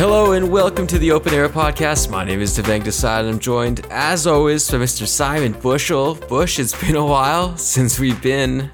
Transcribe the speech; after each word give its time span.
Hello 0.00 0.32
and 0.32 0.50
welcome 0.50 0.86
to 0.86 0.98
the 0.98 1.12
Open 1.12 1.34
Air 1.34 1.50
Podcast. 1.50 2.10
My 2.10 2.24
name 2.24 2.40
is 2.40 2.56
Devang 2.56 2.80
Desai 2.80 3.20
and 3.20 3.28
I'm 3.28 3.38
joined, 3.38 3.86
as 3.90 4.26
always, 4.26 4.70
by 4.70 4.78
Mr. 4.78 5.06
Simon 5.06 5.52
Bushell. 5.52 6.14
Bush, 6.14 6.58
it's 6.58 6.74
been 6.80 6.96
a 6.96 7.04
while 7.04 7.54
since 7.58 7.98
we've 7.98 8.22
been 8.22 8.70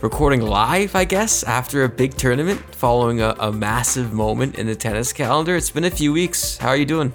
recording 0.00 0.40
live, 0.40 0.96
I 0.96 1.04
guess, 1.04 1.42
after 1.42 1.84
a 1.84 1.88
big 1.90 2.14
tournament 2.14 2.60
following 2.74 3.20
a, 3.20 3.36
a 3.40 3.52
massive 3.52 4.14
moment 4.14 4.54
in 4.54 4.66
the 4.66 4.74
tennis 4.74 5.12
calendar. 5.12 5.54
It's 5.54 5.70
been 5.70 5.84
a 5.84 5.90
few 5.90 6.14
weeks. 6.14 6.56
How 6.56 6.68
are 6.68 6.76
you 6.76 6.86
doing? 6.86 7.12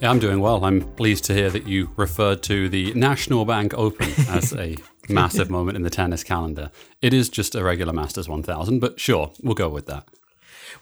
Yeah, 0.00 0.10
I'm 0.10 0.20
doing 0.20 0.38
well. 0.38 0.64
I'm 0.64 0.82
pleased 0.92 1.24
to 1.24 1.34
hear 1.34 1.50
that 1.50 1.66
you 1.66 1.90
referred 1.96 2.40
to 2.44 2.68
the 2.68 2.94
National 2.94 3.44
Bank 3.44 3.74
Open 3.74 4.08
as 4.28 4.52
a 4.54 4.76
massive 5.08 5.50
moment 5.50 5.76
in 5.76 5.82
the 5.82 5.90
tennis 5.90 6.22
calendar. 6.22 6.70
It 7.02 7.12
is 7.12 7.28
just 7.28 7.56
a 7.56 7.64
regular 7.64 7.92
Masters 7.92 8.28
1000, 8.28 8.78
but 8.78 9.00
sure, 9.00 9.32
we'll 9.42 9.56
go 9.56 9.68
with 9.68 9.86
that. 9.86 10.06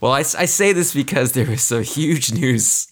Well, 0.02 0.12
I, 0.12 0.18
I 0.18 0.44
say 0.44 0.74
this 0.74 0.92
because 0.92 1.32
there 1.32 1.46
was 1.46 1.62
some 1.62 1.82
huge 1.82 2.30
news 2.30 2.88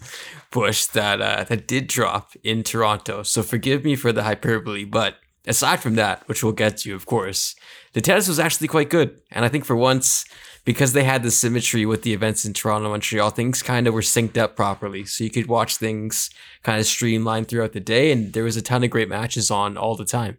push 0.51 0.87
that 0.87 1.21
uh, 1.21 1.45
that 1.45 1.67
did 1.67 1.89
drop 1.89 2.33
in 2.43 2.63
Toronto. 2.63 3.23
So 3.23 3.43
forgive 3.43 3.85
me 3.85 3.95
for 3.95 4.11
the 4.11 4.23
hyperbole, 4.23 4.85
but 4.85 5.17
aside 5.47 5.81
from 5.81 5.97
that, 5.97 6.27
which 6.27 6.43
we'll 6.43 6.55
get 6.55 6.79
to, 6.79 6.95
of 6.95 7.05
course, 7.05 7.55
the 7.93 8.01
tennis 8.01 8.29
was 8.29 8.39
actually 8.39 8.69
quite 8.69 8.89
good. 8.89 9.21
And 9.31 9.45
I 9.45 9.49
think 9.49 9.67
for 9.67 9.77
once, 9.77 10.25
because 10.65 10.93
they 10.93 11.05
had 11.05 11.23
the 11.23 11.31
symmetry 11.31 11.85
with 11.85 12.03
the 12.03 12.13
events 12.13 12.45
in 12.45 12.55
Toronto, 12.55 12.91
Montreal, 12.91 13.31
things 13.31 13.63
kind 13.63 13.87
of 13.87 13.95
were 13.95 14.01
synced 14.01 14.39
up 14.39 14.57
properly. 14.57 15.05
So 15.05 15.25
you 15.25 15.31
could 15.31 15.47
watch 15.47 15.77
things 15.77 16.31
kind 16.63 16.81
of 16.81 16.87
streamlined 16.87 17.49
throughout 17.49 17.73
the 17.73 17.81
day, 17.81 18.11
and 18.11 18.33
there 18.33 18.45
was 18.45 18.57
a 18.57 18.63
ton 18.63 18.83
of 18.85 18.91
great 18.91 19.09
matches 19.09 19.51
on 19.51 19.77
all 19.77 19.95
the 19.95 20.05
time. 20.05 20.39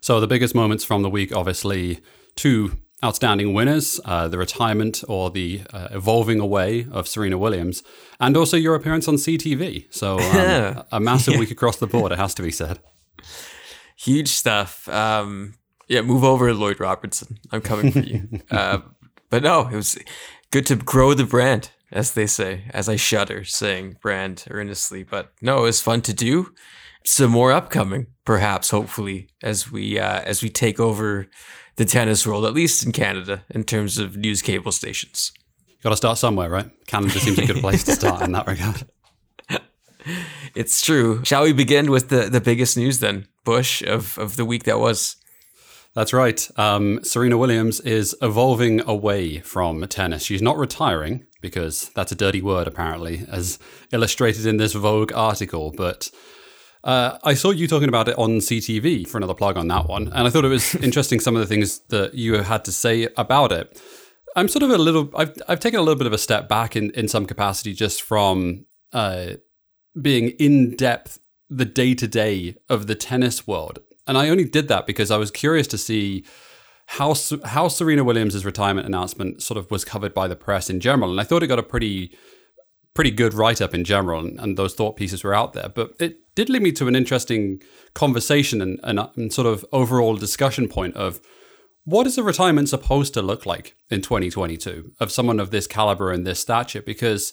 So 0.00 0.20
the 0.20 0.26
biggest 0.26 0.54
moments 0.54 0.84
from 0.84 1.02
the 1.02 1.10
week, 1.10 1.34
obviously, 1.34 2.00
two 2.36 2.78
outstanding 3.04 3.54
winners, 3.54 4.00
uh, 4.04 4.28
the 4.28 4.38
retirement 4.38 5.02
or 5.08 5.30
the 5.30 5.62
uh, 5.72 5.88
evolving 5.90 6.40
away 6.40 6.86
of 6.90 7.08
Serena 7.08 7.38
Williams, 7.38 7.82
and 8.18 8.36
also 8.36 8.56
your 8.56 8.74
appearance 8.74 9.08
on 9.08 9.14
CTV. 9.14 9.92
So 9.92 10.18
um, 10.18 10.84
a 10.92 11.00
massive 11.00 11.34
yeah. 11.34 11.40
week 11.40 11.50
across 11.50 11.76
the 11.76 11.86
board, 11.86 12.12
it 12.12 12.18
has 12.18 12.34
to 12.34 12.42
be 12.42 12.50
said. 12.50 12.78
Huge 13.96 14.28
stuff. 14.28 14.88
Um, 14.88 15.54
yeah, 15.88 16.02
move 16.02 16.24
over, 16.24 16.52
Lloyd 16.54 16.80
Robertson. 16.80 17.38
I'm 17.50 17.60
coming 17.60 17.92
for 17.92 17.98
you. 18.00 18.28
uh, 18.50 18.78
but 19.30 19.42
no, 19.42 19.68
it 19.68 19.76
was 19.76 19.98
good 20.50 20.66
to 20.66 20.76
grow 20.76 21.14
the 21.14 21.24
brand, 21.24 21.70
as 21.90 22.12
they 22.12 22.26
say, 22.26 22.64
as 22.70 22.88
I 22.88 22.96
shudder 22.96 23.44
saying 23.44 23.96
brand 24.02 24.44
earnestly. 24.50 25.02
But 25.02 25.32
no, 25.40 25.58
it 25.58 25.62
was 25.62 25.80
fun 25.80 26.02
to 26.02 26.12
do. 26.12 26.52
Some 27.04 27.30
more 27.30 27.50
upcoming, 27.50 28.08
perhaps, 28.24 28.70
hopefully, 28.70 29.28
as 29.42 29.70
we 29.70 29.98
uh, 29.98 30.20
as 30.20 30.42
we 30.42 30.50
take 30.50 30.78
over 30.78 31.28
the 31.76 31.86
tennis 31.86 32.26
world, 32.26 32.44
at 32.44 32.52
least 32.52 32.84
in 32.84 32.92
Canada, 32.92 33.44
in 33.48 33.64
terms 33.64 33.96
of 33.96 34.16
news 34.16 34.42
cable 34.42 34.72
stations. 34.72 35.32
Got 35.82 35.90
to 35.90 35.96
start 35.96 36.18
somewhere, 36.18 36.50
right? 36.50 36.70
Canada 36.86 37.18
seems 37.18 37.38
a 37.38 37.46
good 37.46 37.62
place 37.62 37.84
to 37.84 37.92
start 37.92 38.20
in 38.20 38.32
that 38.32 38.46
regard. 38.46 38.86
It's 40.54 40.82
true. 40.82 41.24
Shall 41.24 41.44
we 41.44 41.52
begin 41.52 41.90
with 41.90 42.08
the, 42.08 42.28
the 42.28 42.40
biggest 42.40 42.76
news 42.76 42.98
then, 42.98 43.28
Bush, 43.44 43.82
of, 43.82 44.18
of 44.18 44.36
the 44.36 44.44
week 44.44 44.64
that 44.64 44.80
was? 44.80 45.16
That's 45.94 46.12
right. 46.12 46.48
Um, 46.56 47.00
Serena 47.02 47.36
Williams 47.36 47.80
is 47.80 48.14
evolving 48.22 48.80
away 48.88 49.40
from 49.40 49.86
tennis. 49.88 50.22
She's 50.22 50.42
not 50.42 50.56
retiring 50.56 51.26
because 51.40 51.90
that's 51.94 52.12
a 52.12 52.16
dirty 52.16 52.40
word, 52.40 52.68
apparently, 52.68 53.26
as 53.28 53.58
illustrated 53.92 54.46
in 54.46 54.56
this 54.56 54.72
Vogue 54.72 55.12
article. 55.12 55.72
But 55.76 56.10
uh, 56.84 57.18
I 57.24 57.34
saw 57.34 57.50
you 57.50 57.66
talking 57.66 57.88
about 57.88 58.08
it 58.08 58.18
on 58.18 58.38
CTV 58.38 59.06
for 59.08 59.18
another 59.18 59.34
plug 59.34 59.56
on 59.56 59.68
that 59.68 59.88
one, 59.88 60.08
and 60.08 60.26
I 60.26 60.30
thought 60.30 60.44
it 60.44 60.48
was 60.48 60.74
interesting 60.76 61.20
some 61.20 61.34
of 61.34 61.40
the 61.40 61.46
things 61.46 61.80
that 61.88 62.14
you 62.14 62.34
had 62.34 62.64
to 62.66 62.72
say 62.72 63.08
about 63.16 63.52
it. 63.52 63.82
I'm 64.36 64.48
sort 64.48 64.62
of 64.62 64.70
a 64.70 64.78
little. 64.78 65.10
I've 65.16 65.34
I've 65.48 65.60
taken 65.60 65.80
a 65.80 65.82
little 65.82 65.98
bit 65.98 66.06
of 66.06 66.12
a 66.12 66.18
step 66.18 66.48
back 66.48 66.76
in 66.76 66.90
in 66.92 67.08
some 67.08 67.26
capacity 67.26 67.74
just 67.74 68.00
from 68.00 68.64
uh, 68.92 69.34
being 70.00 70.30
in 70.38 70.76
depth 70.76 71.18
the 71.48 71.64
day 71.64 71.94
to 71.94 72.06
day 72.06 72.56
of 72.68 72.86
the 72.86 72.94
tennis 72.94 73.46
world, 73.46 73.80
and 74.10 74.18
I 74.18 74.28
only 74.28 74.44
did 74.44 74.66
that 74.66 74.88
because 74.88 75.12
I 75.12 75.18
was 75.18 75.30
curious 75.30 75.68
to 75.68 75.78
see 75.78 76.24
how 76.86 77.14
how 77.44 77.68
Serena 77.68 78.02
Williams' 78.02 78.44
retirement 78.44 78.84
announcement 78.84 79.40
sort 79.40 79.56
of 79.56 79.70
was 79.70 79.84
covered 79.84 80.12
by 80.12 80.26
the 80.26 80.34
press 80.34 80.68
in 80.68 80.80
general, 80.80 81.12
and 81.12 81.20
I 81.20 81.22
thought 81.22 81.44
it 81.44 81.46
got 81.46 81.60
a 81.60 81.62
pretty 81.62 82.18
pretty 82.92 83.12
good 83.12 83.34
write 83.34 83.60
up 83.60 83.72
in 83.72 83.84
general, 83.84 84.18
and, 84.18 84.40
and, 84.40 84.58
those 84.58 84.74
thought 84.74 84.96
pieces 84.96 85.22
were 85.22 85.32
out 85.32 85.52
there. 85.52 85.68
But 85.68 85.92
it 86.00 86.16
did 86.34 86.48
lead 86.50 86.60
me 86.60 86.72
to 86.72 86.88
an 86.88 86.96
interesting 86.96 87.62
conversation 87.94 88.60
and, 88.60 88.80
and, 88.82 88.98
and 89.14 89.32
sort 89.32 89.46
of 89.46 89.64
overall 89.70 90.16
discussion 90.16 90.66
point 90.68 90.96
of 90.96 91.20
what 91.84 92.08
is 92.08 92.18
a 92.18 92.24
retirement 92.24 92.68
supposed 92.68 93.14
to 93.14 93.22
look 93.22 93.46
like 93.46 93.76
in 93.90 94.02
2022 94.02 94.90
of 94.98 95.12
someone 95.12 95.38
of 95.38 95.52
this 95.52 95.68
caliber 95.68 96.10
and 96.10 96.26
this 96.26 96.40
stature? 96.40 96.82
Because 96.82 97.32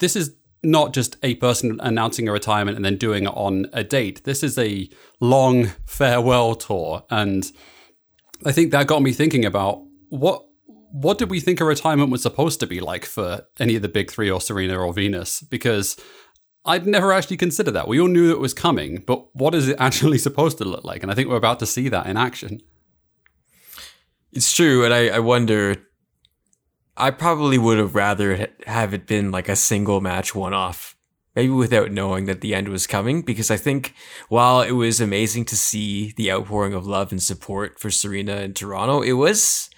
this 0.00 0.14
is 0.14 0.34
not 0.62 0.92
just 0.92 1.16
a 1.22 1.36
person 1.36 1.78
announcing 1.82 2.28
a 2.28 2.32
retirement 2.32 2.76
and 2.76 2.84
then 2.84 2.96
doing 2.96 3.24
it 3.24 3.34
on 3.34 3.66
a 3.72 3.84
date. 3.84 4.24
This 4.24 4.42
is 4.42 4.58
a 4.58 4.88
long 5.20 5.66
farewell 5.86 6.54
tour. 6.54 7.04
And 7.10 7.50
I 8.44 8.52
think 8.52 8.72
that 8.72 8.86
got 8.86 9.02
me 9.02 9.12
thinking 9.12 9.44
about 9.44 9.82
what 10.08 10.44
what 10.90 11.18
did 11.18 11.30
we 11.30 11.38
think 11.38 11.60
a 11.60 11.66
retirement 11.66 12.10
was 12.10 12.22
supposed 12.22 12.60
to 12.60 12.66
be 12.66 12.80
like 12.80 13.04
for 13.04 13.42
any 13.60 13.76
of 13.76 13.82
the 13.82 13.88
big 13.88 14.10
three 14.10 14.30
or 14.30 14.40
Serena 14.40 14.78
or 14.78 14.92
Venus? 14.92 15.42
Because 15.42 15.96
I'd 16.64 16.86
never 16.86 17.12
actually 17.12 17.36
considered 17.36 17.72
that. 17.72 17.88
We 17.88 18.00
all 18.00 18.08
knew 18.08 18.30
it 18.30 18.40
was 18.40 18.54
coming, 18.54 19.02
but 19.06 19.34
what 19.34 19.54
is 19.54 19.68
it 19.68 19.76
actually 19.80 20.18
supposed 20.18 20.58
to 20.58 20.64
look 20.64 20.84
like? 20.84 21.02
And 21.02 21.12
I 21.12 21.14
think 21.14 21.28
we're 21.28 21.36
about 21.36 21.58
to 21.60 21.66
see 21.66 21.88
that 21.90 22.06
in 22.06 22.16
action. 22.16 22.60
It's 24.32 24.52
true, 24.52 24.84
and 24.84 24.92
I, 24.92 25.08
I 25.08 25.18
wonder. 25.20 25.76
I 26.98 27.12
probably 27.12 27.58
would 27.58 27.78
have 27.78 27.94
rather 27.94 28.48
have 28.66 28.92
it 28.92 29.06
been 29.06 29.30
like 29.30 29.48
a 29.48 29.56
single 29.56 30.00
match 30.00 30.34
one 30.34 30.52
off, 30.52 30.96
maybe 31.36 31.52
without 31.52 31.92
knowing 31.92 32.26
that 32.26 32.40
the 32.40 32.54
end 32.54 32.68
was 32.68 32.88
coming. 32.88 33.22
Because 33.22 33.50
I 33.50 33.56
think 33.56 33.94
while 34.28 34.60
it 34.62 34.72
was 34.72 35.00
amazing 35.00 35.44
to 35.46 35.56
see 35.56 36.12
the 36.16 36.32
outpouring 36.32 36.74
of 36.74 36.86
love 36.86 37.12
and 37.12 37.22
support 37.22 37.78
for 37.78 37.90
Serena 37.90 38.38
in 38.38 38.52
Toronto, 38.52 39.00
it 39.00 39.12
was 39.12 39.70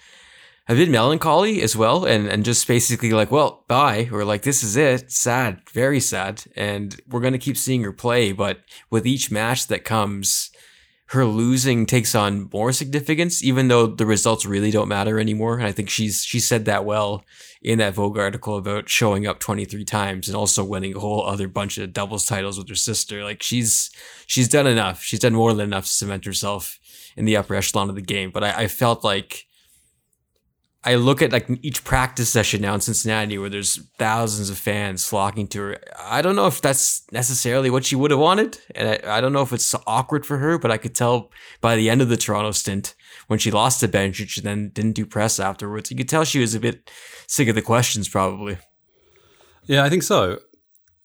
a 0.67 0.75
bit 0.75 0.89
melancholy 0.89 1.61
as 1.61 1.75
well 1.75 2.05
and 2.05 2.27
and 2.27 2.45
just 2.45 2.67
basically 2.67 3.11
like 3.11 3.31
well 3.31 3.65
bye 3.67 4.07
or 4.11 4.23
like 4.23 4.43
this 4.43 4.63
is 4.63 4.77
it 4.77 5.11
sad 5.11 5.59
very 5.69 5.99
sad 5.99 6.43
and 6.55 7.01
we're 7.09 7.19
going 7.19 7.33
to 7.33 7.39
keep 7.39 7.57
seeing 7.57 7.83
her 7.83 7.91
play 7.91 8.31
but 8.31 8.59
with 8.89 9.05
each 9.05 9.31
match 9.31 9.67
that 9.67 9.83
comes 9.83 10.49
her 11.11 11.25
losing 11.25 11.85
takes 11.85 12.15
on 12.15 12.49
more 12.53 12.71
significance 12.71 13.43
even 13.43 13.67
though 13.67 13.85
the 13.85 14.05
results 14.05 14.45
really 14.45 14.71
don't 14.71 14.87
matter 14.87 15.19
anymore. 15.19 15.57
And 15.57 15.67
i 15.67 15.71
think 15.71 15.89
she's 15.89 16.23
she 16.23 16.39
said 16.39 16.65
that 16.65 16.85
well 16.85 17.25
in 17.61 17.79
that 17.79 17.93
vogue 17.93 18.17
article 18.17 18.57
about 18.57 18.89
showing 18.89 19.27
up 19.27 19.39
23 19.39 19.83
times 19.83 20.27
and 20.29 20.37
also 20.37 20.63
winning 20.63 20.95
a 20.95 20.99
whole 20.99 21.25
other 21.25 21.49
bunch 21.49 21.77
of 21.77 21.91
doubles 21.91 22.25
titles 22.25 22.57
with 22.57 22.69
her 22.69 22.75
sister. 22.75 23.23
Like 23.23 23.43
she's 23.43 23.91
she's 24.25 24.47
done 24.47 24.67
enough. 24.67 25.03
She's 25.03 25.19
done 25.19 25.33
more 25.33 25.53
than 25.53 25.65
enough 25.65 25.83
to 25.83 25.91
cement 25.91 26.23
herself 26.25 26.79
in 27.17 27.25
the 27.25 27.35
upper 27.35 27.55
echelon 27.55 27.89
of 27.89 27.95
the 27.95 28.01
game. 28.01 28.31
But 28.31 28.45
i, 28.45 28.63
I 28.63 28.67
felt 28.67 29.03
like 29.03 29.47
I 30.83 30.95
look 30.95 31.21
at 31.21 31.31
like 31.31 31.47
each 31.61 31.83
practice 31.83 32.29
session 32.29 32.61
now 32.61 32.73
in 32.73 32.81
Cincinnati 32.81 33.37
where 33.37 33.49
there's 33.49 33.75
thousands 33.99 34.49
of 34.49 34.57
fans 34.57 35.05
flocking 35.05 35.47
to 35.49 35.59
her. 35.61 35.77
I 35.99 36.23
don't 36.23 36.35
know 36.35 36.47
if 36.47 36.59
that's 36.59 37.03
necessarily 37.11 37.69
what 37.69 37.85
she 37.85 37.95
would 37.95 38.09
have 38.09 38.19
wanted. 38.19 38.57
And 38.73 38.89
I, 38.89 39.17
I 39.17 39.21
don't 39.21 39.31
know 39.31 39.43
if 39.43 39.53
it's 39.53 39.75
awkward 39.85 40.25
for 40.25 40.39
her, 40.39 40.57
but 40.57 40.71
I 40.71 40.77
could 40.77 40.95
tell 40.95 41.29
by 41.61 41.75
the 41.75 41.87
end 41.87 42.01
of 42.01 42.09
the 42.09 42.17
Toronto 42.17 42.51
stint 42.51 42.95
when 43.27 43.37
she 43.37 43.51
lost 43.51 43.79
to 43.81 43.87
Bencic 43.87 44.37
and 44.37 44.45
then 44.45 44.69
didn't 44.69 44.93
do 44.93 45.05
press 45.05 45.39
afterwards, 45.39 45.91
you 45.91 45.97
could 45.97 46.09
tell 46.09 46.23
she 46.23 46.39
was 46.39 46.55
a 46.55 46.59
bit 46.59 46.89
sick 47.27 47.47
of 47.47 47.53
the 47.53 47.61
questions 47.61 48.09
probably. 48.09 48.57
Yeah, 49.65 49.83
I 49.83 49.89
think 49.89 50.03
so. 50.03 50.39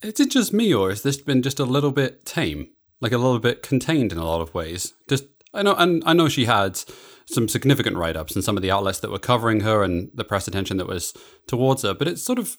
Is 0.03 0.21
it 0.21 0.31
just 0.31 0.55
me 0.55 0.73
or 0.73 0.89
has 0.89 1.03
this 1.03 1.19
been 1.19 1.43
just 1.43 1.61
a 1.61 1.65
little 1.65 1.93
bit 1.93 2.25
tame? 2.25 2.71
Like 3.03 3.13
a 3.13 3.19
little 3.19 3.39
bit 3.39 3.63
contained 3.63 4.11
in 4.11 4.17
a 4.17 4.25
lot 4.25 4.41
of 4.41 4.55
ways? 4.55 4.95
Just 5.07 5.25
I 5.53 5.63
know 5.63 5.75
and 5.75 6.03
I 6.07 6.15
know 6.15 6.29
she 6.29 6.47
had 6.47 6.81
some 7.27 7.49
significant 7.49 7.97
write 7.97 8.17
ups 8.17 8.35
and 8.35 8.45
some 8.45 8.57
of 8.57 8.63
the 8.63 8.71
outlets 8.71 9.01
that 9.01 9.11
were 9.11 9.19
covering 9.19 9.61
her 9.61 9.83
and 9.83 10.11
the 10.15 10.25
press 10.25 10.47
attention 10.47 10.77
that 10.77 10.87
was 10.87 11.13
towards 11.47 11.83
her. 11.83 11.93
But 11.93 12.09
it's 12.09 12.23
sort 12.23 12.39
of 12.39 12.57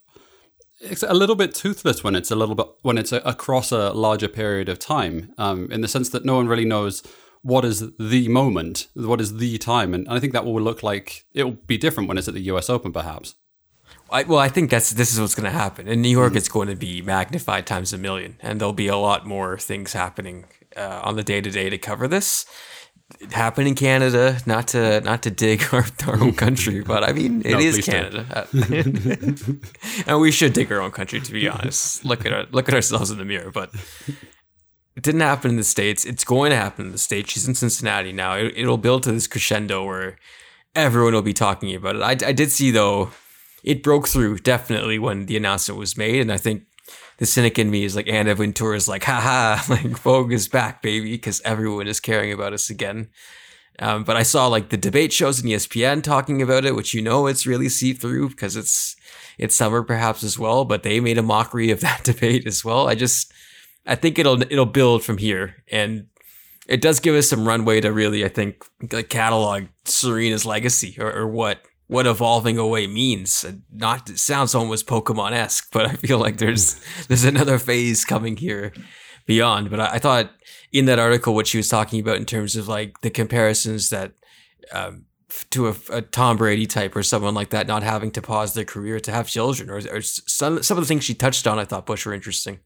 it's 0.80 1.04
a 1.04 1.14
little 1.14 1.36
bit 1.36 1.56
toothless 1.56 2.04
when 2.04 2.16
it's 2.16 2.32
a 2.32 2.36
little 2.36 2.56
bit 2.56 2.68
when 2.82 2.98
it's 2.98 3.12
a, 3.12 3.18
across 3.18 3.72
a 3.72 3.92
larger 3.92 4.28
period 4.28 4.70
of 4.70 4.80
time, 4.80 5.34
um, 5.38 5.72
in 5.72 5.82
the 5.82 5.88
sense 5.88 6.10
that 6.10 6.26
no 6.26 6.36
one 6.36 6.48
really 6.48 6.66
knows 6.66 7.02
what 7.42 7.64
is 7.66 7.92
the 7.98 8.28
moment, 8.28 8.88
what 8.94 9.22
is 9.22 9.38
the 9.38 9.58
time, 9.58 9.94
and 9.94 10.08
I 10.10 10.20
think 10.20 10.34
that 10.34 10.46
will 10.46 10.62
look 10.62 10.84
like 10.84 11.26
it 11.34 11.44
will 11.44 11.58
be 11.68 11.78
different 11.78 12.10
when 12.10 12.18
it's 12.18 12.28
at 12.28 12.34
the 12.34 12.42
U.S. 12.42 12.70
Open, 12.70 12.92
perhaps. 12.92 13.36
I, 14.10 14.24
well, 14.24 14.40
I 14.40 14.50
think 14.50 14.70
that's 14.70 14.92
this 14.92 15.14
is 15.14 15.20
what's 15.20 15.36
going 15.36 15.52
to 15.52 15.58
happen 15.58 15.88
in 15.88 16.02
New 16.02 16.10
York. 16.10 16.30
Mm-hmm. 16.30 16.38
It's 16.38 16.50
going 16.50 16.68
to 16.68 16.76
be 16.76 17.02
magnified 17.02 17.66
times 17.66 17.94
a 17.94 17.98
million, 17.98 18.38
and 18.42 18.60
there'll 18.60 18.74
be 18.74 18.88
a 18.88 18.98
lot 18.98 19.26
more 19.26 19.58
things 19.58 19.94
happening 19.94 20.46
uh, 20.76 21.02
on 21.04 21.16
the 21.16 21.24
day 21.24 21.42
to 21.42 21.50
day 21.50 21.70
to 21.70 21.78
cover 21.78 22.08
this 22.08 22.46
it 23.20 23.32
happened 23.32 23.68
in 23.68 23.76
Canada. 23.76 24.38
Not 24.46 24.70
to 24.70 25.02
not 25.02 25.24
to 25.24 25.32
dig 25.32 25.64
our, 25.72 25.86
our 26.08 26.22
own 26.22 26.34
country, 26.34 26.82
but 26.82 27.04
I 27.04 27.14
mean 27.14 27.42
it 27.46 27.52
no, 27.52 27.60
is 27.60 27.86
Canada, 27.86 28.48
and 30.08 30.22
we 30.22 30.32
should 30.32 30.54
dig 30.54 30.72
our 30.72 30.82
own 30.82 30.92
country. 30.92 31.20
To 31.22 31.32
be 31.32 31.48
honest, 31.48 32.06
look 32.06 32.26
at 32.26 32.34
our, 32.34 32.46
look 32.52 32.68
at 32.68 32.76
ourselves 32.76 33.12
in 33.12 33.18
the 33.18 33.26
mirror. 33.26 33.52
But 33.52 33.72
it 34.96 35.04
didn't 35.04 35.22
happen 35.22 35.52
in 35.52 35.58
the 35.58 35.64
states. 35.64 36.06
It's 36.06 36.24
going 36.24 36.50
to 36.50 36.58
happen 36.58 36.88
in 36.88 36.92
the 36.92 36.98
states. 36.98 37.32
She's 37.32 37.48
in 37.48 37.56
Cincinnati 37.56 38.12
now. 38.12 38.36
It, 38.36 38.66
will 38.66 38.78
build 38.78 39.04
to 39.04 39.12
this 39.12 39.28
crescendo 39.28 39.86
where 39.86 40.18
everyone 40.76 41.14
will 41.14 41.22
be 41.22 41.34
talking 41.34 41.74
about 41.76 41.96
it. 41.96 42.02
I, 42.02 42.30
I 42.30 42.34
did 42.34 42.52
see 42.52 42.72
though, 42.72 43.12
it 43.64 43.84
broke 43.84 44.08
through 44.08 44.40
definitely 44.40 44.98
when 44.98 45.28
the 45.28 45.38
announcement 45.38 45.80
was 45.80 45.98
made, 45.98 46.20
and 46.20 46.32
I 46.32 46.38
think 46.38 46.64
the 47.18 47.26
cynic 47.26 47.58
in 47.60 47.70
me 47.70 47.84
is 47.84 47.96
like 47.96 48.08
Anna 48.08 48.36
Wintour 48.36 48.76
is 48.76 48.88
like, 48.88 49.04
haha, 49.04 49.62
like 49.70 49.98
Vogue 50.00 50.34
is 50.34 50.48
back, 50.48 50.82
baby, 50.82 51.12
because 51.12 51.42
everyone 51.44 51.88
is 51.88 52.00
caring 52.00 52.32
about 52.32 52.54
us 52.54 52.70
again. 52.70 53.10
Um, 53.80 54.04
but 54.04 54.16
I 54.16 54.24
saw 54.24 54.48
like 54.48 54.70
the 54.70 54.78
debate 54.78 55.14
shows 55.14 55.44
in 55.44 55.50
ESPN 55.50 56.02
talking 56.02 56.42
about 56.42 56.66
it, 56.66 56.76
which 56.76 56.94
you 56.94 57.02
know 57.02 57.28
it's 57.28 57.46
really 57.46 57.70
see 57.70 57.94
through 57.94 58.30
because 58.30 58.56
it's 58.56 58.96
it's 59.38 59.56
summer 59.56 59.84
perhaps 59.84 60.24
as 60.24 60.40
well. 60.40 60.66
But 60.66 60.84
they 60.84 61.00
made 61.00 61.18
a 61.18 61.24
mockery 61.24 61.70
of 61.70 61.80
that 61.82 62.04
debate 62.04 62.48
as 62.48 62.66
well. 62.66 62.88
I 62.88 62.96
just 62.96 63.32
I 63.86 63.96
think 63.96 64.18
it'll 64.18 64.42
it'll 64.42 64.66
build 64.66 65.04
from 65.04 65.20
here, 65.20 65.64
and 65.72 66.08
it 66.68 66.82
does 66.82 67.00
give 67.00 67.16
us 67.16 67.30
some 67.30 67.48
runway 67.48 67.80
to 67.82 67.92
really 67.92 68.26
I 68.26 68.30
think 68.30 68.66
like 68.92 69.10
catalog 69.10 69.66
Serena's 69.86 70.46
legacy 70.46 70.98
or, 71.00 71.14
or 71.14 71.28
what 71.28 71.62
what 71.88 72.06
evolving 72.06 72.58
away 72.58 72.86
means. 72.86 73.46
Not 73.72 74.10
it 74.10 74.20
sounds 74.20 74.54
almost 74.54 74.88
Pokemon 74.88 75.32
esque, 75.32 75.70
but 75.72 75.86
I 75.86 75.94
feel 75.94 76.20
like 76.20 76.38
there's 76.38 76.80
there's 77.08 77.26
another 77.26 77.58
phase 77.58 78.06
coming 78.06 78.38
here 78.38 78.74
beyond. 79.26 79.70
But 79.70 79.80
I, 79.80 79.94
I, 79.94 80.00
thought 80.00 80.32
in 80.72 80.86
that 80.86 81.00
article 81.00 81.34
what 81.34 81.48
she 81.48 81.58
was 81.58 81.70
talking 81.70 82.00
about 82.00 82.18
in 82.18 82.26
terms 82.26 82.56
of 82.56 82.68
like 82.68 83.02
the 83.02 83.10
comparisons 83.10 83.90
that 83.90 84.14
um, 84.72 85.06
to 85.52 85.68
a, 85.68 85.76
a, 85.92 86.02
Tom 86.02 86.38
Brady 86.38 86.66
type 86.66 86.96
or 86.96 87.04
someone 87.04 87.34
like 87.34 87.50
that 87.50 87.68
not 87.68 87.84
having 87.84 88.12
to 88.12 88.22
pause 88.22 88.54
their 88.54 88.66
career 88.66 89.00
to 89.00 89.12
have 89.12 89.28
children 89.28 89.70
or, 89.70 89.78
or 89.92 90.02
some 90.02 90.64
some 90.64 90.78
of 90.78 90.84
the 90.84 90.88
things 90.88 91.04
she 91.04 91.14
touched 91.14 91.48
on 91.48 91.60
I 91.60 91.66
thought 91.66 91.86
Bush 91.86 92.06
were 92.06 92.14
interesting. 92.14 92.60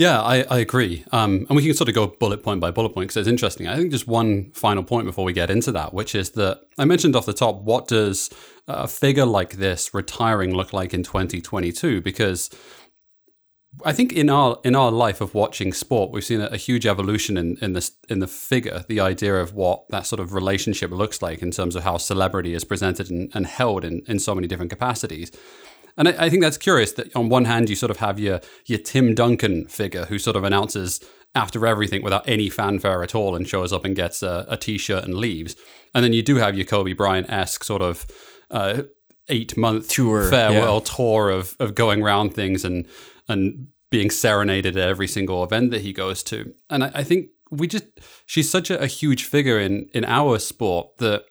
Yeah, 0.00 0.22
I, 0.22 0.44
I 0.44 0.58
agree. 0.60 1.04
Um, 1.12 1.44
and 1.46 1.56
we 1.56 1.62
can 1.62 1.74
sort 1.74 1.90
of 1.90 1.94
go 1.94 2.06
bullet 2.06 2.42
point 2.42 2.58
by 2.58 2.70
bullet 2.70 2.94
point 2.94 3.08
because 3.08 3.18
it's 3.18 3.28
interesting. 3.28 3.68
I 3.68 3.76
think 3.76 3.90
just 3.90 4.08
one 4.08 4.50
final 4.52 4.82
point 4.82 5.04
before 5.04 5.26
we 5.26 5.34
get 5.34 5.50
into 5.50 5.72
that, 5.72 5.92
which 5.92 6.14
is 6.14 6.30
that 6.30 6.62
I 6.78 6.86
mentioned 6.86 7.14
off 7.16 7.26
the 7.26 7.34
top, 7.34 7.60
what 7.60 7.86
does 7.86 8.30
a 8.66 8.88
figure 8.88 9.26
like 9.26 9.56
this 9.56 9.92
retiring 9.92 10.54
look 10.54 10.72
like 10.72 10.94
in 10.94 11.02
2022? 11.02 12.00
Because 12.00 12.48
I 13.84 13.92
think 13.92 14.14
in 14.14 14.30
our 14.30 14.58
in 14.64 14.74
our 14.74 14.90
life 14.90 15.20
of 15.20 15.34
watching 15.34 15.70
sport, 15.74 16.12
we've 16.12 16.24
seen 16.24 16.40
a, 16.40 16.46
a, 16.46 16.56
huge 16.56 16.86
evolution 16.86 17.36
in 17.36 17.58
in 17.60 17.74
this 17.74 17.92
in 18.08 18.20
the 18.20 18.26
figure, 18.26 18.86
the 18.88 19.00
idea 19.00 19.36
of 19.36 19.52
what 19.52 19.86
that 19.90 20.06
sort 20.06 20.20
of 20.20 20.32
relationship 20.32 20.92
looks 20.92 21.20
like 21.20 21.42
in 21.42 21.50
terms 21.50 21.76
of 21.76 21.84
how 21.84 21.98
celebrity 21.98 22.54
is 22.54 22.64
presented 22.64 23.10
and, 23.10 23.30
and 23.34 23.46
held 23.46 23.84
in, 23.84 24.00
in 24.08 24.18
so 24.18 24.34
many 24.34 24.46
different 24.46 24.70
capacities. 24.70 25.30
And 26.00 26.08
I, 26.08 26.24
I, 26.24 26.30
think 26.30 26.42
that's 26.42 26.56
curious 26.56 26.92
that 26.92 27.14
on 27.14 27.28
one 27.28 27.44
hand 27.44 27.68
you 27.68 27.76
sort 27.76 27.90
of 27.90 27.98
have 27.98 28.18
your 28.18 28.40
your 28.64 28.78
Tim 28.78 29.14
Duncan 29.14 29.66
figure 29.66 30.06
who 30.06 30.18
sort 30.18 30.34
of 30.34 30.44
announces 30.44 30.98
after 31.34 31.66
everything 31.66 32.02
without 32.02 32.26
any 32.26 32.48
fanfare 32.48 33.02
at 33.02 33.14
all 33.14 33.36
and 33.36 33.46
shows 33.46 33.70
up 33.70 33.84
and 33.84 33.94
gets 33.94 34.22
a 34.22 34.46
a 34.48 34.56
t-shirt 34.56 35.04
and 35.04 35.14
leaves. 35.14 35.54
And 35.94 36.02
then 36.02 36.14
you 36.14 36.22
do 36.22 36.36
have 36.36 36.56
your 36.56 36.64
Kobe 36.64 36.94
Bryant 36.94 37.28
esque 37.30 37.64
sort 37.64 37.82
of 37.82 38.06
uh, 38.50 38.84
eight 39.28 39.58
month 39.58 39.90
tour 39.90 40.30
farewell 40.30 40.78
yeah. 40.78 40.96
tour 40.96 41.28
of 41.28 41.54
of 41.60 41.74
going 41.74 42.02
around 42.02 42.30
things 42.30 42.64
and 42.64 42.86
and 43.28 43.68
being 43.90 44.08
serenaded 44.08 44.78
at 44.78 44.88
every 44.88 45.06
single 45.06 45.44
event 45.44 45.70
that 45.70 45.82
he 45.82 45.92
goes 45.92 46.22
to. 46.22 46.54
And 46.70 46.84
I, 46.84 46.92
I 46.94 47.04
think 47.04 47.28
we 47.50 47.66
just 47.66 47.84
she's 48.24 48.50
such 48.50 48.70
a, 48.70 48.80
a 48.80 48.86
huge 48.86 49.24
figure 49.24 49.60
in 49.60 49.90
in 49.92 50.06
our 50.06 50.38
sport 50.38 50.96
that 50.96 51.24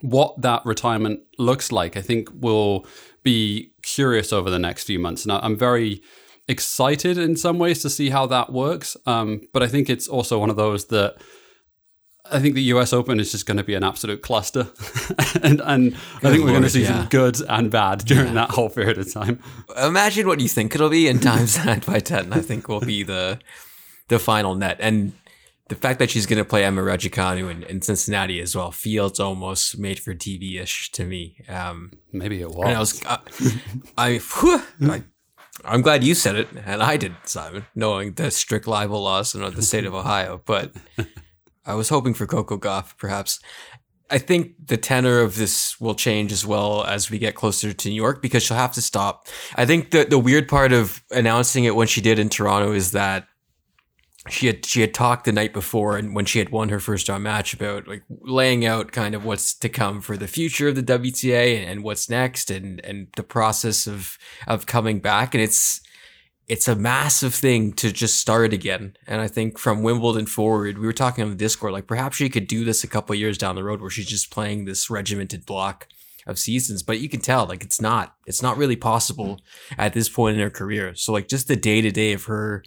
what 0.00 0.40
that 0.42 0.64
retirement 0.64 1.20
looks 1.38 1.72
like, 1.72 1.96
I 1.96 2.02
think 2.02 2.28
will 2.32 2.86
be 3.22 3.72
curious 3.86 4.32
over 4.32 4.50
the 4.50 4.58
next 4.58 4.84
few 4.84 4.98
months. 4.98 5.24
And 5.24 5.32
I'm 5.32 5.56
very 5.56 6.02
excited 6.48 7.16
in 7.16 7.36
some 7.36 7.58
ways 7.58 7.80
to 7.82 7.90
see 7.90 8.10
how 8.10 8.26
that 8.26 8.52
works. 8.52 8.96
Um, 9.06 9.42
but 9.52 9.62
I 9.62 9.68
think 9.68 9.88
it's 9.88 10.08
also 10.08 10.38
one 10.38 10.50
of 10.50 10.56
those 10.56 10.86
that 10.86 11.16
I 12.30 12.40
think 12.40 12.56
the 12.56 12.62
US 12.74 12.92
Open 12.92 13.20
is 13.20 13.30
just 13.30 13.46
going 13.46 13.56
to 13.56 13.64
be 13.64 13.74
an 13.74 13.84
absolute 13.84 14.22
cluster. 14.22 14.68
and 15.42 15.60
and 15.60 15.94
I 16.22 16.30
think 16.30 16.44
we're 16.44 16.50
going 16.50 16.62
to 16.62 16.70
see 16.70 16.82
yeah. 16.82 17.00
some 17.00 17.08
good 17.08 17.40
and 17.48 17.70
bad 17.70 18.00
during 18.00 18.28
yeah. 18.28 18.34
that 18.34 18.50
whole 18.50 18.68
period 18.68 18.98
of 18.98 19.12
time. 19.12 19.40
Imagine 19.80 20.26
what 20.26 20.40
you 20.40 20.48
think 20.48 20.74
it'll 20.74 20.90
be 20.90 21.08
and 21.08 21.22
times 21.22 21.54
that 21.64 21.86
by 21.86 22.00
10, 22.00 22.32
I 22.32 22.40
think 22.40 22.68
will 22.68 22.80
be 22.80 23.02
the 23.02 23.38
the 24.08 24.18
final 24.18 24.54
net. 24.54 24.76
And 24.80 25.12
the 25.68 25.74
fact 25.74 25.98
that 25.98 26.10
she's 26.10 26.26
going 26.26 26.38
to 26.38 26.44
play 26.44 26.64
Emma 26.64 26.80
Raducanu 26.82 27.50
in, 27.50 27.62
in, 27.64 27.82
Cincinnati 27.82 28.40
as 28.40 28.54
well 28.54 28.70
feels 28.70 29.18
almost 29.18 29.78
made 29.78 29.98
for 29.98 30.14
TV 30.14 30.60
ish 30.60 30.92
to 30.92 31.04
me. 31.04 31.38
Um, 31.48 31.92
Maybe 32.12 32.40
it 32.40 32.50
was. 32.50 32.74
I 32.74 32.78
was, 32.78 33.04
uh, 33.04 33.18
I, 33.98 34.18
whew, 34.18 34.62
I, 34.82 35.02
I'm 35.64 35.82
glad 35.82 36.04
you 36.04 36.14
said 36.14 36.36
it, 36.36 36.48
and 36.64 36.82
I 36.82 36.96
did, 36.96 37.14
Simon, 37.24 37.66
knowing 37.74 38.12
the 38.14 38.30
strict 38.30 38.68
libel 38.68 39.02
laws 39.02 39.34
in 39.34 39.42
the 39.42 39.62
state 39.62 39.84
of 39.84 39.94
Ohio. 39.94 40.40
But 40.44 40.72
I 41.64 41.74
was 41.74 41.88
hoping 41.88 42.14
for 42.14 42.26
Coco 42.26 42.58
Gauff, 42.58 42.96
perhaps. 42.96 43.40
I 44.08 44.18
think 44.18 44.52
the 44.64 44.76
tenor 44.76 45.18
of 45.18 45.34
this 45.34 45.80
will 45.80 45.96
change 45.96 46.30
as 46.30 46.46
well 46.46 46.84
as 46.84 47.10
we 47.10 47.18
get 47.18 47.34
closer 47.34 47.72
to 47.72 47.88
New 47.88 47.94
York 47.94 48.22
because 48.22 48.44
she'll 48.44 48.56
have 48.56 48.72
to 48.74 48.82
stop. 48.82 49.26
I 49.56 49.66
think 49.66 49.90
the 49.90 50.04
the 50.04 50.18
weird 50.18 50.46
part 50.46 50.72
of 50.72 51.02
announcing 51.10 51.64
it 51.64 51.74
when 51.74 51.88
she 51.88 52.00
did 52.00 52.20
in 52.20 52.28
Toronto 52.28 52.70
is 52.70 52.92
that 52.92 53.26
she 54.28 54.46
had 54.46 54.64
she 54.64 54.80
had 54.80 54.94
talked 54.94 55.24
the 55.24 55.32
night 55.32 55.52
before 55.52 55.96
and 55.96 56.14
when 56.14 56.24
she 56.24 56.38
had 56.38 56.50
won 56.50 56.68
her 56.68 56.80
first 56.80 57.08
round 57.08 57.24
match 57.24 57.54
about 57.54 57.86
like 57.86 58.02
laying 58.08 58.64
out 58.64 58.92
kind 58.92 59.14
of 59.14 59.24
what's 59.24 59.54
to 59.54 59.68
come 59.68 60.00
for 60.00 60.16
the 60.16 60.26
future 60.26 60.68
of 60.68 60.74
the 60.74 60.82
WTA 60.82 61.58
and, 61.58 61.70
and 61.70 61.82
what's 61.84 62.10
next 62.10 62.50
and 62.50 62.84
and 62.84 63.08
the 63.16 63.22
process 63.22 63.86
of 63.86 64.18
of 64.46 64.66
coming 64.66 65.00
back. 65.00 65.34
And 65.34 65.42
it's 65.42 65.80
it's 66.48 66.68
a 66.68 66.76
massive 66.76 67.34
thing 67.34 67.72
to 67.72 67.90
just 67.90 68.20
start 68.20 68.52
again. 68.52 68.96
And 69.08 69.20
I 69.20 69.26
think 69.26 69.58
from 69.58 69.82
Wimbledon 69.82 70.26
forward 70.26 70.78
we 70.78 70.86
were 70.86 70.92
talking 70.92 71.24
on 71.24 71.30
the 71.30 71.36
Discord 71.36 71.72
like 71.72 71.86
perhaps 71.86 72.16
she 72.16 72.28
could 72.28 72.46
do 72.46 72.64
this 72.64 72.84
a 72.84 72.88
couple 72.88 73.14
years 73.14 73.38
down 73.38 73.56
the 73.56 73.64
road 73.64 73.80
where 73.80 73.90
she's 73.90 74.06
just 74.06 74.30
playing 74.30 74.64
this 74.64 74.90
regimented 74.90 75.46
block 75.46 75.88
of 76.26 76.38
seasons. 76.38 76.82
But 76.82 77.00
you 77.00 77.08
can 77.08 77.20
tell 77.20 77.46
like 77.46 77.62
it's 77.62 77.80
not 77.80 78.14
it's 78.26 78.42
not 78.42 78.56
really 78.56 78.76
possible 78.76 79.36
mm. 79.36 79.74
at 79.78 79.92
this 79.92 80.08
point 80.08 80.36
in 80.36 80.42
her 80.42 80.50
career. 80.50 80.94
So 80.94 81.12
like 81.12 81.28
just 81.28 81.48
the 81.48 81.56
day 81.56 81.80
to 81.80 81.90
day 81.90 82.12
of 82.12 82.24
her 82.24 82.64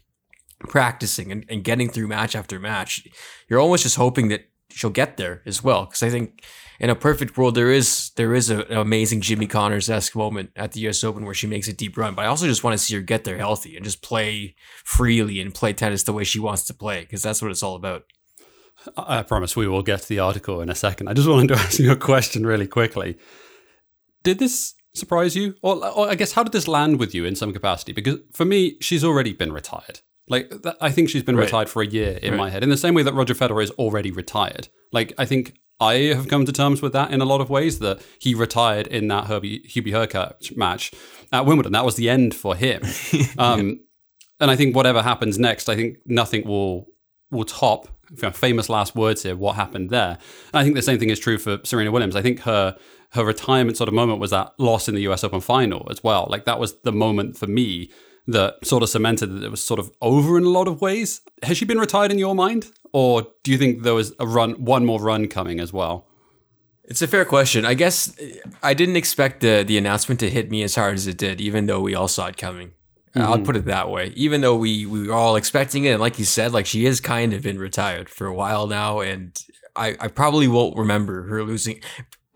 practicing 0.59 1.31
and, 1.31 1.45
and 1.49 1.63
getting 1.63 1.89
through 1.89 2.07
match 2.07 2.35
after 2.35 2.59
match, 2.59 3.07
you're 3.47 3.59
almost 3.59 3.83
just 3.83 3.95
hoping 3.95 4.29
that 4.29 4.49
she'll 4.69 4.89
get 4.89 5.17
there 5.17 5.41
as 5.45 5.63
well. 5.63 5.85
Because 5.85 6.03
I 6.03 6.09
think 6.09 6.43
in 6.79 6.89
a 6.89 6.95
perfect 6.95 7.37
world, 7.37 7.55
there 7.55 7.71
is 7.71 8.11
there 8.15 8.33
is 8.33 8.49
a, 8.49 8.65
an 8.67 8.77
amazing 8.77 9.21
Jimmy 9.21 9.47
Connors 9.47 9.89
esque 9.89 10.15
moment 10.15 10.51
at 10.55 10.73
the 10.73 10.81
U.S. 10.81 11.03
Open 11.03 11.25
where 11.25 11.33
she 11.33 11.47
makes 11.47 11.67
a 11.67 11.73
deep 11.73 11.97
run. 11.97 12.15
But 12.15 12.25
I 12.25 12.27
also 12.27 12.45
just 12.45 12.63
want 12.63 12.77
to 12.77 12.83
see 12.83 12.95
her 12.95 13.01
get 13.01 13.23
there 13.23 13.37
healthy 13.37 13.75
and 13.75 13.83
just 13.83 14.01
play 14.01 14.55
freely 14.83 15.39
and 15.39 15.53
play 15.53 15.73
tennis 15.73 16.03
the 16.03 16.13
way 16.13 16.23
she 16.23 16.39
wants 16.39 16.65
to 16.65 16.73
play 16.73 17.01
because 17.01 17.21
that's 17.21 17.41
what 17.41 17.51
it's 17.51 17.63
all 17.63 17.75
about. 17.75 18.05
I 18.95 19.23
promise 19.23 19.57
we 19.57 19.67
will 19.67 19.83
get 19.83 20.03
to 20.03 20.09
the 20.09 20.19
article 20.19 20.61
in 20.61 20.69
a 20.69 20.75
second. 20.75 21.09
I 21.09 21.13
just 21.13 21.27
wanted 21.27 21.49
to 21.49 21.55
ask 21.59 21.79
you 21.79 21.91
a 21.91 21.97
question 21.97 22.45
really 22.45 22.67
quickly. 22.67 23.17
Did 24.23 24.39
this 24.39 24.75
surprise 24.93 25.35
you? 25.35 25.55
Or, 25.61 25.85
or 25.85 26.09
I 26.09 26.15
guess, 26.15 26.33
how 26.33 26.43
did 26.43 26.53
this 26.53 26.67
land 26.67 26.99
with 26.99 27.13
you 27.13 27.25
in 27.25 27.35
some 27.35 27.51
capacity? 27.51 27.91
Because 27.91 28.19
for 28.31 28.45
me, 28.45 28.77
she's 28.79 29.03
already 29.03 29.33
been 29.33 29.51
retired. 29.51 29.99
Like 30.29 30.53
I 30.79 30.91
think 30.91 31.09
she's 31.09 31.23
been 31.23 31.35
right. 31.35 31.45
retired 31.45 31.69
for 31.69 31.81
a 31.81 31.87
year 31.87 32.19
in 32.21 32.31
right. 32.31 32.37
my 32.37 32.49
head, 32.49 32.63
in 32.63 32.69
the 32.69 32.77
same 32.77 32.93
way 32.93 33.03
that 33.03 33.13
Roger 33.13 33.33
Federer 33.33 33.63
is 33.63 33.71
already 33.71 34.11
retired. 34.11 34.67
Like 34.91 35.13
I 35.17 35.25
think 35.25 35.57
I 35.79 35.95
have 36.13 36.27
come 36.27 36.45
to 36.45 36.51
terms 36.51 36.81
with 36.81 36.93
that 36.93 37.11
in 37.11 37.21
a 37.21 37.25
lot 37.25 37.41
of 37.41 37.49
ways. 37.49 37.79
That 37.79 38.01
he 38.19 38.35
retired 38.35 38.87
in 38.87 39.07
that 39.07 39.25
Herbie 39.25 39.61
Hubie 39.61 39.91
Hurkacz 39.91 40.55
match 40.55 40.91
at 41.33 41.45
Wimbledon. 41.45 41.71
That 41.71 41.85
was 41.85 41.95
the 41.95 42.09
end 42.09 42.35
for 42.35 42.55
him. 42.55 42.81
Um, 43.37 43.79
and 44.39 44.49
I 44.49 44.55
think 44.55 44.75
whatever 44.75 45.01
happens 45.01 45.37
next, 45.37 45.67
I 45.69 45.75
think 45.75 45.97
nothing 46.05 46.47
will 46.47 46.87
will 47.31 47.45
top 47.45 47.87
famous 48.33 48.69
last 48.69 48.95
words 48.95 49.23
here. 49.23 49.35
What 49.35 49.55
happened 49.55 49.89
there? 49.89 50.17
And 50.53 50.59
I 50.59 50.63
think 50.63 50.75
the 50.75 50.81
same 50.81 50.99
thing 50.99 51.09
is 51.09 51.19
true 51.19 51.37
for 51.37 51.59
Serena 51.63 51.91
Williams. 51.91 52.15
I 52.15 52.21
think 52.21 52.41
her 52.41 52.75
her 53.11 53.25
retirement 53.25 53.77
sort 53.77 53.87
of 53.87 53.93
moment 53.93 54.19
was 54.19 54.31
that 54.31 54.53
loss 54.59 54.87
in 54.87 54.95
the 54.95 55.01
U.S. 55.01 55.23
Open 55.23 55.41
final 55.41 55.87
as 55.89 56.03
well. 56.03 56.27
Like 56.29 56.45
that 56.45 56.59
was 56.59 56.79
the 56.81 56.91
moment 56.91 57.37
for 57.37 57.47
me 57.47 57.91
that 58.31 58.65
sort 58.65 58.83
of 58.83 58.89
cemented 58.89 59.27
that 59.27 59.43
it 59.43 59.51
was 59.51 59.61
sort 59.61 59.79
of 59.79 59.91
over 60.01 60.37
in 60.37 60.43
a 60.43 60.49
lot 60.49 60.67
of 60.67 60.81
ways. 60.81 61.21
Has 61.43 61.57
she 61.57 61.65
been 61.65 61.79
retired 61.79 62.11
in 62.11 62.19
your 62.19 62.35
mind, 62.35 62.71
or 62.93 63.27
do 63.43 63.51
you 63.51 63.57
think 63.57 63.83
there 63.83 63.93
was 63.93 64.13
a 64.19 64.27
run, 64.27 64.53
one 64.53 64.85
more 64.85 65.01
run 65.01 65.27
coming 65.27 65.59
as 65.59 65.73
well? 65.73 66.07
It's 66.85 67.01
a 67.01 67.07
fair 67.07 67.25
question. 67.25 67.65
I 67.65 67.75
guess 67.75 68.15
I 68.63 68.73
didn't 68.73 68.95
expect 68.95 69.41
the 69.41 69.63
the 69.65 69.77
announcement 69.77 70.19
to 70.21 70.29
hit 70.29 70.49
me 70.49 70.63
as 70.63 70.75
hard 70.75 70.95
as 70.95 71.07
it 71.07 71.17
did, 71.17 71.39
even 71.39 71.67
though 71.67 71.81
we 71.81 71.93
all 71.93 72.07
saw 72.07 72.27
it 72.27 72.37
coming. 72.37 72.71
Mm-hmm. 73.15 73.21
I'll 73.21 73.41
put 73.41 73.55
it 73.55 73.65
that 73.65 73.89
way. 73.89 74.11
Even 74.15 74.41
though 74.41 74.55
we 74.55 74.85
we 74.85 75.07
were 75.07 75.13
all 75.13 75.35
expecting 75.35 75.85
it, 75.85 75.91
and 75.91 75.99
like 75.99 76.19
you 76.19 76.25
said, 76.25 76.51
like 76.51 76.65
she 76.65 76.85
has 76.85 76.99
kind 76.99 77.33
of 77.33 77.41
been 77.41 77.59
retired 77.59 78.09
for 78.09 78.27
a 78.27 78.33
while 78.33 78.67
now, 78.67 78.99
and 79.01 79.39
I 79.75 79.95
I 79.99 80.07
probably 80.07 80.47
won't 80.47 80.77
remember 80.77 81.23
her 81.27 81.43
losing. 81.43 81.81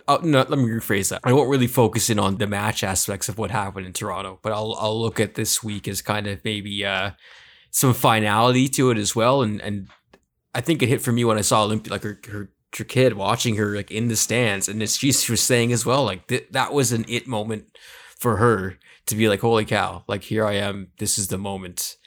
Oh, 0.07 0.19
no, 0.23 0.39
let 0.39 0.59
me 0.59 0.65
rephrase 0.65 1.09
that. 1.09 1.21
I 1.23 1.31
won't 1.31 1.49
really 1.49 1.67
focus 1.67 2.09
in 2.09 2.19
on 2.19 2.37
the 2.37 2.47
match 2.47 2.83
aspects 2.83 3.29
of 3.29 3.37
what 3.37 3.51
happened 3.51 3.85
in 3.85 3.93
Toronto, 3.93 4.39
but 4.41 4.51
I'll 4.51 4.75
I'll 4.79 4.99
look 4.99 5.19
at 5.19 5.35
this 5.35 5.63
week 5.63 5.87
as 5.87 6.01
kind 6.01 6.27
of 6.27 6.43
maybe 6.43 6.85
uh, 6.85 7.11
some 7.71 7.93
finality 7.93 8.67
to 8.69 8.91
it 8.91 8.97
as 8.97 9.15
well. 9.15 9.41
And 9.41 9.61
and 9.61 9.87
I 10.53 10.61
think 10.61 10.81
it 10.81 10.89
hit 10.89 11.01
for 11.01 11.11
me 11.11 11.23
when 11.23 11.37
I 11.37 11.41
saw 11.41 11.63
Olympia, 11.63 11.93
like 11.93 12.03
her, 12.03 12.19
her 12.29 12.49
her 12.77 12.83
kid 12.83 13.13
watching 13.13 13.55
her 13.55 13.75
like 13.75 13.91
in 13.91 14.07
the 14.07 14.15
stands, 14.15 14.67
and 14.67 14.87
she 14.89 15.07
was 15.07 15.41
saying 15.41 15.71
as 15.71 15.85
well, 15.85 16.03
like 16.03 16.27
th- 16.27 16.47
that 16.51 16.73
was 16.73 16.91
an 16.91 17.05
it 17.07 17.27
moment 17.27 17.77
for 18.17 18.37
her 18.37 18.77
to 19.05 19.15
be 19.15 19.29
like, 19.29 19.41
holy 19.41 19.65
cow, 19.65 20.03
like 20.07 20.23
here 20.23 20.45
I 20.45 20.53
am, 20.53 20.89
this 20.97 21.17
is 21.17 21.27
the 21.27 21.37
moment. 21.37 21.97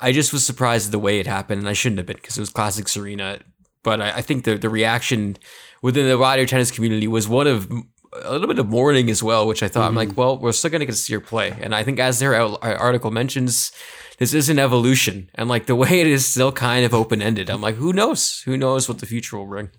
I 0.00 0.10
just 0.10 0.32
was 0.32 0.44
surprised 0.44 0.86
at 0.86 0.92
the 0.92 0.98
way 0.98 1.20
it 1.20 1.26
happened, 1.26 1.60
and 1.60 1.68
I 1.68 1.74
shouldn't 1.74 1.98
have 1.98 2.06
been 2.06 2.16
because 2.16 2.36
it 2.36 2.40
was 2.40 2.50
classic 2.50 2.88
Serena. 2.88 3.38
But 3.82 4.00
I, 4.00 4.16
I 4.16 4.22
think 4.22 4.44
the 4.44 4.56
the 4.56 4.68
reaction 4.70 5.36
within 5.82 6.08
the 6.08 6.16
wider 6.16 6.46
tennis 6.46 6.70
community 6.70 7.06
was 7.06 7.28
one 7.28 7.46
of 7.46 7.70
a 8.22 8.32
little 8.32 8.46
bit 8.46 8.58
of 8.58 8.68
mourning 8.68 9.10
as 9.10 9.22
well, 9.22 9.46
which 9.46 9.62
I 9.62 9.68
thought 9.68 9.88
mm-hmm. 9.88 9.98
I'm 9.98 10.08
like, 10.08 10.16
well, 10.16 10.38
we're 10.38 10.52
still 10.52 10.70
going 10.70 10.80
to 10.80 10.86
get 10.86 10.92
to 10.92 10.98
see 10.98 11.14
her 11.14 11.20
play, 11.20 11.56
and 11.60 11.74
I 11.74 11.82
think 11.82 11.98
as 11.98 12.18
their 12.18 12.34
article 12.34 13.10
mentions, 13.10 13.72
this 14.18 14.34
is 14.34 14.48
an 14.48 14.58
evolution, 14.58 15.30
and 15.34 15.48
like 15.48 15.66
the 15.66 15.76
way 15.76 16.00
it 16.00 16.06
is 16.06 16.26
still 16.26 16.52
kind 16.52 16.84
of 16.84 16.94
open 16.94 17.20
ended. 17.20 17.50
I'm 17.50 17.60
like, 17.60 17.76
who 17.76 17.92
knows? 17.92 18.42
Who 18.44 18.56
knows 18.56 18.88
what 18.88 18.98
the 18.98 19.06
future 19.06 19.36
will 19.36 19.46
bring? 19.46 19.70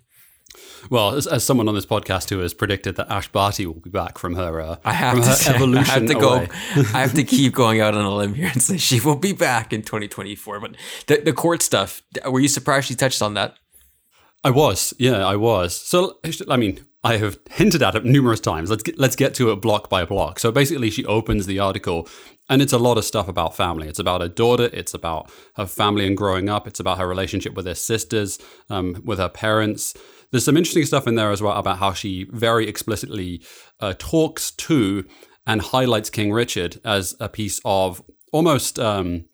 Well, 0.90 1.14
as, 1.14 1.26
as, 1.26 1.42
someone 1.44 1.68
on 1.68 1.74
this 1.74 1.86
podcast 1.86 2.30
who 2.30 2.38
has 2.40 2.54
predicted 2.54 2.96
that 2.96 3.10
Ash 3.10 3.28
Barty 3.28 3.66
will 3.66 3.80
be 3.80 3.90
back 3.90 4.18
from 4.18 4.34
her, 4.34 4.60
uh, 4.60 4.76
I 4.84 4.92
have 4.92 5.16
to 5.16 5.24
say, 5.24 5.54
evolution, 5.54 5.90
I 5.90 5.94
have 5.94 6.06
to 6.06 6.18
away. 6.18 6.46
go. 6.46 6.80
I 6.92 7.00
have 7.00 7.14
to 7.14 7.24
keep 7.24 7.54
going 7.54 7.80
out 7.80 7.94
on 7.94 8.04
a 8.04 8.14
limb 8.14 8.34
here 8.34 8.50
and 8.52 8.62
say 8.62 8.76
she 8.76 9.00
will 9.00 9.16
be 9.16 9.32
back 9.32 9.72
in 9.72 9.82
2024. 9.82 10.60
But 10.60 10.76
the 11.06 11.16
the 11.18 11.32
court 11.32 11.62
stuff, 11.62 12.02
were 12.26 12.40
you 12.40 12.48
surprised 12.48 12.88
she 12.88 12.94
touched 12.94 13.22
on 13.22 13.34
that? 13.34 13.56
I 14.44 14.50
was, 14.50 14.92
yeah, 14.98 15.26
I 15.26 15.36
was. 15.36 15.74
So, 15.74 16.18
I 16.50 16.58
mean, 16.58 16.84
I 17.02 17.16
have 17.16 17.38
hinted 17.50 17.82
at 17.82 17.94
it 17.94 18.04
numerous 18.04 18.40
times. 18.40 18.68
Let's 18.68 18.82
get, 18.82 18.98
let's 18.98 19.16
get 19.16 19.32
to 19.36 19.50
it 19.50 19.56
block 19.62 19.88
by 19.88 20.04
block. 20.04 20.38
So 20.38 20.52
basically, 20.52 20.90
she 20.90 21.04
opens 21.06 21.46
the 21.46 21.58
article, 21.58 22.06
and 22.50 22.60
it's 22.60 22.72
a 22.74 22.78
lot 22.78 22.98
of 22.98 23.06
stuff 23.06 23.26
about 23.26 23.56
family. 23.56 23.88
It's 23.88 23.98
about 23.98 24.20
her 24.20 24.28
daughter. 24.28 24.68
It's 24.72 24.92
about 24.92 25.30
her 25.56 25.66
family 25.66 26.06
and 26.06 26.14
growing 26.14 26.50
up. 26.50 26.66
It's 26.66 26.78
about 26.78 26.98
her 26.98 27.08
relationship 27.08 27.54
with 27.54 27.64
her 27.64 27.74
sisters, 27.74 28.38
um, 28.68 29.00
with 29.02 29.18
her 29.18 29.30
parents. 29.30 29.94
There's 30.30 30.44
some 30.44 30.58
interesting 30.58 30.84
stuff 30.84 31.06
in 31.06 31.14
there 31.14 31.30
as 31.30 31.40
well 31.40 31.56
about 31.56 31.78
how 31.78 31.94
she 31.94 32.24
very 32.30 32.68
explicitly 32.68 33.42
uh, 33.80 33.94
talks 33.98 34.50
to 34.50 35.06
and 35.46 35.62
highlights 35.62 36.10
King 36.10 36.32
Richard 36.32 36.80
as 36.84 37.16
a 37.18 37.30
piece 37.30 37.62
of 37.64 38.02
almost. 38.30 38.78
Um, 38.78 39.24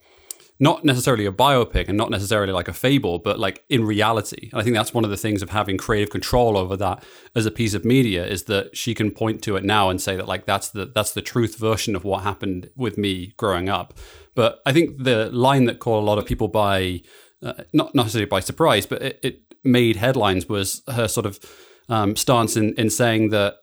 not 0.62 0.84
necessarily 0.84 1.24
a 1.24 1.32
biopic 1.32 1.88
and 1.88 1.96
not 1.96 2.10
necessarily 2.10 2.52
like 2.52 2.68
a 2.68 2.72
fable, 2.74 3.18
but 3.18 3.38
like 3.38 3.64
in 3.70 3.82
reality. 3.82 4.50
And 4.52 4.60
I 4.60 4.62
think 4.62 4.76
that's 4.76 4.92
one 4.92 5.04
of 5.04 5.10
the 5.10 5.16
things 5.16 5.42
of 5.42 5.50
having 5.50 5.78
creative 5.78 6.10
control 6.10 6.58
over 6.58 6.76
that 6.76 7.02
as 7.34 7.46
a 7.46 7.50
piece 7.50 7.72
of 7.72 7.82
media 7.82 8.26
is 8.26 8.44
that 8.44 8.76
she 8.76 8.94
can 8.94 9.10
point 9.10 9.42
to 9.44 9.56
it 9.56 9.64
now 9.64 9.88
and 9.88 10.00
say 10.00 10.16
that 10.16 10.28
like 10.28 10.44
that's 10.44 10.68
the 10.68 10.92
that's 10.94 11.12
the 11.12 11.22
truth 11.22 11.56
version 11.56 11.96
of 11.96 12.04
what 12.04 12.22
happened 12.22 12.68
with 12.76 12.98
me 12.98 13.32
growing 13.38 13.70
up. 13.70 13.94
But 14.34 14.60
I 14.66 14.72
think 14.72 15.02
the 15.02 15.30
line 15.30 15.64
that 15.64 15.78
caught 15.78 16.02
a 16.02 16.06
lot 16.06 16.18
of 16.18 16.26
people 16.26 16.48
by 16.48 17.00
uh, 17.42 17.54
not 17.72 17.94
necessarily 17.94 18.26
by 18.26 18.40
surprise, 18.40 18.84
but 18.84 19.02
it, 19.02 19.20
it, 19.22 19.40
made 19.62 19.96
headlines 19.96 20.48
was 20.48 20.82
her 20.88 21.06
sort 21.06 21.26
of 21.26 21.38
um, 21.90 22.16
stance 22.16 22.56
in, 22.56 22.72
in 22.78 22.88
saying 22.88 23.28
that 23.28 23.56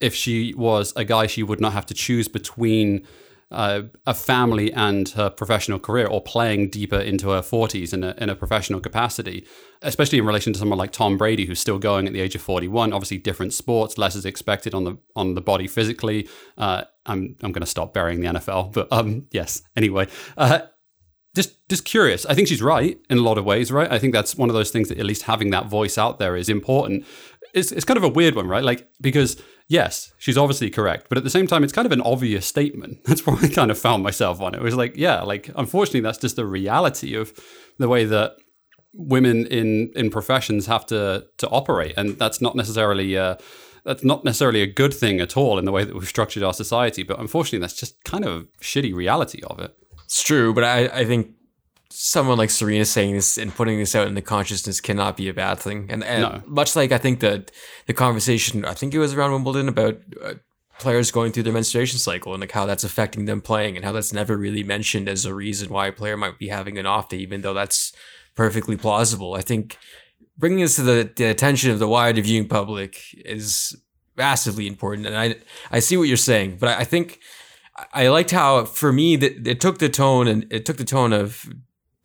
if 0.00 0.14
she 0.14 0.54
was 0.54 0.94
a 0.96 1.04
guy, 1.04 1.26
she 1.26 1.42
would 1.42 1.60
not 1.60 1.74
have 1.74 1.84
to 1.84 1.92
choose 1.92 2.26
between 2.26 3.06
uh, 3.50 3.82
a 4.06 4.14
family 4.14 4.72
and 4.72 5.10
her 5.10 5.30
professional 5.30 5.78
career 5.78 6.06
or 6.06 6.20
playing 6.20 6.68
deeper 6.68 6.98
into 6.98 7.28
her 7.30 7.40
40s 7.40 7.92
in 7.92 8.02
a, 8.02 8.14
in 8.18 8.28
a 8.28 8.34
professional 8.34 8.80
capacity, 8.80 9.46
especially 9.82 10.18
in 10.18 10.26
relation 10.26 10.52
to 10.52 10.58
someone 10.58 10.78
like 10.78 10.90
Tom 10.90 11.16
Brady, 11.16 11.46
who's 11.46 11.60
still 11.60 11.78
going 11.78 12.06
at 12.06 12.12
the 12.12 12.20
age 12.20 12.34
of 12.34 12.42
41. 12.42 12.92
Obviously, 12.92 13.18
different 13.18 13.54
sports, 13.54 13.98
less 13.98 14.16
is 14.16 14.24
expected 14.24 14.74
on 14.74 14.84
the 14.84 14.98
on 15.14 15.34
the 15.34 15.40
body 15.40 15.68
physically. 15.68 16.28
Uh, 16.58 16.84
I'm 17.04 17.36
I'm 17.42 17.52
going 17.52 17.60
to 17.60 17.66
stop 17.66 17.94
burying 17.94 18.20
the 18.20 18.28
NFL, 18.28 18.72
but 18.72 18.88
um, 18.90 19.26
yes. 19.30 19.62
Anyway, 19.76 20.08
uh, 20.36 20.60
just 21.36 21.68
just 21.68 21.84
curious. 21.84 22.26
I 22.26 22.34
think 22.34 22.48
she's 22.48 22.62
right 22.62 22.98
in 23.08 23.18
a 23.18 23.22
lot 23.22 23.38
of 23.38 23.44
ways, 23.44 23.70
right? 23.70 23.92
I 23.92 24.00
think 24.00 24.12
that's 24.12 24.34
one 24.34 24.48
of 24.48 24.54
those 24.54 24.70
things 24.70 24.88
that 24.88 24.98
at 24.98 25.06
least 25.06 25.22
having 25.22 25.50
that 25.50 25.66
voice 25.66 25.98
out 25.98 26.18
there 26.18 26.34
is 26.34 26.48
important. 26.48 27.04
It's 27.56 27.72
it's 27.72 27.84
kind 27.84 27.96
of 27.96 28.04
a 28.04 28.08
weird 28.08 28.34
one, 28.34 28.46
right? 28.46 28.62
Like 28.62 28.88
because 29.00 29.42
yes, 29.68 30.12
she's 30.18 30.38
obviously 30.38 30.70
correct, 30.70 31.06
but 31.08 31.18
at 31.18 31.24
the 31.24 31.30
same 31.30 31.46
time, 31.46 31.64
it's 31.64 31.72
kind 31.72 31.86
of 31.86 31.92
an 31.92 32.02
obvious 32.02 32.46
statement. 32.46 32.98
That's 33.04 33.26
where 33.26 33.36
I 33.36 33.48
kind 33.48 33.70
of 33.70 33.78
found 33.78 34.02
myself 34.02 34.40
on 34.40 34.54
it. 34.54 34.62
Was 34.62 34.76
like, 34.76 34.96
yeah, 34.96 35.22
like 35.22 35.50
unfortunately, 35.56 36.00
that's 36.00 36.18
just 36.18 36.36
the 36.36 36.46
reality 36.46 37.14
of 37.14 37.32
the 37.78 37.88
way 37.88 38.04
that 38.04 38.36
women 38.92 39.46
in 39.46 39.92
in 39.96 40.10
professions 40.10 40.66
have 40.66 40.86
to 40.86 41.26
to 41.38 41.48
operate, 41.48 41.94
and 41.96 42.18
that's 42.18 42.40
not 42.40 42.54
necessarily. 42.54 43.16
Uh, 43.16 43.36
that's 43.84 44.02
not 44.02 44.24
necessarily 44.24 44.62
a 44.62 44.66
good 44.66 44.92
thing 44.92 45.20
at 45.20 45.36
all 45.36 45.60
in 45.60 45.64
the 45.64 45.70
way 45.70 45.84
that 45.84 45.94
we've 45.94 46.08
structured 46.08 46.42
our 46.42 46.52
society, 46.52 47.04
but 47.04 47.20
unfortunately, 47.20 47.60
that's 47.60 47.78
just 47.78 48.02
kind 48.02 48.24
of 48.24 48.42
a 48.42 48.44
shitty 48.60 48.92
reality 48.92 49.40
of 49.44 49.60
it. 49.60 49.76
It's 50.06 50.24
true, 50.24 50.52
but 50.52 50.64
I, 50.64 50.86
I 50.86 51.04
think 51.04 51.35
someone 51.98 52.36
like 52.36 52.50
Serena 52.50 52.84
saying 52.84 53.14
this 53.14 53.38
and 53.38 53.54
putting 53.54 53.78
this 53.78 53.94
out 53.94 54.06
in 54.06 54.12
the 54.12 54.20
consciousness 54.20 54.82
cannot 54.82 55.16
be 55.16 55.30
a 55.30 55.34
bad 55.34 55.58
thing. 55.58 55.86
And, 55.88 56.04
and 56.04 56.22
no. 56.22 56.42
much 56.46 56.76
like 56.76 56.92
I 56.92 56.98
think 56.98 57.20
that 57.20 57.50
the 57.86 57.94
conversation, 57.94 58.66
I 58.66 58.74
think 58.74 58.92
it 58.92 58.98
was 58.98 59.14
around 59.14 59.32
Wimbledon 59.32 59.66
about 59.66 59.98
uh, 60.22 60.34
players 60.78 61.10
going 61.10 61.32
through 61.32 61.44
their 61.44 61.54
menstruation 61.54 61.98
cycle 61.98 62.34
and 62.34 62.42
like 62.42 62.52
how 62.52 62.66
that's 62.66 62.84
affecting 62.84 63.24
them 63.24 63.40
playing 63.40 63.76
and 63.76 63.84
how 63.84 63.92
that's 63.92 64.12
never 64.12 64.36
really 64.36 64.62
mentioned 64.62 65.08
as 65.08 65.24
a 65.24 65.32
reason 65.32 65.70
why 65.70 65.86
a 65.86 65.92
player 65.92 66.18
might 66.18 66.38
be 66.38 66.48
having 66.48 66.76
an 66.76 66.84
off 66.84 67.08
day, 67.08 67.16
even 67.16 67.40
though 67.40 67.54
that's 67.54 67.94
perfectly 68.34 68.76
plausible. 68.76 69.32
I 69.32 69.40
think 69.40 69.78
bringing 70.36 70.60
this 70.60 70.76
to 70.76 70.82
the, 70.82 71.10
the 71.16 71.24
attention 71.24 71.70
of 71.70 71.78
the 71.78 71.88
wider 71.88 72.20
viewing 72.20 72.46
public 72.46 73.00
is 73.24 73.74
massively 74.18 74.66
important. 74.66 75.06
And 75.06 75.16
I, 75.16 75.36
I 75.70 75.78
see 75.78 75.96
what 75.96 76.08
you're 76.08 76.18
saying, 76.18 76.58
but 76.60 76.68
I, 76.68 76.80
I 76.80 76.84
think 76.84 77.20
I 77.94 78.08
liked 78.08 78.32
how 78.32 78.66
for 78.66 78.92
me 78.92 79.16
that 79.16 79.46
it 79.46 79.62
took 79.62 79.78
the 79.78 79.88
tone 79.88 80.28
and 80.28 80.46
it 80.50 80.66
took 80.66 80.76
the 80.76 80.84
tone 80.84 81.14
of 81.14 81.48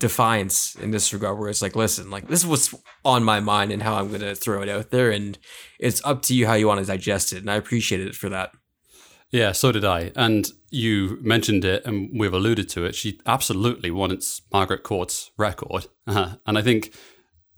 defiance 0.02 0.74
in 0.76 0.90
this 0.90 1.14
regard 1.14 1.38
where 1.38 1.48
it's 1.48 1.62
like 1.62 1.76
listen 1.76 2.10
like 2.10 2.28
this 2.28 2.40
is 2.40 2.48
what's 2.48 2.74
on 3.06 3.24
my 3.24 3.40
mind 3.40 3.72
and 3.72 3.84
how 3.84 3.94
i'm 3.94 4.10
going 4.10 4.20
to 4.20 4.34
throw 4.34 4.64
it 4.64 4.68
out 4.68 4.90
there 4.90 5.12
and 5.12 5.38
it's 5.80 6.04
up 6.04 6.24
to 6.24 6.34
you 6.34 6.48
how 6.48 6.56
you 6.56 6.68
want 6.68 6.80
to 6.80 6.86
digest 6.86 7.32
it 7.32 7.38
and 7.38 7.52
i 7.52 7.56
appreciated 7.56 8.08
it 8.08 8.16
for 8.16 8.28
that. 8.28 8.52
Yeah 9.30 9.52
so 9.52 9.72
did 9.72 9.86
i. 9.86 10.12
And 10.16 10.50
you 10.72 11.20
mentioned 11.22 11.64
it 11.64 11.86
and 11.86 12.20
we've 12.20 12.34
alluded 12.34 12.68
to 12.70 12.84
it. 12.84 12.96
She 12.96 13.20
absolutely 13.26 13.92
wants 13.92 14.42
margaret 14.52 14.84
court's 14.84 15.32
record. 15.38 15.86
Uh-huh. 16.08 16.38
and 16.48 16.58
i 16.58 16.64
think 16.64 16.94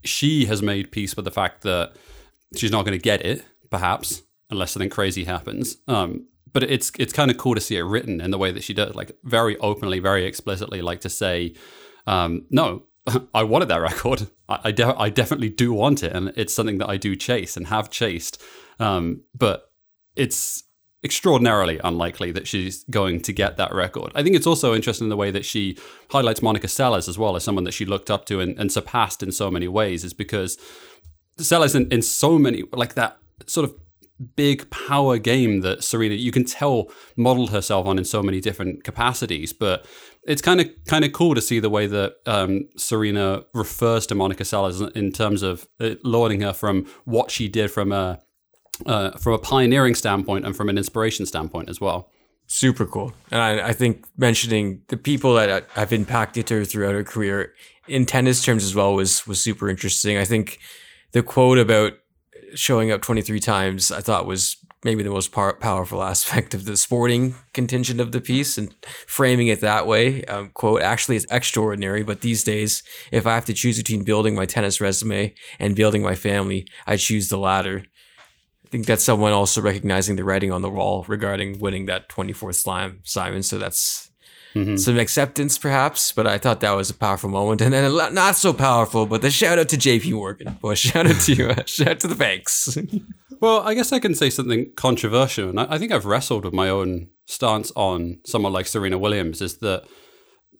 she 0.03 0.45
has 0.45 0.61
made 0.61 0.91
peace 0.91 1.15
with 1.15 1.23
the 1.23 1.31
fact 1.31 1.61
that 1.61 1.93
she's 2.57 2.71
not 2.71 2.83
going 2.85 2.97
to 2.97 3.01
get 3.01 3.25
it 3.25 3.45
perhaps 3.69 4.21
unless 4.49 4.71
something 4.71 4.89
crazy 4.89 5.23
happens. 5.23 5.77
Um, 5.87 6.27
but 6.51 6.63
it's 6.63 6.91
it's 6.99 7.13
kind 7.13 7.31
of 7.31 7.37
cool 7.37 7.55
to 7.55 7.61
see 7.61 7.77
it 7.77 7.83
written 7.83 8.19
in 8.19 8.31
the 8.31 8.37
way 8.37 8.51
that 8.51 8.63
she 8.63 8.73
does. 8.73 8.93
Like 8.93 9.13
very 9.23 9.57
openly 9.57 9.99
very 9.99 10.25
explicitly 10.25 10.81
like 10.81 10.99
to 11.01 11.09
say 11.09 11.55
um, 12.07 12.45
no, 12.49 12.83
I 13.33 13.43
wanted 13.43 13.67
that 13.69 13.77
record. 13.81 14.27
I, 14.49 14.59
I, 14.65 14.71
de- 14.71 14.99
I, 14.99 15.09
definitely 15.09 15.49
do 15.49 15.73
want 15.73 16.03
it, 16.03 16.13
and 16.13 16.33
it's 16.35 16.53
something 16.53 16.77
that 16.79 16.89
I 16.89 16.97
do 16.97 17.15
chase 17.15 17.57
and 17.57 17.67
have 17.67 17.89
chased. 17.89 18.41
Um, 18.79 19.21
but 19.35 19.71
it's 20.15 20.63
extraordinarily 21.03 21.79
unlikely 21.83 22.31
that 22.31 22.47
she's 22.47 22.83
going 22.85 23.21
to 23.21 23.33
get 23.33 23.57
that 23.57 23.73
record. 23.73 24.11
I 24.15 24.23
think 24.23 24.35
it's 24.35 24.47
also 24.47 24.73
interesting 24.73 25.05
in 25.05 25.09
the 25.09 25.17
way 25.17 25.31
that 25.31 25.43
she 25.43 25.77
highlights 26.11 26.41
Monica 26.41 26.67
Seles 26.67 27.09
as 27.09 27.17
well 27.17 27.35
as 27.35 27.43
someone 27.43 27.65
that 27.65 27.73
she 27.73 27.85
looked 27.85 28.09
up 28.09 28.25
to 28.27 28.39
and, 28.39 28.57
and 28.57 28.71
surpassed 28.71 29.21
in 29.21 29.31
so 29.31 29.51
many 29.51 29.67
ways, 29.67 30.03
is 30.03 30.13
because 30.13 30.57
Seles 31.37 31.75
in, 31.75 31.91
in 31.91 32.01
so 32.01 32.39
many 32.39 32.63
like 32.71 32.93
that 32.93 33.17
sort 33.47 33.65
of 33.69 33.75
big 34.35 34.69
power 34.69 35.17
game 35.17 35.61
that 35.61 35.83
Serena 35.83 36.15
you 36.15 36.31
can 36.31 36.45
tell 36.45 36.89
modeled 37.17 37.49
herself 37.49 37.85
on 37.85 37.97
in 37.97 38.05
so 38.05 38.23
many 38.23 38.39
different 38.39 38.83
capacities. 38.83 39.51
But 39.51 39.85
it's 40.25 40.41
kind 40.41 40.61
of 40.61 40.69
kind 40.87 41.03
of 41.03 41.11
cool 41.11 41.35
to 41.35 41.41
see 41.41 41.59
the 41.59 41.69
way 41.69 41.87
that 41.87 42.15
um, 42.25 42.69
Serena 42.77 43.43
refers 43.53 44.07
to 44.07 44.15
Monica 44.15 44.43
Seles 44.43 44.91
in 44.95 45.11
terms 45.11 45.41
of 45.41 45.67
uh, 45.79 45.95
lauding 46.03 46.41
her 46.41 46.53
from 46.53 46.85
what 47.05 47.31
she 47.31 47.47
did 47.47 47.71
from 47.71 47.91
a 47.91 48.19
uh, 48.85 49.11
from 49.11 49.33
a 49.33 49.37
pioneering 49.37 49.95
standpoint 49.95 50.45
and 50.45 50.55
from 50.55 50.69
an 50.69 50.77
inspiration 50.77 51.25
standpoint 51.25 51.69
as 51.69 51.79
well. 51.79 52.09
Super 52.47 52.85
cool, 52.85 53.13
and 53.31 53.41
I, 53.41 53.69
I 53.69 53.73
think 53.73 54.05
mentioning 54.17 54.81
the 54.89 54.97
people 54.97 55.33
that 55.35 55.67
have 55.71 55.93
impacted 55.93 56.49
her 56.49 56.65
throughout 56.65 56.93
her 56.93 57.03
career 57.03 57.53
in 57.87 58.05
tennis 58.05 58.43
terms 58.43 58.63
as 58.63 58.75
well 58.75 58.93
was 58.93 59.25
was 59.27 59.41
super 59.41 59.69
interesting. 59.69 60.17
I 60.17 60.25
think 60.25 60.59
the 61.11 61.23
quote 61.23 61.57
about 61.57 61.93
showing 62.55 62.91
up 62.91 63.01
23 63.01 63.39
times 63.39 63.91
I 63.91 64.01
thought 64.01 64.27
was 64.27 64.57
maybe 64.83 65.03
the 65.03 65.09
most 65.09 65.31
par- 65.31 65.55
powerful 65.55 66.03
aspect 66.13 66.53
of 66.53 66.65
the 66.65 66.77
sporting 66.77 67.35
contingent 67.53 67.99
of 67.99 68.11
the 68.11 68.21
piece 68.21 68.57
and 68.57 68.73
framing 69.07 69.47
it 69.47 69.61
that 69.61 69.87
way 69.87 70.23
um, 70.25 70.49
quote 70.53 70.81
actually 70.81 71.15
is 71.15 71.27
extraordinary 71.29 72.03
but 72.03 72.21
these 72.21 72.43
days 72.43 72.83
if 73.11 73.25
i 73.25 73.33
have 73.33 73.45
to 73.45 73.53
choose 73.53 73.77
between 73.77 74.03
building 74.03 74.35
my 74.35 74.45
tennis 74.45 74.81
resume 74.81 75.33
and 75.59 75.75
building 75.75 76.01
my 76.01 76.15
family 76.15 76.67
i 76.87 76.95
choose 76.95 77.29
the 77.29 77.37
latter. 77.37 77.83
I 78.65 78.69
think 78.73 78.87
that's 78.87 79.03
someone 79.03 79.33
also 79.33 79.61
recognizing 79.61 80.15
the 80.15 80.23
writing 80.23 80.51
on 80.51 80.63
the 80.63 80.69
wall 80.69 81.05
regarding 81.07 81.59
winning 81.59 81.85
that 81.85 82.09
24th 82.09 82.55
slam 82.55 82.99
simon 83.03 83.43
so 83.43 83.57
that's 83.57 84.09
Mm-hmm. 84.55 84.75
some 84.75 84.99
acceptance 84.99 85.57
perhaps 85.57 86.11
but 86.11 86.27
i 86.27 86.37
thought 86.37 86.59
that 86.59 86.73
was 86.73 86.91
a 86.91 86.93
powerful 86.93 87.27
moment 87.27 87.59
and 87.59 87.73
then 87.73 87.85
a 87.85 88.09
not 88.11 88.35
so 88.35 88.53
powerful 88.53 89.07
but 89.07 89.23
the 89.23 89.31
shout 89.31 89.57
out 89.57 89.67
to 89.69 89.77
jp 89.77 90.11
morgan 90.13 90.59
well 90.61 90.75
shout 90.75 91.07
out 91.07 91.19
to 91.21 91.33
you 91.33 91.49
uh, 91.49 91.63
shout 91.65 91.87
out 91.87 91.99
to 91.99 92.07
the 92.07 92.13
banks 92.13 92.77
well 93.39 93.61
i 93.61 93.73
guess 93.73 93.91
i 93.91 93.97
can 93.97 94.13
say 94.13 94.29
something 94.29 94.71
controversial 94.75 95.49
and 95.49 95.59
I, 95.59 95.65
I 95.71 95.77
think 95.79 95.91
i've 95.91 96.05
wrestled 96.05 96.45
with 96.45 96.53
my 96.53 96.69
own 96.69 97.09
stance 97.25 97.71
on 97.75 98.19
someone 98.27 98.53
like 98.53 98.67
serena 98.67 98.99
williams 98.99 99.41
is 99.41 99.57
that 99.57 99.85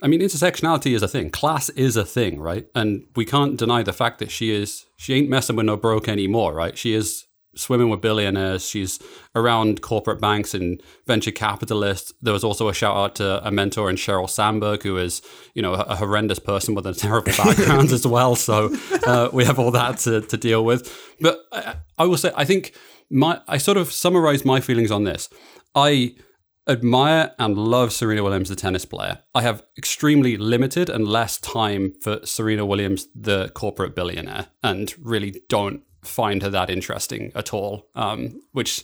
I 0.02 0.08
mean, 0.08 0.20
intersectionality 0.20 0.94
is 0.94 1.02
a 1.02 1.08
thing. 1.08 1.30
Class 1.30 1.70
is 1.70 1.96
a 1.96 2.04
thing, 2.04 2.42
right? 2.42 2.68
And 2.76 3.06
we 3.16 3.24
can't 3.24 3.56
deny 3.56 3.84
the 3.84 3.94
fact 3.94 4.20
that 4.20 4.32
she 4.32 4.52
is, 4.52 4.86
she 4.98 5.14
ain't 5.14 5.30
messing 5.30 5.56
with 5.56 5.66
no 5.66 5.78
broke 5.78 6.10
anymore, 6.10 6.54
right? 6.54 6.78
She 6.78 6.94
is 6.94 7.26
swimming 7.56 7.90
with 7.90 8.02
billionaires. 8.02 8.68
She's 8.68 9.00
around 9.36 9.82
corporate 9.82 10.20
banks 10.20 10.54
and 10.54 10.82
venture 11.06 11.32
capitalists. 11.32 12.14
There 12.22 12.34
was 12.34 12.44
also 12.44 12.70
a 12.70 12.74
shout 12.74 12.96
out 12.96 13.16
to 13.16 13.46
a 13.46 13.52
mentor 13.52 13.90
in 13.90 13.96
Sheryl 13.96 14.30
Sandberg, 14.30 14.84
who 14.84 14.98
is, 14.98 15.22
you 15.54 15.62
know, 15.62 15.74
a, 15.74 15.96
horrendous 15.96 16.40
person 16.40 16.76
with 16.76 16.86
a 16.86 16.94
terrible 16.94 17.32
background 17.38 17.92
as 17.92 18.06
well. 18.06 18.36
So 18.36 18.76
uh, 19.06 19.30
we 19.32 19.46
have 19.46 19.60
all 19.60 19.72
that 19.72 20.00
to, 20.00 20.22
to 20.22 20.38
deal 20.38 20.66
with. 20.66 20.92
But 21.22 21.40
I, 21.52 21.76
I 21.98 22.06
will 22.06 22.18
say, 22.18 22.32
I 22.36 22.46
think 22.46 22.76
my, 23.10 23.42
I 23.48 23.58
sort 23.58 23.78
of 23.78 23.92
summarize 23.92 24.44
my 24.44 24.60
feelings 24.60 24.92
on 24.92 25.04
this. 25.04 25.30
I 25.76 26.16
admire 26.68 27.32
and 27.40 27.58
love 27.58 27.92
Serena 27.92 28.24
Williams, 28.24 28.50
the 28.50 28.56
tennis 28.56 28.86
player. 28.86 29.20
I 29.36 29.42
have 29.42 29.64
extremely 29.78 30.38
limited 30.38 30.90
and 30.90 31.08
less 31.08 31.38
time 31.38 31.94
for 32.02 32.26
Serena 32.26 32.66
Williams, 32.66 33.08
the 33.16 33.50
corporate 33.50 33.96
billionaire, 33.96 34.48
and 34.62 34.94
really 35.00 35.42
don't 35.50 35.84
find 36.04 36.42
her 36.42 36.50
that 36.50 36.70
interesting 36.70 37.32
at 37.36 37.54
all, 37.54 37.88
um, 37.96 38.42
which 38.52 38.84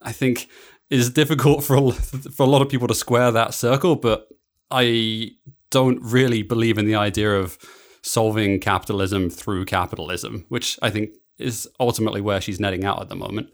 I 0.00 0.12
think 0.12 0.48
is 0.90 1.10
difficult 1.10 1.64
for 1.64 1.92
for 1.92 2.42
a 2.42 2.46
lot 2.46 2.62
of 2.62 2.68
people 2.68 2.88
to 2.88 2.94
square 2.94 3.30
that 3.32 3.54
circle. 3.54 3.96
But 3.96 4.28
I 4.70 5.32
don't 5.70 6.00
really 6.02 6.42
believe 6.42 6.78
in 6.78 6.86
the 6.86 6.94
idea 6.94 7.38
of 7.38 7.58
solving 8.02 8.60
capitalism 8.60 9.30
through 9.30 9.64
capitalism, 9.64 10.44
which 10.48 10.78
I 10.82 10.90
think 10.90 11.10
is 11.38 11.68
ultimately 11.80 12.20
where 12.20 12.40
she's 12.40 12.60
netting 12.60 12.84
out 12.84 13.00
at 13.00 13.08
the 13.08 13.16
moment. 13.16 13.48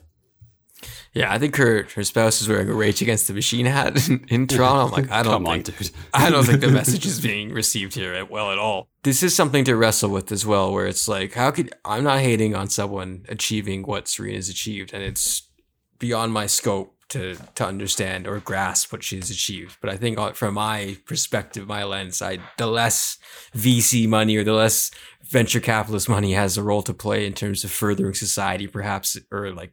Yeah, 1.12 1.32
I 1.32 1.38
think 1.38 1.56
her 1.56 1.86
her 1.94 2.04
spouse 2.04 2.40
is 2.40 2.48
wearing 2.48 2.68
a 2.68 2.74
Rage 2.74 3.02
Against 3.02 3.26
the 3.26 3.34
Machine 3.34 3.66
hat 3.66 4.08
in, 4.08 4.24
in 4.28 4.46
Toronto. 4.46 4.86
I'm 4.86 5.02
like, 5.02 5.10
I 5.10 5.22
don't 5.22 5.32
Come 5.32 5.44
think, 5.44 5.68
on, 5.68 5.74
dude. 5.74 5.90
I 6.14 6.30
don't 6.30 6.44
think 6.44 6.60
the 6.60 6.68
message 6.70 7.06
is 7.06 7.20
being 7.20 7.52
received 7.52 7.94
here 7.94 8.14
at, 8.14 8.30
well 8.30 8.52
at 8.52 8.58
all. 8.58 8.88
This 9.02 9.22
is 9.22 9.34
something 9.34 9.64
to 9.64 9.76
wrestle 9.76 10.10
with 10.10 10.30
as 10.30 10.46
well, 10.46 10.72
where 10.72 10.86
it's 10.86 11.08
like, 11.08 11.34
how 11.34 11.50
could 11.50 11.72
I'm 11.84 12.04
not 12.04 12.20
hating 12.20 12.54
on 12.54 12.68
someone 12.68 13.24
achieving 13.28 13.82
what 13.82 14.06
Serena's 14.06 14.48
achieved, 14.48 14.92
and 14.92 15.02
it's 15.02 15.48
beyond 15.98 16.32
my 16.32 16.46
scope 16.46 16.94
to 17.08 17.36
to 17.54 17.64
understand 17.64 18.26
or 18.26 18.38
grasp 18.38 18.92
what 18.92 19.02
she's 19.02 19.30
achieved. 19.30 19.78
But 19.80 19.90
I 19.90 19.96
think 19.96 20.18
uh, 20.18 20.32
from 20.32 20.54
my 20.54 20.96
perspective, 21.06 21.66
my 21.66 21.84
lens, 21.84 22.20
I 22.22 22.38
the 22.56 22.66
less 22.66 23.18
VC 23.56 24.06
money 24.06 24.36
or 24.36 24.44
the 24.44 24.52
less 24.52 24.90
venture 25.22 25.60
capitalist 25.60 26.08
money 26.08 26.32
has 26.32 26.56
a 26.56 26.62
role 26.62 26.82
to 26.82 26.94
play 26.94 27.26
in 27.26 27.32
terms 27.32 27.64
of 27.64 27.70
furthering 27.70 28.14
society, 28.14 28.66
perhaps, 28.66 29.16
or 29.30 29.52
like 29.52 29.72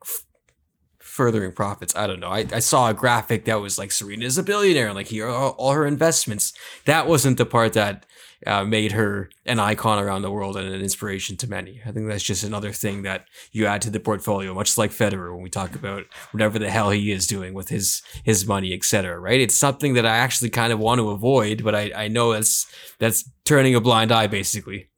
furthering 1.16 1.54
profits. 1.54 1.96
I 1.96 2.08
don't 2.08 2.20
know. 2.20 2.30
I, 2.30 2.46
I 2.52 2.60
saw 2.60 2.90
a 2.90 2.94
graphic 2.94 3.46
that 3.46 3.62
was 3.62 3.78
like 3.78 3.92
Serena 3.92 4.26
is 4.26 4.38
a 4.38 4.44
billionaire, 4.44 4.88
and 4.88 4.96
like 4.96 5.08
here 5.08 5.28
are 5.28 5.52
all 5.52 5.72
her 5.72 5.86
investments. 5.86 6.52
That 6.86 7.08
wasn't 7.08 7.38
the 7.38 7.46
part 7.46 7.74
that 7.74 8.06
uh, 8.46 8.66
made 8.66 8.92
her 8.92 9.30
an 9.46 9.60
icon 9.60 9.98
around 9.98 10.24
the 10.24 10.30
world 10.30 10.58
and 10.58 10.68
an 10.68 10.82
inspiration 10.82 11.38
to 11.38 11.50
many. 11.50 11.82
I 11.86 11.92
think 11.92 12.10
that's 12.10 12.24
just 12.24 12.44
another 12.44 12.74
thing 12.74 13.04
that 13.04 13.28
you 13.54 13.66
add 13.66 13.82
to 13.84 13.90
the 13.90 14.00
portfolio, 14.02 14.54
much 14.54 14.78
like 14.78 14.92
Federer 14.92 15.34
when 15.34 15.42
we 15.42 15.50
talk 15.50 15.74
about 15.74 16.04
whatever 16.32 16.60
the 16.60 16.70
hell 16.70 16.90
he 16.90 17.14
is 17.14 17.28
doing 17.28 17.54
with 17.54 17.70
his 17.70 18.02
his 18.26 18.46
money, 18.46 18.74
etc. 18.74 19.18
Right? 19.18 19.40
It's 19.40 19.56
something 19.56 19.94
that 19.94 20.06
I 20.06 20.18
actually 20.18 20.50
kind 20.50 20.74
of 20.74 20.80
want 20.80 21.00
to 21.00 21.12
avoid, 21.12 21.64
but 21.64 21.74
I, 21.74 21.92
I 21.96 22.08
know 22.10 22.34
that's 22.34 22.68
that's 23.00 23.30
turning 23.46 23.74
a 23.74 23.80
blind 23.80 24.12
eye, 24.12 24.28
basically. 24.28 24.90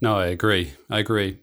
No, 0.00 0.18
I 0.18 0.26
agree. 0.26 0.72
I 0.88 1.00
agree. 1.00 1.38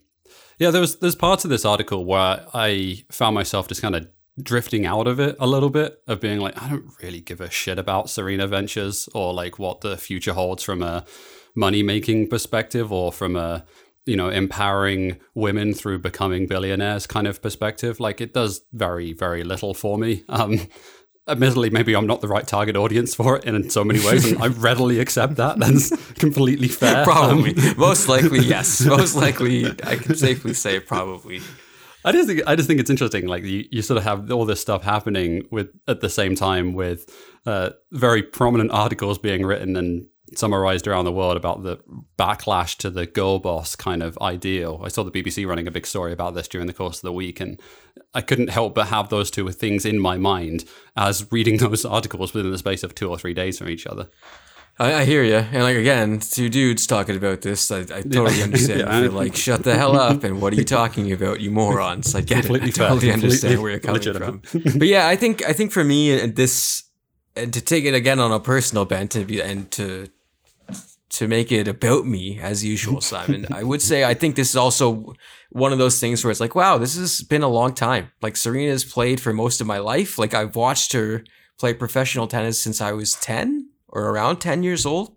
Yeah, 0.62 0.70
there 0.70 0.80
was 0.80 0.94
there's 1.00 1.16
parts 1.16 1.42
of 1.42 1.50
this 1.50 1.64
article 1.64 2.04
where 2.04 2.46
I 2.54 3.02
found 3.10 3.34
myself 3.34 3.66
just 3.66 3.82
kind 3.82 3.96
of 3.96 4.06
drifting 4.40 4.86
out 4.86 5.08
of 5.08 5.18
it 5.18 5.34
a 5.40 5.46
little 5.48 5.70
bit 5.70 6.00
of 6.06 6.20
being 6.20 6.38
like 6.38 6.62
I 6.62 6.68
don't 6.68 6.84
really 7.02 7.20
give 7.20 7.40
a 7.40 7.50
shit 7.50 7.80
about 7.80 8.08
Serena 8.08 8.46
Ventures 8.46 9.08
or 9.12 9.34
like 9.34 9.58
what 9.58 9.80
the 9.80 9.96
future 9.96 10.34
holds 10.34 10.62
from 10.62 10.80
a 10.80 11.04
money 11.56 11.82
making 11.82 12.28
perspective 12.28 12.92
or 12.92 13.10
from 13.10 13.34
a 13.34 13.64
you 14.06 14.14
know 14.14 14.28
empowering 14.28 15.18
women 15.34 15.74
through 15.74 15.98
becoming 15.98 16.46
billionaires 16.46 17.08
kind 17.08 17.26
of 17.26 17.42
perspective. 17.42 17.98
Like 17.98 18.20
it 18.20 18.32
does 18.32 18.60
very 18.72 19.12
very 19.12 19.42
little 19.42 19.74
for 19.74 19.98
me. 19.98 20.22
Um 20.28 20.60
admittedly, 21.28 21.70
maybe 21.70 21.94
I'm 21.94 22.06
not 22.06 22.20
the 22.20 22.28
right 22.28 22.46
target 22.46 22.76
audience 22.76 23.14
for 23.14 23.36
it 23.36 23.44
in 23.44 23.70
so 23.70 23.84
many 23.84 24.04
ways, 24.04 24.30
and 24.30 24.42
I 24.42 24.46
readily 24.48 25.00
accept 25.00 25.36
that. 25.36 25.58
That's 25.58 25.90
completely 26.14 26.68
fair. 26.68 27.04
Probably, 27.04 27.56
um, 27.56 27.74
most 27.76 28.08
likely, 28.08 28.40
yes. 28.44 28.80
Most 28.80 29.16
likely, 29.16 29.66
I 29.84 29.96
can 29.96 30.14
safely 30.14 30.54
say 30.54 30.80
probably. 30.80 31.40
I 32.04 32.12
just 32.12 32.28
think 32.28 32.42
I 32.46 32.56
just 32.56 32.68
think 32.68 32.80
it's 32.80 32.90
interesting. 32.90 33.26
Like 33.26 33.44
you, 33.44 33.64
you 33.70 33.82
sort 33.82 33.98
of 33.98 34.04
have 34.04 34.30
all 34.30 34.44
this 34.44 34.60
stuff 34.60 34.82
happening 34.82 35.46
with 35.50 35.68
at 35.86 36.00
the 36.00 36.08
same 36.08 36.34
time 36.34 36.74
with 36.74 37.08
uh, 37.46 37.70
very 37.92 38.22
prominent 38.22 38.72
articles 38.72 39.18
being 39.18 39.46
written 39.46 39.76
and 39.76 40.06
summarized 40.36 40.86
around 40.86 41.04
the 41.04 41.12
world 41.12 41.36
about 41.36 41.62
the 41.62 41.78
backlash 42.18 42.76
to 42.78 42.90
the 42.90 43.06
girl 43.06 43.38
boss 43.38 43.76
kind 43.76 44.02
of 44.02 44.18
ideal. 44.20 44.80
I 44.84 44.88
saw 44.88 45.02
the 45.04 45.10
BBC 45.10 45.46
running 45.46 45.66
a 45.66 45.70
big 45.70 45.86
story 45.86 46.12
about 46.12 46.34
this 46.34 46.48
during 46.48 46.66
the 46.66 46.72
course 46.72 46.96
of 46.98 47.02
the 47.02 47.12
week, 47.12 47.40
and 47.40 47.60
I 48.14 48.20
couldn't 48.20 48.50
help 48.50 48.74
but 48.74 48.88
have 48.88 49.08
those 49.08 49.30
two 49.30 49.48
things 49.50 49.84
in 49.84 49.98
my 49.98 50.16
mind 50.16 50.64
as 50.96 51.30
reading 51.32 51.56
those 51.58 51.84
articles 51.84 52.34
within 52.34 52.50
the 52.52 52.58
space 52.58 52.82
of 52.82 52.94
two 52.94 53.08
or 53.08 53.18
three 53.18 53.34
days 53.34 53.58
from 53.58 53.68
each 53.68 53.86
other. 53.86 54.08
I, 54.78 54.94
I 54.94 55.04
hear 55.04 55.22
you, 55.22 55.36
and 55.36 55.62
like 55.62 55.76
again, 55.76 56.18
two 56.18 56.48
dudes 56.48 56.86
talking 56.86 57.14
about 57.14 57.42
this. 57.42 57.70
I, 57.70 57.80
I 57.80 58.00
totally 58.00 58.42
understand. 58.42 58.80
yeah, 58.80 59.00
feel 59.02 59.12
like 59.12 59.36
shut 59.36 59.64
the 59.64 59.76
hell 59.76 59.96
up, 59.96 60.24
and 60.24 60.40
what 60.40 60.54
are 60.54 60.56
you 60.56 60.64
talking 60.80 61.12
about, 61.12 61.40
you 61.40 61.50
morons? 61.50 62.14
I 62.14 62.22
get 62.22 62.44
Completely 62.44 62.70
it. 62.70 62.80
I 62.80 62.88
totally 62.88 63.00
fair. 63.00 63.12
understand 63.12 63.40
Completely 63.40 63.62
where 63.62 63.70
you're 63.72 63.80
coming 63.80 63.94
legitimate. 64.00 64.46
from. 64.46 64.78
But 64.78 64.88
yeah, 64.88 65.06
I 65.08 65.16
think 65.16 65.44
I 65.46 65.52
think 65.52 65.72
for 65.72 65.84
me, 65.84 66.18
and 66.18 66.36
this, 66.36 66.84
and 67.36 67.52
to 67.52 67.60
take 67.60 67.84
it 67.84 67.92
again 67.92 68.18
on 68.18 68.32
a 68.32 68.40
personal 68.40 68.86
bent, 68.86 69.14
and, 69.14 69.26
be, 69.26 69.42
and 69.42 69.70
to 69.72 70.08
to 71.12 71.28
make 71.28 71.52
it 71.52 71.68
about 71.68 72.06
me 72.06 72.38
as 72.40 72.64
usual, 72.64 73.00
Simon. 73.02 73.46
I 73.50 73.62
would 73.62 73.82
say 73.82 74.02
I 74.02 74.14
think 74.14 74.34
this 74.34 74.50
is 74.50 74.56
also 74.56 75.14
one 75.50 75.72
of 75.72 75.78
those 75.78 76.00
things 76.00 76.24
where 76.24 76.30
it's 76.30 76.40
like, 76.40 76.54
wow, 76.54 76.78
this 76.78 76.96
has 76.96 77.20
been 77.20 77.42
a 77.42 77.48
long 77.48 77.74
time. 77.74 78.10
Like 78.22 78.34
Serena's 78.34 78.84
played 78.84 79.20
for 79.20 79.34
most 79.34 79.60
of 79.60 79.66
my 79.66 79.78
life. 79.78 80.18
Like 80.18 80.32
I've 80.32 80.56
watched 80.56 80.94
her 80.94 81.22
play 81.58 81.74
professional 81.74 82.26
tennis 82.26 82.58
since 82.58 82.80
I 82.80 82.92
was 82.92 83.14
10 83.16 83.68
or 83.88 84.08
around 84.08 84.38
10 84.38 84.62
years 84.62 84.86
old 84.86 85.14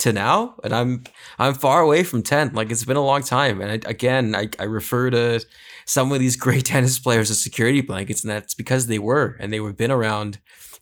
to 0.00 0.12
now. 0.12 0.54
And 0.62 0.74
I'm 0.74 1.04
I'm 1.38 1.54
far 1.54 1.80
away 1.80 2.04
from 2.04 2.22
10. 2.22 2.52
Like 2.52 2.70
it's 2.70 2.84
been 2.84 2.98
a 2.98 3.04
long 3.04 3.22
time. 3.22 3.62
And 3.62 3.70
I, 3.70 3.88
again, 3.88 4.34
I, 4.34 4.50
I 4.58 4.64
refer 4.64 5.08
to 5.10 5.44
some 5.86 6.12
of 6.12 6.20
these 6.20 6.36
great 6.36 6.64
tennis 6.66 6.98
players 6.98 7.30
as 7.30 7.40
security 7.40 7.80
blankets, 7.80 8.22
and 8.22 8.30
that's 8.30 8.54
because 8.54 8.86
they 8.86 8.98
were 8.98 9.36
and 9.40 9.50
they 9.50 9.60
were 9.60 9.72
been 9.72 9.90
around 9.90 10.38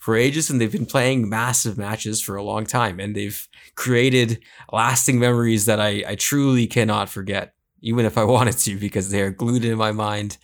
for 0.07 0.15
ages 0.15 0.49
and 0.49 0.61
they've 0.61 0.71
been 0.71 0.87
playing 0.87 1.29
massive 1.29 1.77
matches 1.77 2.23
for 2.23 2.37
a 2.37 2.43
long 2.45 2.65
time 2.65 3.01
and 3.01 3.17
they've 3.17 3.49
created 3.75 4.39
lasting 4.73 5.19
memories 5.19 5.65
that 5.65 5.81
I, 5.81 6.05
I 6.07 6.15
truly 6.15 6.69
cannot 6.69 7.09
forget, 7.09 7.55
even 7.81 8.07
if 8.07 8.17
I 8.17 8.23
wanted 8.37 8.57
to, 8.59 8.79
because 8.79 9.11
they 9.11 9.21
are 9.21 9.33
glued 9.33 9.65
in 9.65 9.77
my 9.77 9.91
mind 9.91 10.39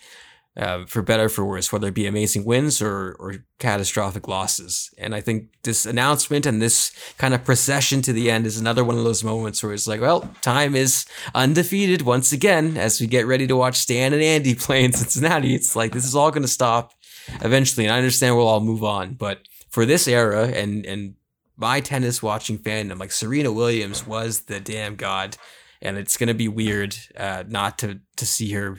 uh, 0.57 0.85
for 0.87 1.01
better 1.01 1.29
for 1.29 1.45
worse, 1.45 1.73
whether 1.73 1.87
it 1.87 1.95
be 1.95 2.09
amazing 2.09 2.45
wins 2.45 2.83
or 2.83 3.15
or 3.21 3.37
catastrophic 3.61 4.27
losses. 4.27 4.91
And 4.99 5.15
I 5.15 5.21
think 5.21 5.51
this 5.63 5.87
announcement 5.87 6.45
and 6.45 6.61
this 6.61 6.91
kind 7.17 7.33
of 7.33 7.45
procession 7.45 8.03
to 8.03 8.13
the 8.13 8.33
end 8.33 8.47
is 8.47 8.59
another 8.59 8.83
one 8.83 8.99
of 8.99 9.05
those 9.05 9.23
moments 9.23 9.63
where 9.63 9.73
it's 9.73 9.87
like, 9.87 10.01
well, 10.01 10.29
time 10.41 10.75
is 10.75 11.07
undefeated 11.37 12.03
once 12.03 12.33
again 12.33 12.77
as 12.77 13.01
we 13.01 13.07
get 13.07 13.29
ready 13.29 13.47
to 13.47 13.55
watch 13.55 13.77
Stan 13.77 14.13
and 14.13 14.23
Andy 14.23 14.55
play 14.67 14.83
in 14.83 14.93
Cincinnati. 14.93 15.55
It's 15.55 15.77
like 15.77 15.93
this 15.93 16.05
is 16.05 16.17
all 16.17 16.33
going 16.33 16.43
to 16.43 16.49
stop 16.49 16.95
eventually, 17.43 17.87
and 17.87 17.95
I 17.95 17.99
understand 17.99 18.37
we'll 18.37 18.49
all 18.49 18.59
move 18.59 18.83
on, 18.83 19.15
but 19.15 19.39
for 19.73 19.87
this 19.87 20.07
era 20.07 20.49
and 20.49 20.87
and 20.87 21.15
my 21.57 21.81
tennis 21.81 22.23
watching 22.23 22.59
fandom, 22.59 22.99
like 22.99 23.11
Serena 23.13 23.53
Williams 23.53 24.07
was 24.07 24.43
the 24.43 24.61
damn 24.61 24.97
god, 24.97 25.37
and 25.81 25.97
it's 25.97 26.17
gonna 26.17 26.35
be 26.35 26.49
weird 26.49 26.95
uh, 27.17 27.45
not 27.49 27.79
to 27.79 28.01
to 28.17 28.27
see 28.27 28.53
her 28.53 28.79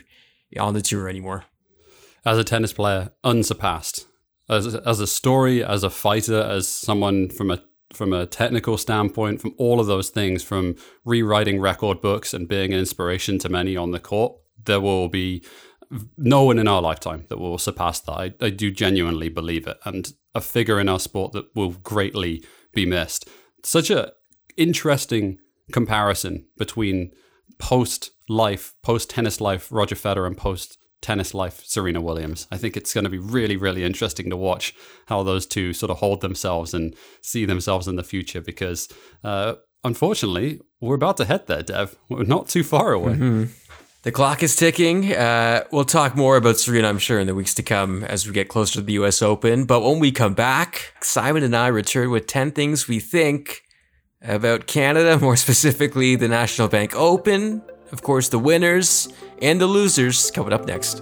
on 0.58 0.74
the 0.74 0.82
tour 0.82 1.10
anymore. 1.10 1.46
As 2.26 2.38
a 2.38 2.44
tennis 2.44 2.72
player, 2.72 3.12
unsurpassed. 3.24 4.08
As 4.48 4.76
as 4.76 5.00
a 5.00 5.08
story, 5.08 5.64
as 5.64 5.84
a 5.84 5.90
fighter, 5.90 6.42
as 6.42 6.68
someone 6.68 7.30
from 7.30 7.50
a 7.50 7.62
from 7.92 8.14
a 8.14 8.26
technical 8.26 8.78
standpoint, 8.78 9.42
from 9.42 9.56
all 9.58 9.80
of 9.80 9.88
those 9.88 10.10
things, 10.10 10.44
from 10.44 10.76
rewriting 11.06 11.60
record 11.60 12.02
books 12.02 12.34
and 12.34 12.48
being 12.48 12.74
an 12.74 12.80
inspiration 12.80 13.40
to 13.40 13.50
many 13.50 13.78
on 13.78 13.92
the 13.92 14.00
court, 14.00 14.34
there 14.66 14.82
will 14.82 15.10
be 15.10 15.44
no 16.18 16.44
one 16.44 16.60
in 16.60 16.68
our 16.68 16.82
lifetime 16.82 17.26
that 17.30 17.40
will 17.40 17.58
surpass 17.58 18.00
that. 18.02 18.14
I, 18.14 18.34
I 18.42 18.50
do 18.50 18.72
genuinely 18.72 19.30
believe 19.30 19.68
it, 19.68 19.78
and 19.86 20.12
a 20.36 20.42
figure 20.42 20.80
in 20.80 20.90
our 20.90 21.00
sport 21.00 21.32
that 21.34 21.56
will 21.56 21.72
greatly 21.72 22.44
be 22.74 22.86
missed. 22.86 23.28
Such 23.64 23.90
a 23.90 24.14
interesting 24.58 25.40
comparison 25.72 26.46
between 26.58 27.12
post 27.58 28.12
life, 28.30 28.74
post 28.84 29.10
tennis 29.10 29.40
life 29.40 29.72
Roger 29.72 29.96
Federer 29.96 30.28
and 30.28 30.38
post 30.38 30.78
tennis 31.02 31.34
life 31.34 31.62
Serena 31.66 32.02
Williams. 32.02 32.48
I 32.52 32.58
think 32.58 32.76
it's 32.76 32.94
going 32.94 33.04
to 33.04 33.10
be 33.10 33.20
really, 33.20 33.58
really 33.58 33.84
interesting 33.84 34.30
to 34.30 34.38
watch 34.38 34.74
how 35.08 35.22
those 35.24 35.46
two 35.46 35.74
sort 35.74 35.90
of 35.92 35.98
hold 35.98 36.22
themselves 36.22 36.74
and 36.74 36.96
see 37.22 37.46
themselves 37.46 37.88
in 37.88 37.98
the 37.98 38.04
future 38.04 38.42
because, 38.42 38.88
uh, 39.24 39.56
unfortunately, 39.84 40.62
we're 40.80 40.96
about 40.96 41.18
to 41.18 41.26
head 41.26 41.48
there, 41.48 41.62
Dev. 41.62 41.96
We're 42.10 42.24
not 42.24 42.48
too 42.48 42.64
far 42.64 42.94
away. 42.94 43.14
Mm-hmm. 43.14 43.44
The 44.04 44.12
clock 44.12 44.44
is 44.44 44.54
ticking. 44.58 45.14
Uh, 45.14 45.64
we'll 45.72 45.86
talk 45.86 46.14
more 46.14 46.36
about 46.36 46.58
Serena, 46.58 46.90
I'm 46.90 46.98
sure, 46.98 47.22
in 47.22 47.28
the 47.28 47.34
weeks 47.34 47.54
to 47.54 47.64
come 47.64 48.04
as 48.04 48.28
we 48.28 48.34
get 48.34 48.50
closer 48.50 48.74
to 48.76 48.82
the 48.82 48.92
US 48.94 49.22
Open. 49.22 49.64
But 49.64 49.80
when 49.80 50.00
we 50.00 50.12
come 50.12 50.34
back, 50.34 50.94
Simon 51.00 51.42
and 51.42 51.56
I 51.56 51.68
return 51.68 52.10
with 52.12 52.28
10 52.28 52.52
things 52.52 52.86
we 52.90 53.00
think 53.00 53.64
about 54.22 54.68
Canada, 54.68 55.18
more 55.22 55.38
specifically 55.38 56.18
the 56.18 56.28
National 56.28 56.68
Bank 56.68 56.94
Open, 56.94 57.62
of 57.94 58.02
course, 58.02 58.28
the 58.28 58.40
winners 58.40 59.08
and 59.42 59.62
the 59.62 59.68
losers 59.68 60.32
coming 60.32 60.52
up 60.52 60.66
next. 60.66 61.02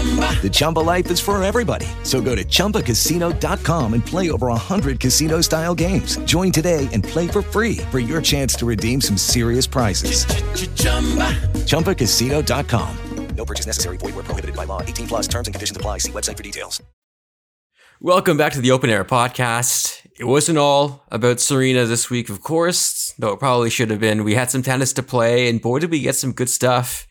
The 0.00 0.50
Chumba 0.50 0.78
life 0.78 1.10
is 1.10 1.20
for 1.20 1.42
everybody. 1.42 1.86
So 2.04 2.22
go 2.22 2.34
to 2.34 2.42
ChumbaCasino.com 2.42 3.92
and 3.92 4.04
play 4.04 4.30
over 4.30 4.46
100 4.46 4.98
casino 4.98 5.42
style 5.42 5.74
games. 5.74 6.16
Join 6.24 6.50
today 6.50 6.88
and 6.92 7.04
play 7.04 7.28
for 7.28 7.42
free 7.42 7.76
for 7.90 7.98
your 7.98 8.22
chance 8.22 8.54
to 8.54 8.66
redeem 8.66 9.02
some 9.02 9.18
serious 9.18 9.66
prizes. 9.66 10.24
ChumbaCasino.com. 11.66 12.96
No 13.36 13.44
purchase 13.44 13.66
necessary. 13.66 13.96
Void 13.98 14.14
where 14.14 14.24
prohibited 14.24 14.56
by 14.56 14.64
law. 14.64 14.82
18 14.82 15.06
plus 15.06 15.28
terms 15.28 15.48
and 15.48 15.54
conditions 15.54 15.76
apply. 15.76 15.98
See 15.98 16.12
website 16.12 16.36
for 16.36 16.42
details. 16.42 16.82
Welcome 18.00 18.38
back 18.38 18.54
to 18.54 18.60
the 18.62 18.70
Open 18.70 18.88
Air 18.88 19.04
podcast. 19.04 20.06
It 20.18 20.24
wasn't 20.24 20.56
all 20.56 21.04
about 21.10 21.40
Serena 21.40 21.84
this 21.84 22.08
week, 22.08 22.30
of 22.30 22.42
course, 22.42 23.12
though 23.18 23.32
it 23.32 23.38
probably 23.38 23.68
should 23.68 23.90
have 23.90 24.00
been. 24.00 24.24
We 24.24 24.34
had 24.34 24.50
some 24.50 24.62
tennis 24.62 24.94
to 24.94 25.02
play, 25.02 25.50
and 25.50 25.60
boy, 25.60 25.80
did 25.80 25.90
we 25.90 26.00
get 26.00 26.16
some 26.16 26.32
good 26.32 26.48
stuff. 26.48 27.06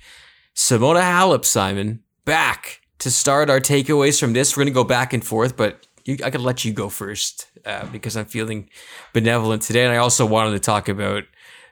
Simona 0.55 1.01
Halep, 1.01 1.45
Simon, 1.45 2.03
back 2.29 2.81
to 2.99 3.09
start 3.09 3.49
our 3.49 3.59
takeaways 3.59 4.19
from 4.19 4.33
this. 4.33 4.55
We're 4.55 4.61
going 4.61 4.71
to 4.71 4.79
go 4.79 4.83
back 4.83 5.13
and 5.13 5.25
forth, 5.25 5.57
but 5.57 5.87
you, 6.05 6.15
I 6.23 6.29
could 6.29 6.41
let 6.41 6.63
you 6.63 6.71
go 6.71 6.87
first 6.87 7.47
uh, 7.65 7.87
because 7.87 8.15
I'm 8.15 8.25
feeling 8.25 8.69
benevolent 9.13 9.63
today. 9.63 9.83
And 9.83 9.91
I 9.91 9.97
also 9.97 10.27
wanted 10.27 10.51
to 10.51 10.59
talk 10.59 10.87
about 10.87 11.23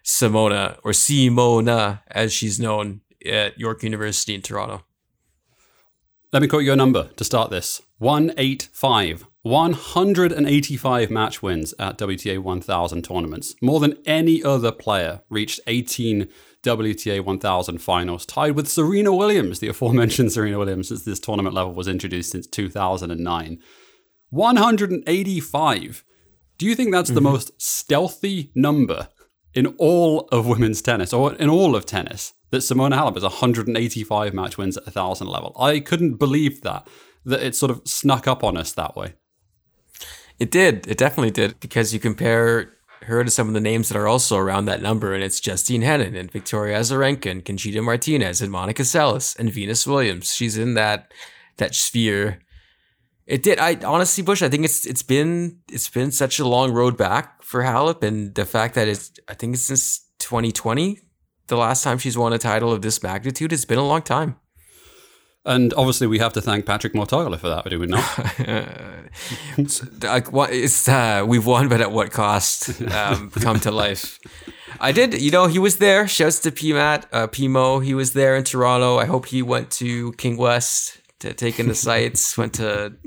Simona, 0.04 0.80
or 0.84 0.94
Simona, 0.94 2.02
as 2.10 2.34
she's 2.34 2.60
known 2.60 3.02
at 3.24 3.60
York 3.60 3.84
University 3.84 4.34
in 4.34 4.42
Toronto. 4.42 4.84
Let 6.34 6.42
me 6.42 6.48
quote 6.48 6.64
your 6.64 6.76
number 6.76 7.10
to 7.18 7.24
start 7.24 7.52
this 7.52 7.80
185. 8.00 9.28
185 9.44 11.12
match 11.12 11.44
wins 11.44 11.76
at 11.78 12.00
WTA 12.00 12.40
1000 12.40 13.04
tournaments. 13.04 13.54
More 13.62 13.80
than 13.80 13.98
any 14.08 14.44
other 14.44 14.72
player 14.72 15.22
reached 15.30 15.60
18 15.68 16.28
WTA 16.68 17.24
1000 17.24 17.78
finals, 17.80 18.26
tied 18.26 18.52
with 18.52 18.68
Serena 18.68 19.16
Williams, 19.16 19.60
the 19.60 19.70
aforementioned 19.70 20.32
Serena 20.32 20.60
Williams, 20.60 20.90
since 20.90 21.04
this 21.04 21.20
tournament 21.20 21.56
level 21.56 21.74
was 21.74 21.88
introduced 21.88 22.32
since 22.32 22.46
2009. 22.48 23.60
185. 24.30 26.04
Do 26.58 26.66
you 26.66 26.76
think 26.76 26.92
that's 26.92 27.10
mm-hmm. 27.10 27.16
the 27.16 27.22
most 27.22 27.62
stealthy 27.62 28.52
number 28.54 29.08
in 29.54 29.68
all 29.78 30.28
of 30.32 30.46
women's 30.46 30.82
tennis, 30.82 31.14
or 31.14 31.34
in 31.36 31.50
all 31.50 31.76
of 31.76 31.86
tennis, 31.86 32.34
that 32.52 32.58
Simona 32.58 32.98
Halep 32.98 33.16
has 33.16 33.24
185 33.24 34.34
match 34.34 34.58
wins 34.58 34.78
at 34.78 34.84
a 34.84 34.92
1000 34.92 35.28
level? 35.28 35.56
I 35.60 35.80
couldn't 35.80 36.16
believe 36.16 36.62
that, 36.62 36.88
that 37.26 37.42
it 37.42 37.56
sort 37.56 37.72
of 37.72 37.82
snuck 37.86 38.28
up 38.28 38.44
on 38.44 38.58
us 38.58 38.74
that 38.74 38.96
way. 38.96 39.14
It 40.40 40.52
did. 40.52 40.88
It 40.88 40.98
definitely 40.98 41.32
did. 41.32 41.60
Because 41.60 41.94
you 41.94 42.00
compare 42.00 42.77
her 43.08 43.22
of 43.22 43.32
some 43.32 43.48
of 43.48 43.54
the 43.54 43.62
names 43.62 43.90
that 43.90 43.98
are 43.98 44.08
also 44.08 44.38
around 44.38 44.66
that 44.66 44.82
number, 44.82 45.14
and 45.14 45.24
it's 45.24 45.40
Justine 45.40 45.82
Henin 45.82 46.18
and 46.18 46.32
Victoria 46.32 46.80
Azarenka 46.80 47.32
and 47.32 47.44
Conchita 47.44 47.82
Martinez 47.82 48.42
and 48.42 48.52
Monica 48.52 48.84
Seles 48.84 49.38
and 49.38 49.52
Venus 49.52 49.88
Williams. 49.88 50.34
She's 50.34 50.58
in 50.58 50.76
that 50.76 51.14
that 51.58 51.74
sphere. 51.76 52.40
It 53.26 53.44
did. 53.44 53.60
I 53.60 53.76
honestly, 53.84 54.24
Bush. 54.24 54.42
I 54.42 54.50
think 54.50 54.66
it's 54.66 54.86
it's 54.86 55.04
been 55.04 55.60
it's 55.72 55.90
been 55.90 56.12
such 56.12 56.40
a 56.40 56.48
long 56.48 56.72
road 56.72 56.98
back 56.98 57.44
for 57.44 57.64
Halep, 57.64 58.04
and 58.04 58.36
the 58.36 58.46
fact 58.46 58.76
that 58.76 58.88
it's 58.88 59.12
I 59.28 59.34
think 59.34 59.56
it's 59.56 59.64
since 59.64 60.00
2020 60.20 61.00
the 61.48 61.58
last 61.58 61.84
time 61.84 61.98
she's 61.98 62.18
won 62.18 62.34
a 62.34 62.38
title 62.38 62.72
of 62.72 62.82
this 62.82 63.02
magnitude. 63.02 63.54
It's 63.54 63.66
been 63.66 63.78
a 63.78 63.88
long 63.88 64.02
time. 64.02 64.36
And 65.48 65.74
obviously, 65.76 66.08
we 66.08 66.20
have 66.20 66.34
to 66.34 66.42
thank 66.42 66.66
Patrick 66.66 66.94
Mouratoglou 66.94 67.40
for 67.40 67.48
that, 67.48 67.64
but 67.64 67.70
do 67.70 67.80
we 67.80 67.88
not? 67.88 68.04
it's, 69.58 70.90
uh, 70.90 71.24
we've 71.26 71.46
won, 71.46 71.70
but 71.70 71.80
at 71.80 71.94
what 71.94 72.12
cost? 72.12 72.82
Um, 72.82 73.30
come 73.32 73.58
to 73.62 73.72
life. 73.72 74.20
I 74.82 74.92
did, 74.92 75.22
you 75.22 75.32
know, 75.32 75.48
he 75.48 75.58
was 75.58 75.78
there. 75.78 76.06
Shouts 76.06 76.40
to 76.40 76.52
PMAT, 76.52 77.06
uh, 77.14 77.28
PMO. 77.28 77.84
He 77.84 77.94
was 77.94 78.12
there 78.12 78.36
in 78.36 78.44
Toronto. 78.44 78.98
I 78.98 79.06
hope 79.06 79.28
he 79.28 79.42
went 79.42 79.72
to 79.72 80.12
King 80.14 80.36
West 80.36 81.00
to 81.20 81.34
take 81.34 81.60
in 81.60 81.70
the 81.70 81.76
sights, 81.76 82.38
went 82.38 82.56
to 82.56 82.98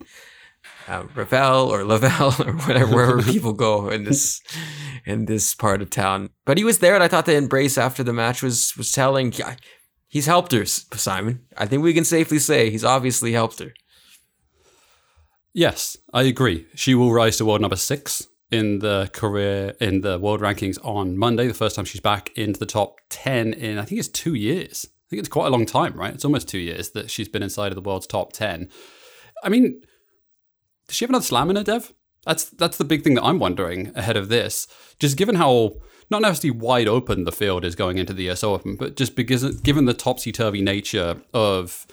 uh, 0.89 1.05
Ravel 1.15 1.69
or 1.69 1.85
Lavelle 1.85 2.35
or 2.41 2.55
whatever 2.55 2.95
wherever 2.95 3.23
people 3.23 3.53
go 3.53 3.91
in 3.91 4.05
this 4.05 4.41
in 5.05 5.27
this 5.27 5.55
part 5.55 5.83
of 5.83 5.91
town. 5.91 6.31
But 6.47 6.59
he 6.59 6.65
was 6.65 6.79
there, 6.79 6.95
and 6.95 7.05
I 7.05 7.09
thought 7.09 7.27
the 7.27 7.37
embrace 7.37 7.79
after 7.79 8.03
the 8.03 8.15
match 8.15 8.43
was 8.43 8.75
was 8.77 8.93
telling. 8.93 9.33
He's 10.11 10.27
helped 10.27 10.51
her, 10.51 10.67
Simon. 10.67 11.47
I 11.57 11.67
think 11.67 11.85
we 11.85 11.95
can 11.95 12.05
safely 12.05 12.41
say 12.41 12.69
he's 12.69 12.85
obviously 12.85 13.33
helped 13.33 13.61
her. 13.61 13.73
Yes, 15.55 15.97
I 16.13 16.23
agree. 16.23 16.67
She 16.75 16.97
will 16.97 17.13
rise 17.13 17.37
to 17.37 17.45
world 17.45 17.61
number 17.61 17.77
six 17.77 18.27
in 18.51 18.81
the 18.81 19.09
career 19.13 19.77
in 19.81 20.01
the 20.01 20.19
world 20.19 20.41
rankings 20.41 20.85
on 20.85 21.17
Monday. 21.17 21.47
The 21.47 21.55
first 21.55 21.77
time 21.77 21.85
she's 21.85 22.01
back 22.01 22.37
into 22.37 22.59
the 22.59 22.67
top 22.67 22.97
ten 23.09 23.53
in 23.53 23.79
I 23.79 23.85
think 23.85 24.01
it's 24.01 24.09
two 24.09 24.35
years. 24.35 24.85
I 24.85 25.07
think 25.11 25.21
it's 25.21 25.29
quite 25.29 25.47
a 25.47 25.51
long 25.51 25.65
time, 25.65 25.95
right? 25.95 26.13
It's 26.13 26.25
almost 26.25 26.49
two 26.49 26.59
years 26.59 26.91
that 26.91 27.09
she's 27.09 27.29
been 27.29 27.45
inside 27.45 27.69
of 27.69 27.77
the 27.77 27.89
world's 27.89 28.09
top 28.09 28.33
ten. 28.33 28.69
I 29.45 29.49
mean, 29.49 29.81
does 30.89 30.97
she 30.97 31.05
have 31.05 31.11
another 31.11 31.25
slam 31.25 31.51
in 31.51 31.57
her, 31.57 31.63
Dev? 31.63 31.93
That's 32.27 32.51
that's 32.51 32.79
the 32.79 32.85
big 32.85 33.05
thing 33.05 33.15
that 33.15 33.25
I'm 33.25 33.39
wondering 33.39 33.93
ahead 33.95 34.17
of 34.17 34.29
this. 34.29 34.67
Just 34.99 35.17
given 35.17 35.37
how 35.37 35.75
not 36.11 36.23
necessarily 36.23 36.59
wide 36.59 36.89
open 36.89 37.25
the 37.25 37.33
field 37.33 37.65
is 37.65 37.75
going 37.75 37.99
into 37.99 38.13
the 38.13 38.29
US 38.31 38.43
Open, 38.43 38.77
but 38.77 38.97
just 38.97 39.15
because 39.17 39.61
given 39.61 39.85
the 39.85 39.95
topsy 39.95 40.33
turvy 40.33 40.61
nature 40.63 41.21
of 41.33 41.87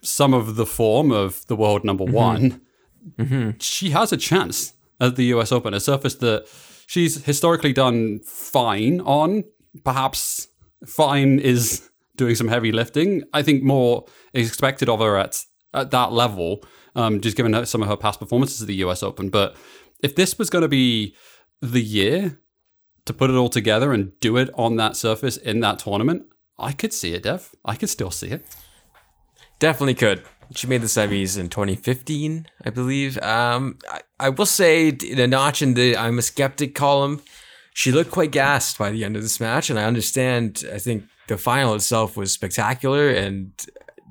some 0.00 0.34
of 0.34 0.56
the 0.56 0.66
form 0.66 1.10
of 1.10 1.44
the 1.46 1.56
world 1.56 1.84
number 1.84 2.04
Mm-hmm. 2.04 2.14
one, 2.14 3.56
she 3.60 3.90
has 3.90 4.12
a 4.12 4.16
chance 4.16 4.74
at 5.00 5.16
the 5.16 5.24
US 5.26 5.52
Open, 5.52 5.74
a 5.74 5.80
surface 5.80 6.14
that 6.16 6.46
she's 6.86 7.24
historically 7.24 7.72
done 7.72 8.20
fine 8.20 9.00
on. 9.00 9.44
Perhaps 9.84 10.48
fine 10.86 11.38
is 11.38 11.88
doing 12.16 12.34
some 12.34 12.48
heavy 12.48 12.70
lifting. 12.72 13.24
I 13.32 13.42
think 13.42 13.62
more 13.62 14.04
is 14.32 14.48
expected 14.48 14.88
of 14.88 15.00
her 15.00 15.16
at 15.18 15.42
at 15.72 15.90
that 15.90 16.12
level, 16.12 16.62
um, 16.94 17.20
just 17.20 17.36
given 17.36 17.52
her, 17.52 17.66
some 17.66 17.82
of 17.82 17.88
her 17.88 17.96
past 17.96 18.20
performances 18.20 18.62
at 18.62 18.68
the 18.68 18.76
US 18.76 19.02
Open. 19.02 19.28
But 19.28 19.56
if 20.02 20.14
this 20.14 20.38
was 20.38 20.48
going 20.48 20.62
to 20.62 20.68
be 20.68 21.16
the 21.60 21.82
year 21.82 22.38
to 23.06 23.12
put 23.12 23.30
it 23.30 23.36
all 23.36 23.48
together 23.48 23.92
and 23.92 24.18
do 24.20 24.36
it 24.36 24.50
on 24.54 24.76
that 24.76 24.96
surface 24.96 25.36
in 25.36 25.60
that 25.60 25.78
tournament, 25.80 26.24
I 26.58 26.72
could 26.72 26.92
see 26.92 27.14
it, 27.14 27.24
Dev. 27.24 27.50
I 27.64 27.76
could 27.76 27.90
still 27.90 28.10
see 28.10 28.28
it. 28.28 28.46
Definitely 29.58 29.94
could. 29.94 30.22
She 30.54 30.66
made 30.66 30.82
the 30.82 30.86
semis 30.86 31.38
in 31.38 31.48
2015, 31.48 32.46
I 32.64 32.70
believe. 32.70 33.18
Um, 33.22 33.78
I, 33.90 34.00
I 34.20 34.28
will 34.28 34.46
say, 34.46 34.88
in 34.88 35.18
a 35.18 35.26
notch 35.26 35.62
in 35.62 35.74
the 35.74 35.96
I'm 35.96 36.18
a 36.18 36.22
skeptic 36.22 36.74
column, 36.74 37.22
she 37.72 37.90
looked 37.90 38.10
quite 38.10 38.30
gassed 38.30 38.78
by 38.78 38.90
the 38.90 39.04
end 39.04 39.16
of 39.16 39.22
this 39.22 39.40
match, 39.40 39.70
and 39.70 39.78
I 39.78 39.84
understand. 39.84 40.64
I 40.72 40.78
think 40.78 41.04
the 41.28 41.38
final 41.38 41.74
itself 41.74 42.16
was 42.16 42.32
spectacular, 42.32 43.08
and 43.08 43.52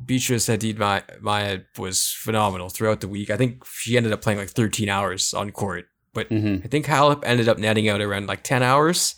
Beatrice 0.06 0.48
Haddad 0.48 0.80
Ma- 0.80 1.02
Maia 1.22 1.60
was 1.78 2.10
phenomenal 2.10 2.70
throughout 2.70 3.02
the 3.02 3.08
week. 3.08 3.30
I 3.30 3.38
think 3.38 3.66
she 3.66 3.96
ended 3.96 4.12
up 4.12 4.22
playing 4.22 4.40
like 4.40 4.50
13 4.50 4.90
hours 4.90 5.34
on 5.34 5.52
court, 5.52 5.86
but 6.14 6.28
I 6.64 6.68
think 6.68 6.86
Halep 6.86 7.24
ended 7.26 7.50
up 7.50 7.58
netting 7.58 7.90
out 7.90 8.02
around 8.02 8.28
like 8.28 8.44
10 8.44 8.64
hours. 8.64 9.16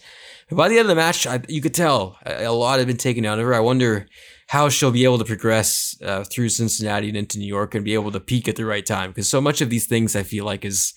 But 0.49 0.55
by 0.58 0.69
the 0.69 0.75
end 0.75 0.84
of 0.84 0.88
the 0.89 0.95
match, 0.95 1.25
I, 1.25 1.41
you 1.47 1.62
could 1.62 1.73
tell 1.73 2.17
a, 2.25 2.45
a 2.45 2.51
lot 2.51 2.79
had 2.79 2.88
been 2.88 2.97
taken 2.97 3.25
out 3.25 3.39
of 3.39 3.45
her. 3.45 3.53
I 3.53 3.60
wonder 3.60 4.08
how 4.47 4.69
she'll 4.69 4.91
be 4.91 5.03
able 5.03 5.17
to 5.17 5.25
progress 5.25 5.95
uh, 6.03 6.23
through 6.23 6.49
Cincinnati 6.49 7.08
and 7.08 7.17
into 7.17 7.39
New 7.39 7.47
York 7.47 7.73
and 7.73 7.84
be 7.84 7.95
able 7.95 8.12
to 8.12 8.19
peak 8.19 8.47
at 8.47 8.55
the 8.55 8.65
right 8.65 8.86
time. 8.86 9.10
Because 9.10 9.27
so 9.27 9.41
much 9.41 9.62
of 9.62 9.69
these 9.69 9.88
things 9.88 10.15
I 10.15 10.23
feel 10.23 10.45
like 10.45 10.63
is 10.63 10.93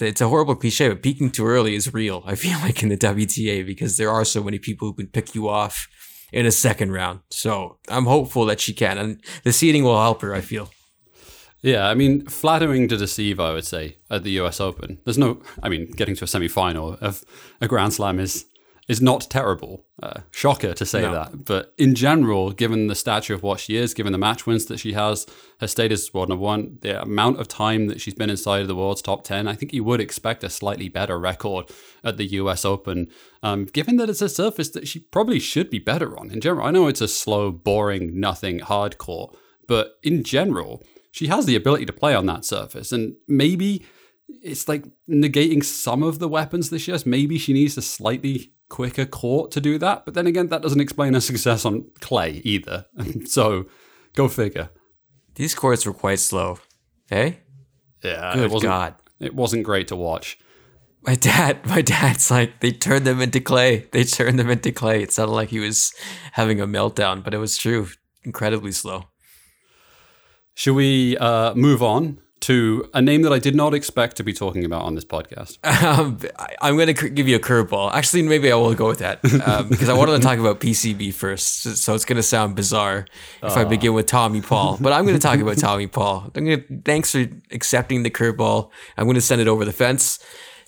it's 0.00 0.20
a 0.20 0.28
horrible 0.28 0.54
cliche, 0.54 0.88
but 0.88 1.02
peaking 1.02 1.30
too 1.30 1.46
early 1.46 1.74
is 1.74 1.92
real. 1.92 2.22
I 2.24 2.34
feel 2.34 2.58
like 2.60 2.82
in 2.82 2.88
the 2.88 2.96
WTA 2.96 3.66
because 3.66 3.96
there 3.96 4.10
are 4.10 4.24
so 4.24 4.42
many 4.42 4.58
people 4.58 4.88
who 4.88 4.94
can 4.94 5.08
pick 5.08 5.34
you 5.34 5.48
off 5.48 5.88
in 6.32 6.46
a 6.46 6.52
second 6.52 6.92
round. 6.92 7.20
So 7.30 7.78
I'm 7.88 8.06
hopeful 8.06 8.46
that 8.46 8.60
she 8.60 8.72
can, 8.72 8.98
and 8.98 9.24
the 9.44 9.52
seeding 9.52 9.84
will 9.84 10.00
help 10.00 10.22
her. 10.22 10.34
I 10.34 10.40
feel. 10.40 10.70
Yeah, 11.62 11.88
I 11.88 11.94
mean, 11.94 12.24
flattering 12.26 12.86
to 12.88 12.96
deceive, 12.96 13.40
I 13.40 13.52
would 13.52 13.64
say, 13.64 13.96
at 14.10 14.22
the 14.22 14.30
US 14.40 14.60
Open. 14.60 15.00
There's 15.04 15.18
no, 15.18 15.40
I 15.62 15.68
mean, 15.68 15.90
getting 15.90 16.14
to 16.16 16.24
a 16.24 16.28
semi 16.28 16.48
final 16.48 16.96
of 17.00 17.24
a 17.60 17.68
Grand 17.68 17.94
Slam 17.94 18.18
is 18.20 18.44
is 18.86 19.02
not 19.02 19.28
terrible. 19.28 19.84
Uh, 20.02 20.20
shocker 20.30 20.72
to 20.72 20.86
say 20.86 21.02
No. 21.02 21.12
that. 21.12 21.44
But 21.44 21.74
in 21.76 21.94
general, 21.94 22.52
given 22.52 22.86
the 22.86 22.94
stature 22.94 23.34
of 23.34 23.42
what 23.42 23.60
she 23.60 23.76
is, 23.76 23.92
given 23.92 24.12
the 24.12 24.18
match 24.18 24.46
wins 24.46 24.64
that 24.66 24.78
she 24.80 24.94
has, 24.94 25.26
her 25.60 25.66
status 25.66 26.04
as 26.08 26.14
world 26.14 26.30
number 26.30 26.42
one, 26.42 26.78
the 26.80 27.02
amount 27.02 27.38
of 27.38 27.48
time 27.48 27.88
that 27.88 28.00
she's 28.00 28.14
been 28.14 28.30
inside 28.30 28.62
of 28.62 28.68
the 28.68 28.74
world's 28.74 29.02
top 29.02 29.24
10, 29.24 29.46
I 29.46 29.54
think 29.54 29.74
you 29.74 29.84
would 29.84 30.00
expect 30.00 30.42
a 30.42 30.48
slightly 30.48 30.88
better 30.88 31.18
record 31.18 31.70
at 32.02 32.16
the 32.16 32.24
US 32.40 32.64
Open, 32.64 33.08
um, 33.42 33.66
given 33.66 33.98
that 33.98 34.08
it's 34.08 34.22
a 34.22 34.28
surface 34.30 34.70
that 34.70 34.88
she 34.88 35.00
probably 35.00 35.38
should 35.38 35.68
be 35.68 35.78
better 35.78 36.18
on 36.18 36.30
in 36.30 36.40
general. 36.40 36.66
I 36.66 36.70
know 36.70 36.88
it's 36.88 37.02
a 37.02 37.08
slow, 37.08 37.50
boring, 37.52 38.18
nothing 38.18 38.60
hard 38.60 38.96
court, 38.96 39.36
but 39.66 39.98
in 40.02 40.24
general, 40.24 40.82
she 41.18 41.26
has 41.26 41.46
the 41.46 41.56
ability 41.56 41.84
to 41.86 41.92
play 41.92 42.14
on 42.14 42.26
that 42.26 42.44
surface. 42.44 42.92
And 42.92 43.14
maybe 43.26 43.84
it's 44.40 44.68
like 44.68 44.84
negating 45.10 45.64
some 45.64 46.04
of 46.04 46.20
the 46.20 46.28
weapons 46.28 46.70
that 46.70 46.78
she 46.78 46.92
has. 46.92 47.04
Maybe 47.04 47.38
she 47.38 47.52
needs 47.52 47.76
a 47.76 47.82
slightly 47.82 48.52
quicker 48.68 49.04
court 49.04 49.50
to 49.50 49.60
do 49.60 49.78
that. 49.78 50.04
But 50.04 50.14
then 50.14 50.28
again, 50.28 50.46
that 50.48 50.62
doesn't 50.62 50.80
explain 50.80 51.14
her 51.14 51.20
success 51.32 51.64
on 51.64 51.86
clay 52.00 52.40
either. 52.44 52.86
so 53.26 53.66
go 54.14 54.28
figure. 54.28 54.70
These 55.34 55.56
courts 55.56 55.84
were 55.84 55.92
quite 55.92 56.20
slow. 56.20 56.60
Hey, 57.10 57.40
Yeah, 58.04 58.34
Good 58.34 58.44
it 58.44 58.50
wasn't, 58.52 58.70
God. 58.70 58.94
it 59.18 59.34
wasn't 59.34 59.64
great 59.64 59.88
to 59.88 59.96
watch. 59.96 60.38
my 61.02 61.16
dad, 61.16 61.66
my 61.74 61.82
dad's 61.82 62.30
like 62.30 62.60
they 62.60 62.70
turned 62.70 63.06
them 63.06 63.20
into 63.20 63.40
clay. 63.40 63.88
They 63.90 64.04
turned 64.04 64.38
them 64.38 64.50
into 64.50 64.70
clay. 64.70 65.02
It 65.02 65.10
sounded 65.10 65.34
like 65.34 65.48
he 65.48 65.58
was 65.58 65.92
having 66.32 66.60
a 66.60 66.66
meltdown, 66.68 67.24
but 67.24 67.34
it 67.34 67.38
was 67.38 67.56
true. 67.56 67.88
Incredibly 68.22 68.70
slow. 68.72 69.07
Should 70.58 70.74
we 70.74 71.16
uh, 71.18 71.54
move 71.54 71.84
on 71.84 72.18
to 72.40 72.90
a 72.92 73.00
name 73.00 73.22
that 73.22 73.32
I 73.32 73.38
did 73.38 73.54
not 73.54 73.74
expect 73.74 74.16
to 74.16 74.24
be 74.24 74.32
talking 74.32 74.64
about 74.64 74.82
on 74.82 74.96
this 74.96 75.04
podcast? 75.04 75.58
Um, 75.88 76.18
I'm 76.60 76.74
going 76.74 76.92
to 76.92 77.08
give 77.08 77.28
you 77.28 77.36
a 77.36 77.38
curveball. 77.38 77.92
Actually, 77.92 78.22
maybe 78.22 78.50
I 78.50 78.56
will 78.56 78.74
go 78.74 78.88
with 78.88 78.98
that 78.98 79.20
um, 79.46 79.68
because 79.70 79.88
I 79.88 79.94
wanted 79.94 80.16
to 80.16 80.18
talk 80.18 80.40
about 80.40 80.58
PCB 80.58 81.14
first. 81.14 81.62
So, 81.62 81.94
it's 81.94 82.04
going 82.04 82.16
to 82.16 82.24
sound 82.24 82.56
bizarre 82.56 83.06
if 83.40 83.56
I 83.56 83.62
begin 83.62 83.94
with 83.94 84.06
Tommy 84.06 84.40
Paul, 84.40 84.78
but 84.80 84.92
I'm 84.92 85.04
going 85.06 85.16
to 85.16 85.22
talk 85.22 85.38
about 85.38 85.58
Tommy 85.58 85.86
Paul. 85.86 86.28
I'm 86.34 86.44
going 86.44 86.64
to 86.64 86.82
thanks 86.84 87.12
for 87.12 87.24
accepting 87.52 88.02
the 88.02 88.10
curveball. 88.10 88.70
I'm 88.96 89.04
going 89.04 89.14
to 89.14 89.20
send 89.20 89.40
it 89.40 89.46
over 89.46 89.64
the 89.64 89.72
fence. 89.72 90.18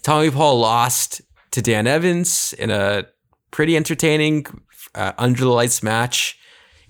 Tommy 0.03 0.31
Paul 0.31 0.61
lost 0.61 1.21
to 1.51 1.61
Dan 1.61 1.89
Evans 1.89 2.53
in 2.61 2.71
a 2.71 3.09
pretty 3.51 3.77
entertaining 3.77 4.47
uh, 4.95 5.15
under 5.19 5.41
the 5.41 5.51
lights 5.51 5.83
match 5.83 6.40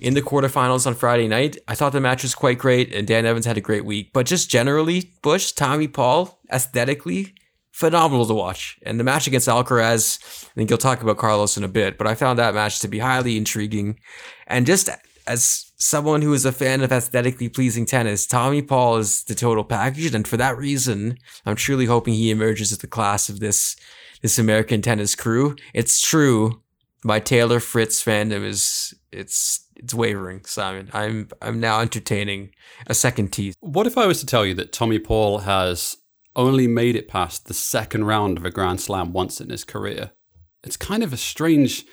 in 0.00 0.14
the 0.14 0.22
quarterfinals 0.22 0.86
on 0.86 0.94
Friday 0.94 1.28
night. 1.28 1.56
I 1.68 1.74
thought 1.74 1.92
the 1.92 2.00
match 2.00 2.22
was 2.22 2.34
quite 2.34 2.58
great, 2.58 2.94
and 2.94 3.06
Dan 3.06 3.26
Evans 3.26 3.46
had 3.46 3.58
a 3.58 3.62
great 3.62 3.84
week. 3.84 4.12
But 4.12 4.26
just 4.26 4.50
generally, 4.50 5.12
Bush, 5.22 5.52
Tommy 5.52 5.88
Paul, 5.88 6.40
aesthetically, 6.52 7.34
phenomenal 7.72 8.26
to 8.26 8.34
watch. 8.34 8.78
And 8.82 8.98
the 8.98 9.04
match 9.04 9.26
against 9.26 9.48
Alcaraz, 9.48 10.18
I 10.46 10.54
think 10.54 10.70
you'll 10.70 10.78
talk 10.78 11.02
about 11.02 11.18
Carlos 11.18 11.56
in 11.56 11.64
a 11.64 11.68
bit, 11.68 11.98
but 11.98 12.06
I 12.06 12.14
found 12.14 12.38
that 12.38 12.54
match 12.54 12.80
to 12.80 12.88
be 12.88 12.98
highly 12.98 13.36
intriguing. 13.36 13.98
And 14.46 14.66
just 14.66 14.90
as 15.26 15.72
someone 15.76 16.22
who 16.22 16.32
is 16.32 16.44
a 16.44 16.52
fan 16.52 16.82
of 16.82 16.92
aesthetically 16.92 17.48
pleasing 17.48 17.86
tennis, 17.86 18.26
Tommy 18.26 18.62
Paul 18.62 18.96
is 18.96 19.24
the 19.24 19.34
total 19.34 19.64
package. 19.64 20.14
And 20.14 20.26
for 20.26 20.36
that 20.36 20.58
reason, 20.58 21.18
I'm 21.46 21.56
truly 21.56 21.86
hoping 21.86 22.14
he 22.14 22.30
emerges 22.30 22.72
as 22.72 22.78
the 22.78 22.86
class 22.86 23.28
of 23.28 23.40
this 23.40 23.76
this 24.22 24.38
American 24.38 24.82
tennis 24.82 25.14
crew. 25.14 25.56
It's 25.72 26.02
true. 26.02 26.60
My 27.02 27.18
Taylor 27.18 27.60
Fritz 27.60 28.04
fandom 28.04 28.44
is 28.44 28.94
it's 29.10 29.66
it's 29.76 29.94
wavering, 29.94 30.44
Simon. 30.44 30.90
I'm 30.92 31.28
I'm 31.40 31.60
now 31.60 31.80
entertaining 31.80 32.50
a 32.86 32.94
second 32.94 33.32
tease. 33.32 33.54
What 33.60 33.86
if 33.86 33.96
I 33.96 34.06
was 34.06 34.20
to 34.20 34.26
tell 34.26 34.44
you 34.44 34.54
that 34.54 34.72
Tommy 34.72 34.98
Paul 34.98 35.38
has 35.40 35.96
only 36.36 36.66
made 36.66 36.96
it 36.96 37.08
past 37.08 37.46
the 37.46 37.54
second 37.54 38.04
round 38.04 38.36
of 38.36 38.44
a 38.44 38.50
Grand 38.50 38.80
Slam 38.80 39.12
once 39.12 39.40
in 39.40 39.50
his 39.50 39.64
career? 39.64 40.12
It's 40.62 40.76
kind 40.76 41.02
of 41.02 41.12
a 41.12 41.16
strange 41.16 41.86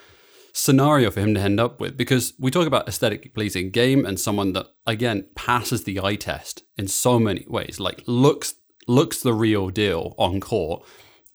scenario 0.53 1.11
for 1.11 1.19
him 1.19 1.35
to 1.35 1.39
end 1.39 1.59
up 1.59 1.79
with 1.79 1.95
because 1.95 2.33
we 2.39 2.51
talk 2.51 2.67
about 2.67 2.87
aesthetically 2.87 3.29
pleasing 3.29 3.69
game 3.69 4.05
and 4.05 4.19
someone 4.19 4.53
that 4.53 4.65
again 4.85 5.27
passes 5.35 5.83
the 5.83 5.99
eye 6.01 6.15
test 6.15 6.63
in 6.77 6.87
so 6.87 7.17
many 7.19 7.45
ways, 7.47 7.79
like 7.79 8.03
looks 8.07 8.55
looks 8.87 9.21
the 9.21 9.33
real 9.33 9.69
deal 9.69 10.15
on 10.17 10.39
court 10.39 10.83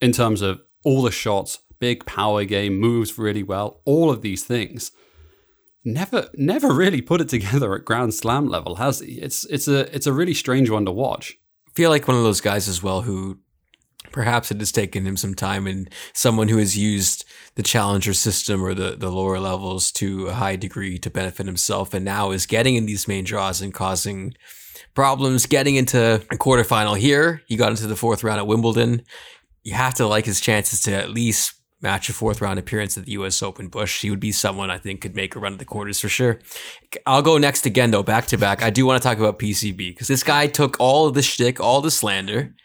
in 0.01 0.11
terms 0.11 0.41
of 0.41 0.61
all 0.83 1.01
the 1.01 1.11
shots, 1.11 1.59
big 1.83 2.05
power 2.05 2.45
game, 2.45 2.79
moves 2.79 3.17
really 3.17 3.43
well, 3.43 3.81
all 3.83 4.09
of 4.09 4.21
these 4.21 4.45
things 4.45 4.91
never 5.85 6.29
never 6.35 6.73
really 6.73 7.01
put 7.01 7.19
it 7.19 7.27
together 7.27 7.75
at 7.75 7.83
Grand 7.83 8.13
Slam 8.13 8.47
level, 8.47 8.75
has 8.75 9.01
he? 9.01 9.19
It's 9.19 9.45
it's 9.45 9.67
a 9.67 9.93
it's 9.93 10.07
a 10.07 10.13
really 10.13 10.33
strange 10.33 10.69
one 10.69 10.85
to 10.85 10.91
watch. 10.91 11.33
I 11.67 11.71
feel 11.75 11.89
like 11.89 12.07
one 12.07 12.15
of 12.15 12.23
those 12.23 12.39
guys 12.39 12.69
as 12.69 12.81
well 12.81 13.01
who 13.01 13.39
perhaps 14.11 14.49
it 14.49 14.59
has 14.59 14.71
taken 14.71 15.05
him 15.05 15.17
some 15.17 15.33
time 15.33 15.67
and 15.67 15.89
someone 16.13 16.47
who 16.47 16.57
has 16.57 16.77
used 16.77 17.25
the 17.55 17.63
challenger 17.63 18.13
system 18.13 18.63
or 18.63 18.73
the, 18.73 18.95
the 18.95 19.09
lower 19.09 19.39
levels 19.39 19.91
to 19.91 20.27
a 20.27 20.33
high 20.33 20.55
degree 20.55 20.97
to 20.99 21.09
benefit 21.09 21.47
himself 21.47 21.93
and 21.93 22.05
now 22.05 22.31
is 22.31 22.45
getting 22.45 22.75
in 22.75 22.85
these 22.85 23.07
main 23.07 23.25
draws 23.25 23.59
and 23.59 23.73
causing 23.73 24.33
problems 24.93 25.47
getting 25.47 25.75
into 25.75 26.15
a 26.15 26.37
quarterfinal 26.37 26.97
here. 26.97 27.41
He 27.47 27.57
got 27.57 27.71
into 27.71 27.87
the 27.87 27.95
fourth 27.95 28.23
round 28.23 28.39
at 28.39 28.47
Wimbledon. 28.47 29.01
You 29.63 29.73
have 29.73 29.95
to 29.95 30.05
like 30.05 30.25
his 30.25 30.39
chances 30.39 30.81
to 30.81 30.93
at 30.93 31.09
least 31.09 31.55
match 31.83 32.09
a 32.09 32.13
fourth 32.13 32.41
round 32.41 32.57
appearance 32.57 32.97
at 32.97 33.05
the 33.05 33.11
US 33.11 33.43
Open 33.43 33.67
Bush. 33.67 34.01
He 34.01 34.09
would 34.09 34.19
be 34.19 34.31
someone 34.31 34.71
I 34.71 34.77
think 34.77 35.01
could 35.01 35.15
make 35.15 35.35
a 35.35 35.39
run 35.39 35.53
at 35.53 35.59
the 35.59 35.65
quarters 35.65 35.99
for 35.99 36.09
sure. 36.09 36.39
I'll 37.05 37.21
go 37.21 37.37
next 37.37 37.65
again 37.65 37.91
though, 37.91 38.03
back 38.03 38.25
to 38.27 38.37
back. 38.37 38.63
I 38.63 38.69
do 38.69 38.85
want 38.85 39.01
to 39.01 39.07
talk 39.07 39.19
about 39.19 39.37
PCB 39.37 39.77
because 39.77 40.07
this 40.07 40.23
guy 40.23 40.47
took 40.47 40.77
all 40.79 41.05
of 41.05 41.13
the 41.13 41.21
shtick, 41.21 41.59
all 41.59 41.81
the 41.81 41.91
slander, 41.91 42.55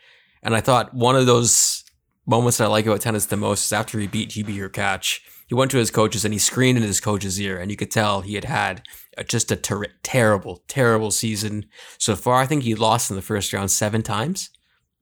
And 0.42 0.54
I 0.54 0.60
thought 0.60 0.94
one 0.94 1.16
of 1.16 1.26
those 1.26 1.84
moments 2.26 2.58
that 2.58 2.64
I 2.64 2.68
like 2.68 2.86
about 2.86 3.00
tennis 3.00 3.26
the 3.26 3.36
most 3.36 3.66
is 3.66 3.72
after 3.72 3.98
he 3.98 4.06
beat 4.06 4.30
GB 4.30 4.72
catch. 4.72 5.22
he 5.48 5.54
went 5.54 5.70
to 5.72 5.78
his 5.78 5.90
coaches 5.90 6.24
and 6.24 6.32
he 6.32 6.38
screamed 6.38 6.76
in 6.76 6.84
his 6.84 7.00
coach's 7.00 7.40
ear, 7.40 7.58
and 7.58 7.70
you 7.70 7.76
could 7.76 7.90
tell 7.90 8.20
he 8.20 8.34
had 8.34 8.44
had 8.44 8.82
a, 9.16 9.24
just 9.24 9.50
a 9.50 9.56
ter- 9.56 9.86
terrible, 10.02 10.62
terrible 10.68 11.10
season 11.10 11.64
so 11.98 12.14
far. 12.14 12.36
I 12.40 12.46
think 12.46 12.62
he 12.62 12.74
lost 12.74 13.10
in 13.10 13.16
the 13.16 13.22
first 13.22 13.52
round 13.52 13.70
seven 13.70 14.02
times. 14.02 14.50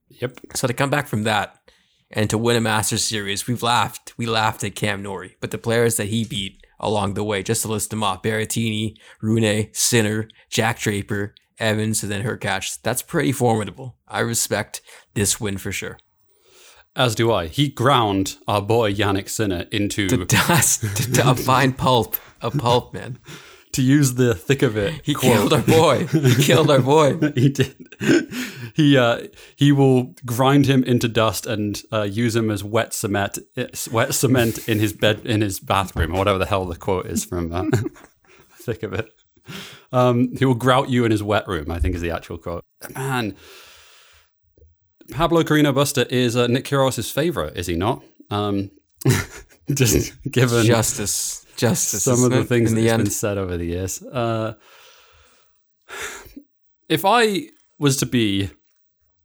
Yep. 0.09 0.39
So 0.55 0.69
to 0.69 0.73
come 0.73 0.89
back 0.89 1.09
from 1.09 1.25
that 1.25 1.56
and 2.11 2.31
to 2.31 2.39
win 2.39 2.57
a 2.57 2.61
Masters 2.61 3.05
series, 3.05 3.47
we've 3.47 3.63
laughed. 3.63 4.15
We 4.17 4.27
laughed 4.27 4.65
at 4.65 4.75
Cam 4.75 5.03
Norrie, 5.03 5.37
but 5.41 5.51
the 5.51 5.59
players 5.59 5.97
that 5.97 6.07
he 6.09 6.25
beat 6.25 6.65
along 6.79 7.15
the 7.15 7.25
way, 7.25 7.43
just 7.43 7.63
to 7.63 7.69
list 7.69 7.91
them 7.91 8.03
off: 8.03 8.23
Berrettini, 8.23 8.97
Rune, 9.21 9.69
Sinner, 9.73 10.29
Jack 10.49 10.79
Draper, 10.79 11.35
Evans, 11.59 12.03
and 12.03 12.13
then 12.13 12.23
Hurkacz. 12.23 12.81
That's 12.83 13.03
pretty 13.03 13.33
formidable. 13.33 13.97
I 14.07 14.21
respect 14.21 14.81
this 15.15 15.41
win 15.41 15.59
for 15.59 15.73
sure. 15.73 15.99
As 16.95 17.15
do 17.15 17.31
I. 17.31 17.47
He 17.49 17.69
ground 17.69 18.37
our 18.49 18.63
boy 18.63 18.95
Jannik 18.95 19.29
Sinner 19.29 19.67
into 19.71 20.09
To 20.09 20.25
dust, 20.25 20.81
to, 20.81 21.13
to 21.13 21.31
a 21.31 21.35
fine 21.35 21.75
pulp, 21.75 22.17
a 22.41 22.51
pulp, 22.51 22.95
man. 22.95 23.19
to 23.77 23.83
use 23.83 24.15
the 24.15 24.35
thick 24.35 24.63
of 24.63 24.77
it. 24.77 25.01
He 25.05 25.15
quote. 25.15 25.33
killed 25.33 25.53
our 25.53 25.63
boy. 25.63 26.07
He 26.07 26.43
killed 26.43 26.71
our 26.71 26.81
boy. 26.81 27.19
he 27.35 27.51
did. 27.51 27.77
He 28.75 28.97
uh, 28.99 29.29
he 29.55 29.73
will 29.73 30.15
grind 30.25 30.67
him 30.67 30.83
into 30.85 31.09
dust 31.09 31.47
and 31.47 31.81
uh, 31.93 32.03
use 32.03 32.35
him 32.35 32.51
as 32.51 32.65
wet 32.65 32.93
cement, 32.93 33.39
wet 33.91 34.15
cement 34.15 34.69
in 34.69 34.79
his 34.79 34.93
bed 34.93 35.25
in 35.25 35.41
his 35.41 35.61
bathroom 35.61 36.15
or 36.15 36.19
whatever 36.19 36.39
the 36.39 36.47
hell 36.47 36.65
the 36.65 36.77
quote 36.77 37.07
is 37.07 37.25
from 37.25 37.53
uh, 37.53 37.65
thick 38.59 38.83
of 38.83 38.93
it. 38.93 39.09
Um, 39.93 40.35
he 40.37 40.45
will 40.45 40.55
grout 40.55 40.89
you 40.89 41.05
in 41.05 41.11
his 41.11 41.23
wet 41.23 41.47
room. 41.47 41.71
I 41.71 41.79
think 41.79 41.95
is 41.95 42.01
the 42.01 42.11
actual 42.11 42.39
quote. 42.39 42.65
Man, 42.95 43.37
Pablo 45.11 45.43
Carreño 45.43 45.73
Busta 45.73 46.07
is 46.11 46.37
uh, 46.37 46.47
Nick 46.47 46.65
Kyrgios's 46.65 47.11
favorite, 47.11 47.57
is 47.57 47.67
he 47.67 47.77
not? 47.77 48.03
Um, 48.31 48.71
just 49.75 50.21
given 50.23 50.65
Justice, 50.65 51.46
justice. 51.57 52.03
some 52.03 52.25
of 52.25 52.31
the 52.31 52.41
it, 52.41 52.49
things 52.49 52.71
in 52.71 52.77
that 52.77 52.81
the 52.83 52.87
has 52.89 52.95
end. 52.95 53.05
been 53.05 53.11
said 53.11 53.39
over 53.39 53.57
the 53.57 53.65
years. 53.67 54.03
Uh, 54.03 54.55
if 56.89 57.05
I 57.05 57.49
was 57.79 57.97
to 57.99 58.07
be 58.07 58.51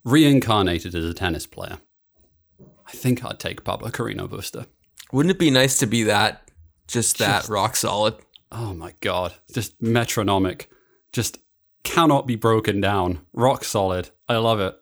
reincarnated 0.04 0.96
as 0.96 1.06
a 1.06 1.14
tennis 1.14 1.46
player, 1.46 1.78
I 2.88 2.92
think 2.92 3.24
I'd 3.24 3.40
take 3.40 3.64
Pablo 3.64 3.90
Carreño 3.90 4.28
Busta. 4.28 4.66
Wouldn't 5.12 5.36
it 5.36 5.40
be 5.40 5.52
nice 5.52 5.78
to 5.80 5.86
be 5.86 6.04
that, 6.04 6.50
just 6.88 7.18
that 7.20 7.48
rock 7.48 7.76
solid? 7.76 8.16
Oh 8.52 8.74
my 8.74 8.94
god, 9.02 9.34
just 9.54 9.82
metronomic, 9.82 10.70
just 11.12 11.38
cannot 11.84 12.28
be 12.28 12.36
broken 12.36 12.82
down, 12.82 13.22
rock 13.34 13.64
solid. 13.64 14.10
I 14.28 14.38
love 14.38 14.60
it. 14.60 14.76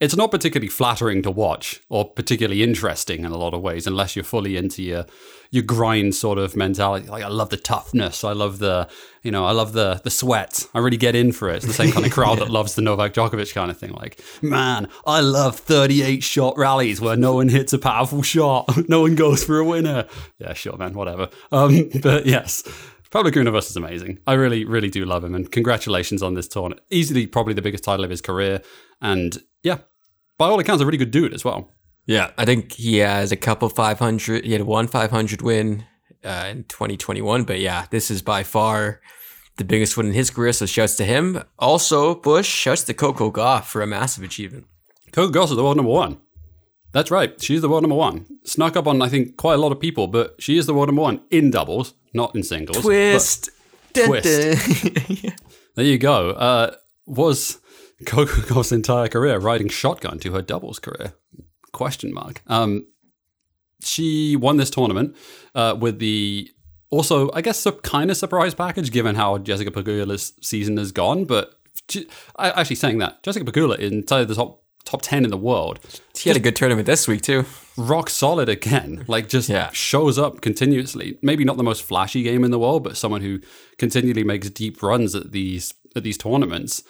It's 0.00 0.16
not 0.16 0.30
particularly 0.30 0.68
flattering 0.68 1.20
to 1.22 1.30
watch 1.30 1.82
or 1.90 2.10
particularly 2.10 2.62
interesting 2.62 3.22
in 3.22 3.32
a 3.32 3.36
lot 3.36 3.52
of 3.52 3.60
ways 3.60 3.86
unless 3.86 4.16
you're 4.16 4.24
fully 4.24 4.56
into 4.56 4.82
your 4.82 5.04
your 5.50 5.62
grind 5.62 6.14
sort 6.14 6.38
of 6.38 6.56
mentality. 6.56 7.08
Like 7.08 7.22
I 7.22 7.28
love 7.28 7.50
the 7.50 7.58
toughness, 7.58 8.24
I 8.24 8.32
love 8.32 8.60
the 8.60 8.88
you 9.22 9.30
know, 9.30 9.44
I 9.44 9.52
love 9.52 9.72
the 9.74 10.00
the 10.02 10.08
sweat. 10.08 10.66
I 10.74 10.78
really 10.78 10.96
get 10.96 11.14
in 11.14 11.32
for 11.32 11.50
it. 11.50 11.56
It's 11.56 11.66
the 11.66 11.74
same 11.74 11.92
kind 11.92 12.06
of 12.06 12.12
crowd 12.18 12.38
that 12.38 12.50
loves 12.50 12.76
the 12.76 12.82
Novak 12.82 13.12
Djokovic 13.12 13.52
kind 13.52 13.70
of 13.70 13.78
thing. 13.78 13.92
Like, 13.92 14.22
man, 14.40 14.88
I 15.06 15.20
love 15.20 15.58
38 15.58 16.22
shot 16.22 16.56
rallies 16.56 17.00
where 17.00 17.16
no 17.16 17.34
one 17.34 17.50
hits 17.50 17.74
a 17.74 17.78
powerful 17.78 18.22
shot, 18.22 18.70
no 18.88 19.02
one 19.02 19.16
goes 19.16 19.44
for 19.44 19.58
a 19.58 19.64
winner. 19.64 20.06
Yeah, 20.38 20.54
sure, 20.54 20.78
man, 20.78 20.94
whatever. 20.94 21.28
Um, 21.52 21.90
but 22.02 22.24
yes, 22.24 22.62
Pablo 23.10 23.30
Carreño 23.30 23.52
Busta 23.52 23.70
is 23.70 23.76
amazing. 23.76 24.18
I 24.26 24.32
really, 24.32 24.64
really 24.64 24.88
do 24.88 25.04
love 25.04 25.24
him, 25.24 25.34
and 25.34 25.50
congratulations 25.50 26.22
on 26.22 26.34
this 26.34 26.48
tournament. 26.48 26.80
Easily, 26.90 27.26
probably 27.26 27.52
the 27.52 27.62
biggest 27.62 27.84
title 27.84 28.04
of 28.04 28.10
his 28.10 28.22
career, 28.22 28.62
and 29.02 29.36
yeah, 29.62 29.78
by 30.40 30.48
all 30.48 30.58
accounts, 30.58 30.80
a 30.82 30.86
really 30.86 30.96
good 30.96 31.10
dude 31.10 31.34
as 31.34 31.44
well. 31.44 31.70
Yeah, 32.06 32.30
I 32.38 32.46
think 32.46 32.72
he 32.72 32.96
has 32.96 33.30
a 33.30 33.36
couple 33.36 33.68
500. 33.68 34.42
He 34.42 34.52
had 34.52 34.62
one 34.62 34.86
500 34.88 35.42
win 35.42 35.84
uh, 36.24 36.46
in 36.50 36.64
2021, 36.64 37.44
but 37.44 37.60
yeah, 37.60 37.84
this 37.90 38.10
is 38.10 38.22
by 38.22 38.42
far 38.42 39.02
the 39.58 39.64
biggest 39.64 39.98
win 39.98 40.06
in 40.06 40.12
his 40.14 40.30
career. 40.30 40.54
So 40.54 40.64
shouts 40.64 40.96
to 40.96 41.04
him. 41.04 41.44
Also, 41.58 42.14
Bush 42.14 42.48
shouts 42.48 42.84
to 42.84 42.94
Coco 42.94 43.30
Gauff 43.30 43.64
for 43.64 43.82
a 43.82 43.86
massive 43.86 44.24
achievement. 44.24 44.64
Coco 45.12 45.30
Gauff 45.30 45.50
is 45.50 45.56
the 45.56 45.62
world 45.62 45.76
number 45.76 45.92
one. 45.92 46.18
That's 46.92 47.10
right. 47.10 47.38
She's 47.38 47.60
the 47.60 47.68
world 47.68 47.82
number 47.82 47.96
one. 47.96 48.24
Snuck 48.44 48.76
up 48.76 48.86
on, 48.86 49.02
I 49.02 49.10
think, 49.10 49.36
quite 49.36 49.54
a 49.54 49.58
lot 49.58 49.72
of 49.72 49.78
people, 49.78 50.06
but 50.06 50.36
she 50.38 50.56
is 50.56 50.64
the 50.64 50.72
world 50.72 50.88
number 50.88 51.02
one 51.02 51.20
in 51.30 51.50
doubles, 51.50 51.92
not 52.14 52.34
in 52.34 52.44
singles. 52.44 52.80
Twist. 52.80 53.50
Dun, 53.92 54.06
Twist. 54.06 54.82
dun. 54.82 55.32
There 55.76 55.84
you 55.84 55.98
go. 55.98 56.30
Uh, 56.30 56.74
was 57.06 57.58
Coco 58.06 58.62
entire 58.74 59.08
career 59.08 59.38
riding 59.38 59.68
shotgun 59.68 60.18
to 60.20 60.32
her 60.32 60.42
doubles 60.42 60.78
career? 60.78 61.14
Question 61.72 62.12
mark. 62.12 62.42
Um, 62.46 62.86
she 63.82 64.36
won 64.36 64.56
this 64.56 64.70
tournament 64.70 65.16
uh, 65.54 65.76
with 65.78 65.98
the 65.98 66.50
also, 66.90 67.30
I 67.32 67.40
guess, 67.40 67.64
a 67.66 67.72
kind 67.72 68.10
of 68.10 68.16
surprise 68.16 68.54
package 68.54 68.90
given 68.90 69.14
how 69.14 69.38
Jessica 69.38 69.70
Pegula's 69.70 70.32
season 70.42 70.76
has 70.76 70.90
gone. 70.92 71.24
But 71.24 71.54
she, 71.88 72.08
I, 72.36 72.50
actually, 72.50 72.76
saying 72.76 72.98
that 72.98 73.22
Jessica 73.22 73.44
Pegula 73.50 73.78
is 73.78 73.92
inside 73.92 74.24
the 74.28 74.34
top 74.34 74.62
top 74.84 75.02
ten 75.02 75.24
in 75.24 75.30
the 75.30 75.36
world, 75.36 75.78
She 76.16 76.28
had 76.30 76.36
a 76.36 76.40
good 76.40 76.56
tournament 76.56 76.86
this 76.86 77.06
week 77.06 77.22
too. 77.22 77.44
rock 77.76 78.10
solid 78.10 78.48
again. 78.48 79.04
Like 79.06 79.28
just 79.28 79.48
Yeah. 79.48 79.70
shows 79.72 80.18
up 80.18 80.40
continuously. 80.40 81.18
Maybe 81.22 81.44
not 81.44 81.56
the 81.58 81.62
most 81.62 81.82
flashy 81.82 82.22
game 82.24 82.42
in 82.44 82.50
the 82.50 82.58
world, 82.58 82.82
but 82.82 82.96
someone 82.96 83.20
who 83.20 83.38
continually 83.78 84.24
makes 84.24 84.50
deep 84.50 84.82
runs 84.82 85.14
at 85.14 85.30
these 85.32 85.74
at 85.94 86.02
these 86.02 86.18
tournaments. 86.18 86.82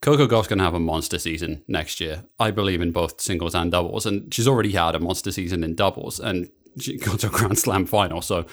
Coco 0.00 0.26
Gauff's 0.26 0.48
going 0.48 0.58
to 0.58 0.64
have 0.64 0.74
a 0.74 0.80
monster 0.80 1.18
season 1.18 1.64
next 1.66 2.00
year. 2.00 2.24
I 2.38 2.50
believe 2.50 2.80
in 2.80 2.92
both 2.92 3.20
singles 3.20 3.54
and 3.54 3.70
doubles, 3.70 4.06
and 4.06 4.32
she's 4.32 4.46
already 4.46 4.72
had 4.72 4.94
a 4.94 5.00
monster 5.00 5.32
season 5.32 5.64
in 5.64 5.74
doubles, 5.74 6.20
and 6.20 6.50
she 6.78 6.96
got 7.04 7.20
to 7.20 7.26
a 7.26 7.30
Grand 7.30 7.58
Slam 7.58 7.84
final. 7.84 8.22
So, 8.22 8.46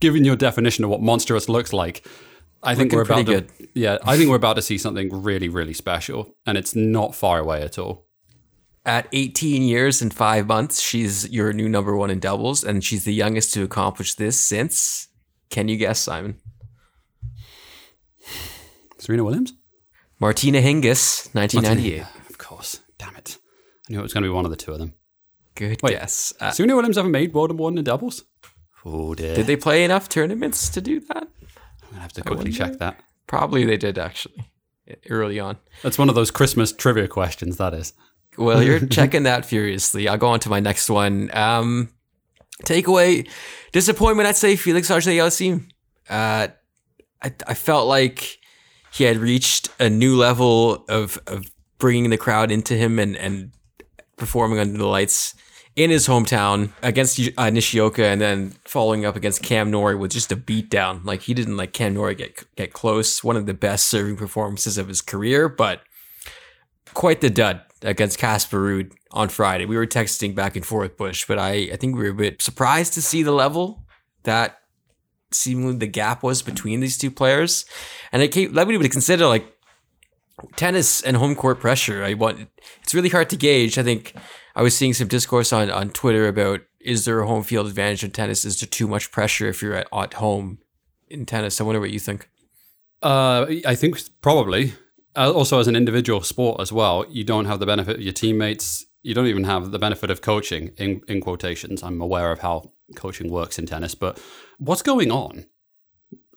given 0.00 0.24
your 0.24 0.36
definition 0.36 0.84
of 0.84 0.90
what 0.90 1.00
monstrous 1.00 1.48
looks 1.48 1.72
like, 1.72 2.06
I 2.62 2.74
think 2.74 2.92
Looking 2.92 3.24
we're 3.26 3.36
about 3.36 3.48
to, 3.48 3.68
yeah, 3.74 3.98
I 4.04 4.16
think 4.16 4.28
we're 4.28 4.36
about 4.36 4.56
to 4.56 4.62
see 4.62 4.76
something 4.76 5.22
really, 5.22 5.48
really 5.48 5.74
special, 5.74 6.34
and 6.44 6.58
it's 6.58 6.74
not 6.74 7.14
far 7.14 7.38
away 7.38 7.62
at 7.62 7.78
all. 7.78 8.06
At 8.84 9.08
18 9.12 9.62
years 9.62 10.00
and 10.00 10.14
five 10.14 10.46
months, 10.46 10.80
she's 10.80 11.28
your 11.30 11.52
new 11.52 11.68
number 11.68 11.96
one 11.96 12.10
in 12.10 12.20
doubles, 12.20 12.62
and 12.62 12.84
she's 12.84 13.04
the 13.04 13.14
youngest 13.14 13.52
to 13.54 13.62
accomplish 13.62 14.14
this 14.14 14.40
since. 14.40 15.08
Can 15.50 15.68
you 15.68 15.76
guess, 15.76 15.98
Simon? 15.98 16.40
Serena 18.98 19.24
Williams. 19.24 19.54
Martina 20.18 20.60
Hingis, 20.60 21.34
1998. 21.34 22.04
Of 22.30 22.38
course. 22.38 22.80
Damn 22.98 23.16
it. 23.16 23.38
I 23.88 23.92
knew 23.92 23.98
it 24.00 24.02
was 24.02 24.12
going 24.12 24.22
to 24.22 24.28
be 24.28 24.32
one 24.34 24.44
of 24.44 24.50
the 24.50 24.56
two 24.56 24.72
of 24.72 24.78
them. 24.78 24.94
Good 25.54 25.82
Wait. 25.82 25.92
guess. 25.92 26.32
Uh, 26.40 26.50
Serena 26.50 26.74
Williams 26.74 26.98
ever 26.98 27.08
made 27.08 27.32
world 27.34 27.50
number 27.50 27.62
one 27.62 27.78
in 27.78 27.84
doubles? 27.84 28.24
Oh, 28.84 29.14
dear. 29.14 29.34
did 29.34 29.46
they 29.46 29.56
play 29.56 29.84
enough 29.84 30.08
tournaments 30.08 30.68
to 30.70 30.80
do 30.80 31.00
that? 31.00 31.16
I'm 31.16 31.88
going 31.88 31.94
to 31.94 32.00
have 32.00 32.12
to 32.14 32.22
quickly 32.22 32.52
check 32.52 32.78
that. 32.78 33.00
Probably 33.26 33.64
they 33.64 33.76
did 33.76 33.98
actually 33.98 34.50
early 35.10 35.40
on. 35.40 35.56
That's 35.82 35.98
one 35.98 36.08
of 36.08 36.14
those 36.14 36.30
Christmas 36.30 36.72
trivia 36.72 37.08
questions, 37.08 37.56
that 37.56 37.74
is. 37.74 37.92
Well, 38.38 38.62
you're 38.62 38.86
checking 38.86 39.24
that 39.24 39.44
furiously. 39.44 40.08
I'll 40.08 40.18
go 40.18 40.28
on 40.28 40.40
to 40.40 40.48
my 40.48 40.60
next 40.60 40.88
one. 40.88 41.30
Um, 41.34 41.90
takeaway 42.62 43.28
disappointment. 43.72 44.28
I'd 44.28 44.36
say 44.36 44.56
Felix 44.56 44.90
Auger-Aliassime. 44.90 45.68
Uh, 46.08 46.48
I 47.22 47.32
I 47.46 47.54
felt 47.54 47.88
like 47.88 48.38
he 48.96 49.04
had 49.04 49.18
reached 49.18 49.68
a 49.78 49.90
new 49.90 50.16
level 50.16 50.84
of 50.88 51.18
of 51.26 51.50
bringing 51.78 52.08
the 52.10 52.16
crowd 52.16 52.50
into 52.50 52.74
him 52.74 52.98
and 52.98 53.16
and 53.16 53.52
performing 54.16 54.58
under 54.58 54.78
the 54.78 54.86
lights 54.86 55.34
in 55.74 55.90
his 55.90 56.08
hometown 56.08 56.70
against 56.82 57.20
uh, 57.36 57.50
Nishioka 57.50 58.02
and 58.06 58.18
then 58.18 58.54
following 58.64 59.04
up 59.04 59.14
against 59.14 59.42
Cam 59.42 59.70
Norrie 59.70 59.94
with 59.94 60.10
just 60.10 60.32
a 60.32 60.36
beatdown. 60.36 61.04
Like 61.04 61.22
he 61.22 61.34
didn't 61.34 61.58
let 61.58 61.74
Cam 61.74 61.92
Norrie 61.92 62.14
get 62.14 62.44
get 62.56 62.72
close. 62.72 63.22
One 63.22 63.36
of 63.36 63.44
the 63.44 63.54
best 63.54 63.88
serving 63.88 64.16
performances 64.16 64.78
of 64.78 64.88
his 64.88 65.02
career, 65.02 65.48
but 65.48 65.82
quite 66.94 67.20
the 67.20 67.28
dud 67.28 67.60
against 67.82 68.18
Casper 68.18 68.58
Ruud 68.58 68.92
on 69.10 69.28
Friday. 69.28 69.66
We 69.66 69.76
were 69.76 69.86
texting 69.86 70.34
back 70.34 70.56
and 70.56 70.64
forth, 70.64 70.96
Bush, 70.96 71.26
but 71.28 71.38
I, 71.38 71.68
I 71.72 71.76
think 71.76 71.94
we 71.94 72.04
were 72.04 72.10
a 72.10 72.14
bit 72.14 72.40
surprised 72.40 72.94
to 72.94 73.02
see 73.02 73.22
the 73.22 73.32
level 73.32 73.84
that 74.22 74.60
seemingly 75.32 75.76
the 75.76 75.86
gap 75.86 76.22
was 76.22 76.42
between 76.42 76.80
these 76.80 76.98
two 76.98 77.10
players. 77.10 77.64
And 78.12 78.22
it 78.22 78.28
came, 78.28 78.52
led 78.52 78.68
me 78.68 78.78
to 78.78 78.88
consider 78.88 79.26
like 79.26 79.52
tennis 80.56 81.02
and 81.02 81.16
home 81.16 81.34
court 81.34 81.60
pressure. 81.60 82.04
I 82.04 82.14
want 82.14 82.48
it's 82.82 82.94
really 82.94 83.08
hard 83.08 83.30
to 83.30 83.36
gauge. 83.36 83.78
I 83.78 83.82
think 83.82 84.14
I 84.54 84.62
was 84.62 84.76
seeing 84.76 84.94
some 84.94 85.08
discourse 85.08 85.52
on, 85.52 85.70
on 85.70 85.90
Twitter 85.90 86.28
about 86.28 86.60
is 86.80 87.04
there 87.04 87.20
a 87.20 87.26
home 87.26 87.42
field 87.42 87.66
advantage 87.66 88.04
in 88.04 88.12
tennis? 88.12 88.44
Is 88.44 88.60
there 88.60 88.68
too 88.68 88.86
much 88.86 89.10
pressure 89.10 89.48
if 89.48 89.60
you're 89.60 89.74
at, 89.74 89.88
at 89.92 90.14
home 90.14 90.58
in 91.08 91.26
tennis? 91.26 91.60
I 91.60 91.64
wonder 91.64 91.80
what 91.80 91.90
you 91.90 91.98
think. 91.98 92.28
Uh, 93.02 93.46
I 93.66 93.74
think 93.74 94.00
probably. 94.20 94.74
Uh, 95.16 95.32
also, 95.32 95.58
as 95.58 95.66
an 95.66 95.76
individual 95.76 96.20
sport 96.20 96.60
as 96.60 96.72
well, 96.72 97.06
you 97.08 97.24
don't 97.24 97.46
have 97.46 97.58
the 97.58 97.66
benefit 97.66 97.96
of 97.96 98.02
your 98.02 98.12
teammates. 98.12 98.84
You 99.02 99.14
don't 99.14 99.26
even 99.26 99.44
have 99.44 99.70
the 99.70 99.78
benefit 99.78 100.10
of 100.10 100.20
coaching, 100.20 100.72
in, 100.76 101.00
in 101.08 101.20
quotations. 101.22 101.82
I'm 101.82 102.02
aware 102.02 102.32
of 102.32 102.40
how 102.40 102.72
coaching 102.96 103.30
works 103.30 103.58
in 103.58 103.64
tennis, 103.64 103.94
but 103.94 104.20
what's 104.58 104.82
going 104.82 105.10
on? 105.10 105.46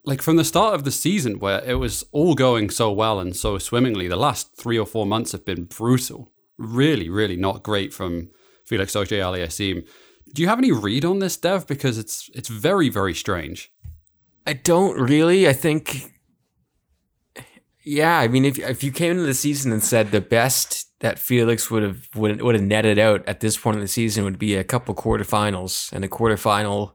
Like 0.06 0.22
from 0.22 0.38
the 0.38 0.44
start 0.44 0.76
of 0.76 0.84
the 0.86 0.92
season, 0.92 1.40
where 1.40 1.64
it 1.64 1.76
was 1.76 2.04
all 2.12 2.34
going 2.34 2.70
so 2.70 2.92
well 2.92 3.20
and 3.20 3.36
so 3.36 3.58
swimmingly, 3.58 4.08
the 4.08 4.16
last 4.16 4.56
three 4.58 4.80
or 4.80 4.86
four 4.86 5.06
months 5.06 5.34
have 5.34 5.46
been 5.46 5.66
brutal. 5.66 6.32
really, 6.60 7.10
really 7.10 7.38
not 7.38 7.64
great 7.64 7.94
from 7.94 8.30
Felix 8.66 8.96
Auger 8.96 9.16
Aliassime. 9.16 9.88
Do 10.34 10.42
you 10.42 10.48
have 10.48 10.60
any 10.60 10.72
read 10.72 11.06
on 11.06 11.20
this, 11.20 11.38
Dev? 11.38 11.66
Because 11.66 11.98
it's 11.98 12.30
it's 12.36 12.50
very, 12.50 12.90
very 12.90 13.16
strange. 13.16 13.72
I 14.46 14.54
don't 14.54 15.00
really. 15.00 15.48
I 15.48 15.54
think, 15.54 16.12
yeah. 17.84 18.20
I 18.20 18.28
mean, 18.28 18.46
if 18.46 18.60
if 18.60 18.84
you 18.84 18.92
came 18.92 19.12
into 19.12 19.24
the 19.24 19.34
season 19.34 19.72
and 19.72 19.84
said 19.84 20.12
the 20.12 20.22
best 20.22 20.88
that 21.00 21.18
Felix 21.18 21.72
would 21.72 21.82
have 21.82 22.10
would 22.16 22.42
would 22.42 22.56
have 22.56 22.64
netted 22.64 23.00
out 23.00 23.28
at 23.28 23.40
this 23.40 23.58
point 23.58 23.76
in 23.76 23.82
the 23.82 23.88
season 23.88 24.24
would 24.24 24.38
be 24.38 24.56
a 24.56 24.64
couple 24.64 24.94
quarterfinals 24.94 25.92
and 25.92 26.06
a 26.06 26.10
quarterfinal 26.10 26.92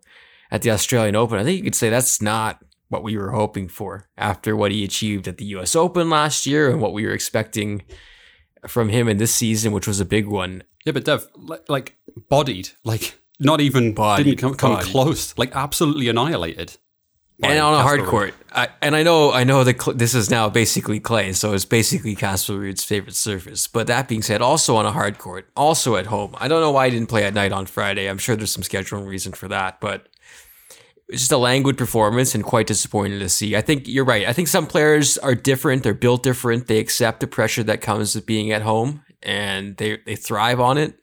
at 0.50 0.62
the 0.62 0.70
Australian 0.70 1.16
Open, 1.16 1.38
I 1.38 1.44
think 1.44 1.58
you 1.58 1.64
could 1.64 1.74
say 1.74 1.90
that's 1.90 2.20
not 2.22 2.62
what 2.88 3.02
we 3.02 3.16
were 3.16 3.30
hoping 3.32 3.68
for 3.68 4.08
after 4.16 4.54
what 4.54 4.70
he 4.70 4.84
achieved 4.84 5.26
at 5.26 5.38
the 5.38 5.44
U.S. 5.46 5.74
Open 5.74 6.10
last 6.10 6.46
year 6.46 6.70
and 6.70 6.80
what 6.80 6.92
we 6.92 7.04
were 7.06 7.12
expecting 7.12 7.82
from 8.68 8.88
him 8.88 9.08
in 9.08 9.16
this 9.18 9.34
season, 9.34 9.72
which 9.72 9.86
was 9.86 10.00
a 10.00 10.04
big 10.04 10.26
one. 10.26 10.62
Yeah, 10.84 10.92
but 10.92 11.04
Dev, 11.04 11.26
like, 11.68 11.96
bodied, 12.28 12.70
like 12.84 13.18
not 13.40 13.60
even 13.60 13.94
Bodied, 13.94 14.26
didn't 14.26 14.38
come, 14.38 14.54
come 14.54 14.72
bodied. 14.74 14.90
close, 14.92 15.36
like 15.38 15.54
absolutely 15.56 16.08
annihilated. 16.08 16.76
and 17.42 17.58
on 17.58 17.74
a 17.74 17.82
hard 17.82 18.00
Casper 18.00 18.10
court. 18.10 18.34
I, 18.52 18.68
and 18.80 18.94
I 18.94 19.02
know, 19.02 19.32
I 19.32 19.44
know 19.44 19.64
that 19.64 19.82
cl- 19.82 19.96
this 19.96 20.14
is 20.14 20.30
now 20.30 20.48
basically 20.50 21.00
clay, 21.00 21.32
so 21.32 21.52
it's 21.52 21.64
basically 21.64 22.14
Casper 22.14 22.56
Ruud's 22.58 22.84
favorite 22.84 23.16
surface. 23.16 23.66
But 23.66 23.86
that 23.88 24.06
being 24.08 24.22
said, 24.22 24.40
also 24.40 24.76
on 24.76 24.86
a 24.86 24.92
hard 24.92 25.18
court, 25.18 25.48
also 25.56 25.96
at 25.96 26.06
home. 26.06 26.34
I 26.38 26.46
don't 26.48 26.60
know 26.60 26.70
why 26.70 26.86
he 26.88 26.92
didn't 26.96 27.08
play 27.08 27.24
at 27.24 27.34
night 27.34 27.50
on 27.52 27.66
Friday. 27.66 28.06
I'm 28.08 28.18
sure 28.18 28.36
there's 28.36 28.52
some 28.52 28.62
scheduling 28.62 29.06
reason 29.06 29.32
for 29.32 29.48
that, 29.48 29.80
but 29.80 30.08
it's 31.08 31.22
just 31.22 31.32
a 31.32 31.38
languid 31.38 31.76
performance 31.76 32.34
and 32.34 32.42
quite 32.42 32.66
disappointing 32.66 33.18
to 33.18 33.28
see. 33.28 33.56
I 33.56 33.60
think 33.60 33.86
you're 33.86 34.04
right. 34.04 34.26
I 34.26 34.32
think 34.32 34.48
some 34.48 34.66
players 34.66 35.18
are 35.18 35.34
different. 35.34 35.82
They're 35.82 35.94
built 35.94 36.22
different. 36.22 36.66
They 36.66 36.78
accept 36.78 37.20
the 37.20 37.26
pressure 37.26 37.62
that 37.64 37.80
comes 37.80 38.14
with 38.14 38.26
being 38.26 38.52
at 38.52 38.62
home, 38.62 39.04
and 39.22 39.76
they 39.76 39.98
they 40.06 40.16
thrive 40.16 40.60
on 40.60 40.78
it. 40.78 40.94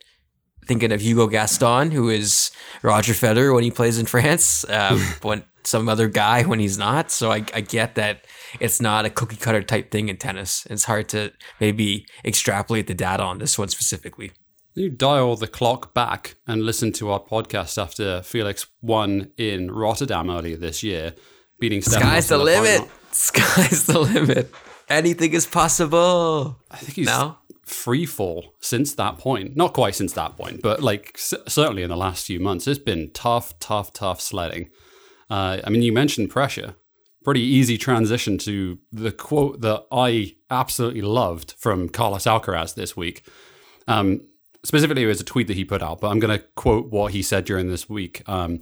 Thinking 0.66 0.92
of 0.92 1.00
Hugo 1.00 1.26
Gaston, 1.26 1.90
who 1.90 2.08
is 2.08 2.52
Roger 2.82 3.14
Federer 3.14 3.52
when 3.52 3.64
he 3.64 3.70
plays 3.70 3.98
in 3.98 4.06
France, 4.06 4.64
um, 4.68 4.98
when 5.22 5.44
some 5.64 5.88
other 5.88 6.08
guy 6.08 6.42
when 6.42 6.58
he's 6.58 6.78
not. 6.78 7.10
So 7.10 7.30
I, 7.30 7.44
I 7.54 7.60
get 7.60 7.94
that 7.96 8.26
it's 8.60 8.80
not 8.80 9.04
a 9.04 9.10
cookie 9.10 9.36
cutter 9.36 9.62
type 9.62 9.90
thing 9.90 10.08
in 10.08 10.16
tennis. 10.16 10.66
It's 10.70 10.84
hard 10.84 11.08
to 11.10 11.32
maybe 11.60 12.06
extrapolate 12.24 12.86
the 12.86 12.94
data 12.94 13.22
on 13.22 13.38
this 13.38 13.58
one 13.58 13.68
specifically. 13.68 14.32
You 14.74 14.88
dial 14.88 15.36
the 15.36 15.48
clock 15.48 15.92
back 15.92 16.36
and 16.46 16.62
listen 16.62 16.92
to 16.92 17.10
our 17.10 17.20
podcast 17.20 17.80
after 17.80 18.22
Felix 18.22 18.66
won 18.80 19.30
in 19.36 19.70
Rotterdam 19.70 20.30
earlier 20.30 20.56
this 20.56 20.82
year, 20.82 21.14
beating 21.60 21.82
Stefan. 21.82 22.00
Sky's 22.00 22.28
the 22.28 22.38
limit. 22.38 22.88
Sky's 23.12 23.84
the 23.84 23.98
limit. 23.98 24.50
Anything 24.88 25.34
is 25.34 25.46
possible. 25.46 26.58
I 26.70 26.78
think 26.78 26.94
he's 26.94 27.06
now. 27.06 27.40
free 27.66 28.06
fall 28.06 28.54
since 28.60 28.94
that 28.94 29.18
point. 29.18 29.56
Not 29.56 29.74
quite 29.74 29.94
since 29.94 30.14
that 30.14 30.38
point, 30.38 30.62
but 30.62 30.82
like 30.82 31.18
c- 31.18 31.36
certainly 31.48 31.82
in 31.82 31.90
the 31.90 31.96
last 31.96 32.26
few 32.26 32.40
months, 32.40 32.66
it's 32.66 32.78
been 32.78 33.10
tough, 33.12 33.58
tough, 33.58 33.92
tough 33.92 34.22
sledding. 34.22 34.70
Uh, 35.28 35.58
I 35.64 35.68
mean, 35.68 35.82
you 35.82 35.92
mentioned 35.92 36.30
pressure. 36.30 36.76
Pretty 37.24 37.42
easy 37.42 37.76
transition 37.76 38.38
to 38.38 38.78
the 38.90 39.12
quote 39.12 39.60
that 39.60 39.84
I 39.92 40.34
absolutely 40.50 41.02
loved 41.02 41.54
from 41.58 41.90
Carlos 41.90 42.24
Alcaraz 42.24 42.74
this 42.74 42.96
week. 42.96 43.22
Um, 43.86 44.22
specifically, 44.64 45.02
it 45.02 45.06
was 45.06 45.20
a 45.20 45.24
tweet 45.24 45.46
that 45.48 45.56
he 45.56 45.64
put 45.64 45.82
out, 45.82 46.00
but 46.00 46.08
I'm 46.08 46.18
going 46.18 46.36
to 46.36 46.44
quote 46.54 46.90
what 46.90 47.12
he 47.12 47.22
said 47.22 47.44
during 47.44 47.68
this 47.68 47.88
week. 47.88 48.22
Um, 48.28 48.60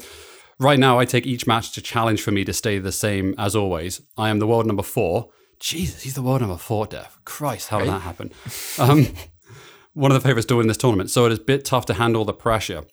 right 0.58 0.78
now, 0.78 0.98
I 0.98 1.04
take 1.04 1.26
each 1.26 1.46
match 1.46 1.72
to 1.72 1.82
challenge 1.82 2.22
for 2.22 2.30
me 2.30 2.44
to 2.44 2.52
stay 2.52 2.78
the 2.78 2.92
same 2.92 3.34
as 3.38 3.54
always. 3.54 4.00
I 4.16 4.30
am 4.30 4.38
the 4.38 4.46
world 4.46 4.66
number 4.66 4.82
four. 4.82 5.30
Jesus, 5.58 6.02
he's 6.02 6.14
the 6.14 6.22
world 6.22 6.40
number 6.40 6.56
four, 6.56 6.86
Dev. 6.86 7.18
Christ, 7.24 7.68
how 7.68 7.80
did 7.80 7.88
that 7.88 8.00
happen? 8.00 8.32
Um, 8.78 9.08
one 9.92 10.10
of 10.10 10.20
the 10.20 10.26
favorites 10.26 10.46
to 10.46 10.56
win 10.56 10.68
this 10.68 10.78
tournament, 10.78 11.10
so 11.10 11.26
it 11.26 11.32
is 11.32 11.38
a 11.38 11.42
bit 11.42 11.64
tough 11.64 11.84
to 11.86 11.94
handle 11.94 12.24
the 12.24 12.32
pressure. 12.32 12.84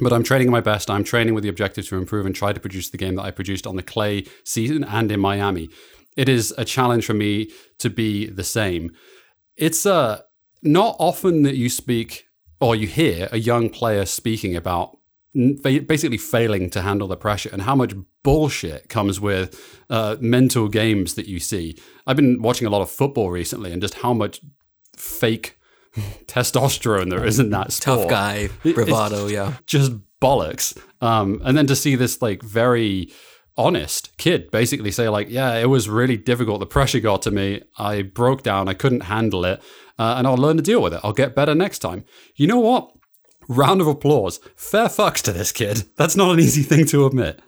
But 0.00 0.12
I'm 0.12 0.22
training 0.22 0.50
my 0.50 0.60
best. 0.60 0.90
I'm 0.90 1.04
training 1.04 1.34
with 1.34 1.42
the 1.42 1.48
objective 1.48 1.88
to 1.88 1.96
improve 1.96 2.24
and 2.24 2.34
try 2.34 2.52
to 2.52 2.60
produce 2.60 2.90
the 2.90 2.98
game 2.98 3.16
that 3.16 3.22
I 3.22 3.30
produced 3.30 3.66
on 3.66 3.76
the 3.76 3.82
clay 3.82 4.24
season 4.44 4.84
and 4.84 5.10
in 5.10 5.20
Miami. 5.20 5.68
It 6.16 6.28
is 6.28 6.54
a 6.56 6.64
challenge 6.64 7.04
for 7.06 7.14
me 7.14 7.50
to 7.78 7.90
be 7.90 8.26
the 8.26 8.44
same. 8.44 8.92
It's 9.56 9.86
uh, 9.86 10.22
not 10.62 10.96
often 10.98 11.42
that 11.42 11.56
you 11.56 11.68
speak 11.68 12.27
or 12.60 12.74
you 12.74 12.86
hear 12.86 13.28
a 13.32 13.38
young 13.38 13.70
player 13.70 14.04
speaking 14.04 14.56
about 14.56 14.98
basically 15.62 16.18
failing 16.18 16.70
to 16.70 16.82
handle 16.82 17.06
the 17.06 17.16
pressure 17.16 17.50
and 17.52 17.62
how 17.62 17.74
much 17.74 17.94
bullshit 18.22 18.88
comes 18.88 19.20
with 19.20 19.78
uh, 19.90 20.16
mental 20.20 20.68
games 20.68 21.14
that 21.14 21.26
you 21.26 21.38
see. 21.38 21.78
I've 22.06 22.16
been 22.16 22.42
watching 22.42 22.66
a 22.66 22.70
lot 22.70 22.82
of 22.82 22.90
football 22.90 23.30
recently 23.30 23.72
and 23.72 23.80
just 23.80 23.94
how 23.94 24.12
much 24.12 24.40
fake 24.96 25.58
testosterone 26.26 27.10
there 27.10 27.24
is 27.24 27.38
in 27.38 27.50
that 27.50 27.72
sport. 27.72 28.00
Tough 28.00 28.10
guy, 28.10 28.48
bravado, 28.62 29.26
yeah. 29.26 29.54
just 29.66 29.92
bollocks. 30.20 30.76
Um, 31.00 31.40
and 31.44 31.56
then 31.56 31.66
to 31.66 31.76
see 31.76 31.94
this 31.94 32.20
like 32.20 32.42
very 32.42 33.12
honest 33.58 34.16
kid 34.16 34.50
basically 34.50 34.92
say 34.92 35.08
like, 35.08 35.28
yeah, 35.28 35.54
it 35.56 35.66
was 35.66 35.88
really 35.88 36.16
difficult. 36.16 36.60
The 36.60 36.66
pressure 36.66 37.00
got 37.00 37.20
to 37.22 37.30
me. 37.30 37.62
I 37.76 38.02
broke 38.02 38.42
down. 38.42 38.68
I 38.68 38.74
couldn't 38.74 39.02
handle 39.02 39.44
it, 39.44 39.60
uh, 39.98 40.14
and 40.16 40.26
I'll 40.26 40.36
learn 40.36 40.56
to 40.56 40.62
deal 40.62 40.80
with 40.80 40.94
it. 40.94 41.00
I'll 41.02 41.12
get 41.12 41.34
better 41.34 41.54
next 41.54 41.80
time. 41.80 42.04
You 42.36 42.46
know 42.46 42.60
what? 42.60 42.92
Round 43.48 43.80
of 43.80 43.86
applause. 43.86 44.40
Fair 44.56 44.86
fucks 44.86 45.20
to 45.22 45.32
this 45.32 45.52
kid. 45.52 45.84
That's 45.96 46.16
not 46.16 46.32
an 46.32 46.40
easy 46.40 46.62
thing 46.62 46.86
to 46.86 47.06
admit. 47.06 47.40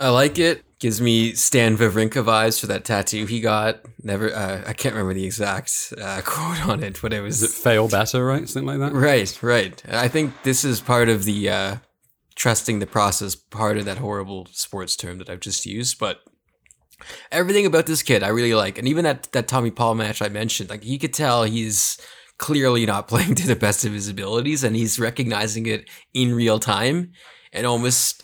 I 0.00 0.08
like 0.08 0.38
it. 0.38 0.64
Gives 0.80 1.00
me 1.00 1.32
Stan 1.32 1.76
Wawrinka 1.78 2.24
vibes 2.24 2.60
for 2.60 2.66
that 2.66 2.84
tattoo 2.84 3.26
he 3.26 3.40
got. 3.40 3.80
Never, 4.02 4.34
uh, 4.34 4.62
I 4.66 4.72
can't 4.72 4.94
remember 4.94 5.14
the 5.14 5.24
exact 5.24 5.94
uh, 6.00 6.20
quote 6.24 6.66
on 6.66 6.82
it, 6.82 6.98
but 7.00 7.12
it 7.12 7.20
was 7.20 7.40
Does 7.40 7.54
it 7.54 7.56
fail 7.56 7.88
better, 7.88 8.24
right? 8.24 8.48
Something 8.48 8.66
like 8.66 8.92
that. 8.92 8.98
Right, 8.98 9.42
right. 9.42 9.82
I 9.88 10.08
think 10.08 10.42
this 10.42 10.64
is 10.64 10.80
part 10.80 11.08
of 11.08 11.24
the 11.24 11.48
uh, 11.48 11.76
trusting 12.34 12.78
the 12.78 12.86
process, 12.86 13.34
part 13.34 13.78
of 13.78 13.84
that 13.84 13.98
horrible 13.98 14.46
sports 14.50 14.96
term 14.96 15.18
that 15.18 15.30
I've 15.30 15.40
just 15.40 15.66
used. 15.66 15.98
But 15.98 16.20
everything 17.30 17.66
about 17.66 17.86
this 17.86 18.02
kid 18.02 18.22
I 18.22 18.28
really 18.28 18.54
like. 18.54 18.78
And 18.78 18.88
even 18.88 19.04
that, 19.04 19.30
that 19.32 19.48
Tommy 19.48 19.70
Paul 19.70 19.94
match 19.94 20.22
I 20.22 20.28
mentioned, 20.28 20.70
like 20.70 20.84
you 20.84 20.98
could 20.98 21.14
tell 21.14 21.44
he's 21.44 21.98
clearly 22.38 22.86
not 22.86 23.08
playing 23.08 23.34
to 23.36 23.46
the 23.46 23.56
best 23.56 23.84
of 23.84 23.92
his 23.92 24.08
abilities 24.08 24.64
and 24.64 24.76
he's 24.76 24.98
recognizing 24.98 25.66
it 25.66 25.88
in 26.12 26.34
real 26.34 26.58
time 26.58 27.12
and 27.52 27.66
almost 27.66 28.22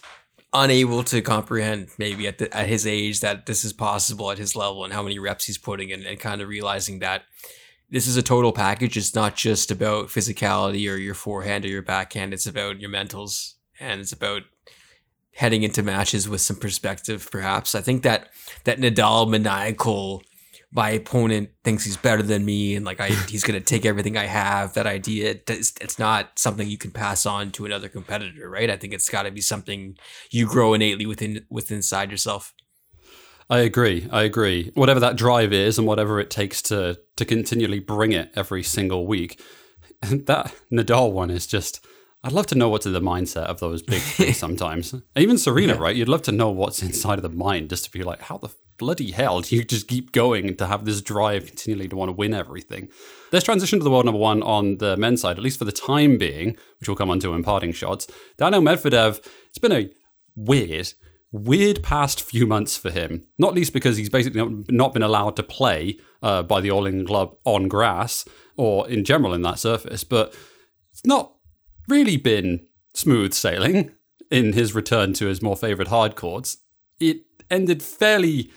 unable 0.52 1.04
to 1.04 1.22
comprehend 1.22 1.88
maybe 1.96 2.26
at, 2.26 2.38
the, 2.38 2.56
at 2.56 2.68
his 2.68 2.84
age 2.84 3.20
that 3.20 3.46
this 3.46 3.64
is 3.64 3.72
possible 3.72 4.32
at 4.32 4.38
his 4.38 4.56
level 4.56 4.84
and 4.84 4.92
how 4.92 5.02
many 5.02 5.16
reps 5.16 5.44
he's 5.44 5.58
putting 5.58 5.90
in 5.90 6.04
and 6.04 6.18
kind 6.18 6.40
of 6.40 6.48
realizing 6.48 6.98
that 6.98 7.22
this 7.88 8.06
is 8.06 8.16
a 8.16 8.22
total 8.22 8.52
package. 8.52 8.96
It's 8.96 9.14
not 9.14 9.36
just 9.36 9.70
about 9.70 10.08
physicality 10.08 10.92
or 10.92 10.96
your 10.96 11.14
forehand 11.14 11.64
or 11.64 11.68
your 11.68 11.82
backhand. 11.82 12.32
It's 12.32 12.46
about 12.46 12.80
your 12.80 12.90
mentals 12.90 13.54
and 13.80 14.00
it's 14.00 14.12
about 14.12 14.42
heading 15.34 15.62
into 15.62 15.82
matches 15.82 16.28
with 16.28 16.40
some 16.40 16.56
perspective, 16.56 17.28
perhaps. 17.30 17.74
I 17.74 17.80
think 17.80 18.02
that 18.02 18.28
that 18.64 18.78
Nadal 18.78 19.28
maniacal 19.28 20.22
my 20.72 20.90
opponent 20.90 21.50
thinks 21.64 21.84
he's 21.84 21.96
better 21.96 22.22
than 22.22 22.44
me 22.44 22.76
and 22.76 22.86
like 22.86 23.00
I 23.00 23.08
he's 23.28 23.42
gonna 23.42 23.60
take 23.60 23.84
everything 23.84 24.16
I 24.16 24.26
have. 24.26 24.74
That 24.74 24.86
idea 24.86 25.36
it's, 25.46 25.72
it's 25.80 25.98
not 25.98 26.38
something 26.38 26.68
you 26.68 26.78
can 26.78 26.90
pass 26.90 27.26
on 27.26 27.50
to 27.52 27.66
another 27.66 27.88
competitor, 27.88 28.48
right? 28.48 28.70
I 28.70 28.76
think 28.76 28.92
it's 28.92 29.08
got 29.08 29.22
to 29.22 29.30
be 29.30 29.40
something 29.40 29.96
you 30.30 30.46
grow 30.46 30.74
innately 30.74 31.06
within 31.06 31.44
within 31.50 31.78
inside 31.78 32.10
yourself. 32.10 32.54
I 33.48 33.60
agree. 33.60 34.08
I 34.12 34.22
agree. 34.22 34.70
Whatever 34.74 35.00
that 35.00 35.16
drive 35.16 35.52
is, 35.52 35.76
and 35.76 35.88
whatever 35.88 36.20
it 36.20 36.30
takes 36.30 36.62
to 36.62 37.00
to 37.16 37.24
continually 37.24 37.80
bring 37.80 38.12
it 38.12 38.30
every 38.36 38.62
single 38.62 39.06
week, 39.06 39.40
that 40.02 40.54
Nadal 40.72 41.12
one 41.12 41.30
is 41.30 41.46
just. 41.46 41.84
I'd 42.22 42.32
love 42.32 42.46
to 42.48 42.54
know 42.54 42.68
what's 42.68 42.84
in 42.86 42.92
the 42.92 43.00
mindset 43.00 43.44
of 43.44 43.60
those 43.60 43.82
big 43.82 44.02
three 44.16 44.32
sometimes. 44.32 44.94
Even 45.16 45.38
Serena, 45.38 45.74
right? 45.76 45.96
You'd 45.96 46.08
love 46.08 46.22
to 46.22 46.32
know 46.32 46.50
what's 46.50 46.82
inside 46.82 47.18
of 47.18 47.22
the 47.22 47.30
mind, 47.30 47.70
just 47.70 47.84
to 47.86 47.90
be 47.90 48.02
like, 48.02 48.20
how 48.22 48.36
the 48.36 48.50
bloody 48.78 49.10
hell 49.10 49.40
do 49.40 49.56
you 49.56 49.64
just 49.64 49.88
keep 49.88 50.12
going 50.12 50.48
and 50.48 50.58
to 50.58 50.66
have 50.66 50.84
this 50.84 51.00
drive 51.02 51.46
continually 51.46 51.88
to 51.88 51.96
want 51.96 52.10
to 52.10 52.12
win 52.12 52.34
everything? 52.34 52.88
Let's 53.32 53.44
transition 53.44 53.78
to 53.78 53.84
the 53.84 53.90
world 53.90 54.04
number 54.04 54.20
one 54.20 54.42
on 54.42 54.78
the 54.78 54.96
men's 54.98 55.22
side, 55.22 55.38
at 55.38 55.42
least 55.42 55.58
for 55.58 55.64
the 55.64 55.72
time 55.72 56.18
being, 56.18 56.56
which 56.78 56.88
we'll 56.88 56.96
come 56.96 57.10
on 57.10 57.20
to 57.20 57.32
in 57.32 57.42
parting 57.42 57.72
shots. 57.72 58.06
Daniel 58.36 58.60
Medvedev, 58.62 59.24
it's 59.48 59.58
been 59.58 59.72
a 59.72 59.88
weird, 60.36 60.92
weird 61.32 61.82
past 61.82 62.20
few 62.20 62.46
months 62.46 62.76
for 62.76 62.90
him. 62.90 63.26
Not 63.38 63.54
least 63.54 63.72
because 63.72 63.96
he's 63.96 64.10
basically 64.10 64.42
not- 64.42 64.70
not 64.70 64.92
been 64.92 65.02
allowed 65.02 65.36
to 65.36 65.42
play 65.42 65.98
uh, 66.22 66.42
by 66.42 66.60
the 66.60 66.70
All 66.70 66.86
England 66.86 67.08
club 67.08 67.34
on 67.46 67.66
grass 67.68 68.26
or 68.58 68.86
in 68.90 69.04
general 69.04 69.32
in 69.32 69.40
that 69.42 69.58
surface, 69.58 70.04
but 70.04 70.34
it's 70.92 71.06
not 71.06 71.32
really 71.90 72.16
been 72.16 72.66
smooth 72.94 73.34
sailing 73.34 73.90
in 74.30 74.52
his 74.52 74.74
return 74.74 75.12
to 75.14 75.26
his 75.26 75.42
more 75.42 75.56
favorite 75.56 75.88
hard 75.88 76.16
courts. 76.16 76.58
It 76.98 77.22
ended 77.50 77.82
fairly 77.82 78.50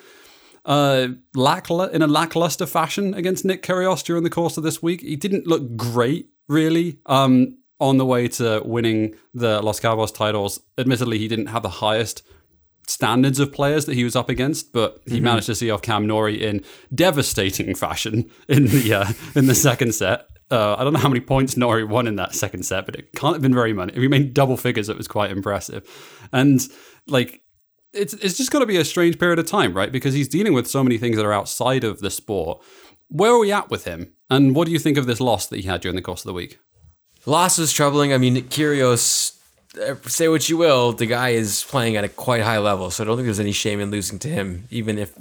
uh, 0.66 1.08
in 1.36 2.02
a 2.02 2.08
lackluster 2.08 2.66
fashion 2.66 3.14
against 3.14 3.44
Nick 3.44 3.64
Kyrgios 3.64 4.04
during 4.04 4.24
the 4.24 4.30
course 4.30 4.58
of 4.58 4.64
this 4.64 4.82
week. 4.82 5.02
He 5.02 5.16
didn't 5.16 5.48
look 5.48 5.76
great, 5.76 6.30
really, 6.48 7.00
um, 7.06 7.58
on 7.80 7.98
the 7.98 8.06
way 8.06 8.28
to 8.30 8.62
winning 8.64 9.16
the 9.34 9.62
Los 9.62 9.80
Cabos 9.80 10.14
titles. 10.14 10.62
Admittedly, 10.78 11.18
he 11.18 11.28
didn't 11.28 11.48
have 11.48 11.64
the 11.64 11.70
highest 11.70 12.24
standards 12.88 13.40
of 13.40 13.52
players 13.52 13.86
that 13.86 13.96
he 13.96 14.04
was 14.04 14.16
up 14.16 14.30
against, 14.30 14.74
but 14.74 15.02
he 15.06 15.20
managed 15.20 15.48
to 15.48 15.56
see 15.56 15.72
off 15.72 15.82
Cam 15.82 16.06
Norrie 16.08 16.44
in 16.44 16.64
devastating 16.94 17.76
fashion 17.76 18.30
in 18.48 18.66
the 18.66 18.94
uh, 18.94 19.14
in 19.36 19.48
the 19.48 19.56
second 19.56 19.94
set. 19.94 20.28
Uh, 20.52 20.76
I 20.78 20.84
don't 20.84 20.94
know 20.94 21.00
how 21.00 21.10
many 21.10 21.22
points 21.22 21.58
Norrie 21.58 21.84
won 21.84 22.06
in 22.06 22.18
that 22.18 22.36
second 22.36 22.64
set, 22.64 22.86
but 22.86 22.96
it 22.96 23.14
can't 23.14 23.34
have 23.34 23.42
been 23.42 23.54
very 23.54 23.74
many. 23.74 23.94
If 23.94 24.02
he 24.02 24.08
made 24.08 24.34
double 24.34 24.58
figures, 24.58 24.90
it 24.90 24.98
was 24.98 25.08
quite 25.08 25.32
impressive. 25.32 25.84
And 26.32 26.62
like, 27.08 27.42
it's 27.94 28.14
it's 28.16 28.38
just 28.38 28.52
got 28.52 28.60
to 28.60 28.66
be 28.66 28.78
a 28.78 28.86
strange 28.86 29.18
period 29.18 29.40
of 29.40 29.48
time, 29.48 29.74
right? 29.74 29.92
Because 29.92 30.14
he's 30.14 30.28
dealing 30.28 30.54
with 30.54 30.68
so 30.68 30.84
many 30.84 30.98
things 30.98 31.16
that 31.16 31.26
are 31.26 31.34
outside 31.34 31.84
of 31.84 32.02
the 32.02 32.12
sport. 32.12 32.62
Where 33.08 33.32
are 33.32 33.40
we 33.40 33.52
at 33.52 33.70
with 33.70 33.86
him? 33.86 34.14
And 34.30 34.56
what 34.56 34.66
do 34.66 34.72
you 34.72 34.80
think 34.80 34.98
of 34.98 35.06
this 35.06 35.20
loss 35.20 35.48
that 35.48 35.58
he 35.58 35.68
had 35.68 35.82
during 35.82 35.96
the 35.96 36.02
course 36.02 36.22
of 36.22 36.28
the 36.28 36.34
week? 36.34 36.60
Loss 37.26 37.58
was 37.58 37.72
troubling. 37.72 38.12
I 38.12 38.18
mean, 38.18 38.36
Kyrgios, 38.50 39.40
say 40.08 40.28
what 40.28 40.48
you 40.50 40.58
will, 40.58 40.94
the 40.94 41.06
guy 41.06 41.30
is 41.30 41.64
playing 41.64 41.96
at 41.96 42.04
a 42.04 42.10
quite 42.10 42.42
high 42.42 42.60
level, 42.60 42.92
so 42.92 43.04
I 43.04 43.08
don't 43.08 43.18
think 43.18 43.26
there's 43.26 43.40
any 43.40 43.52
shame 43.52 43.80
in 43.80 43.92
losing 43.92 44.20
to 44.20 44.28
him, 44.28 44.68
even 44.70 44.98
if 44.98 45.14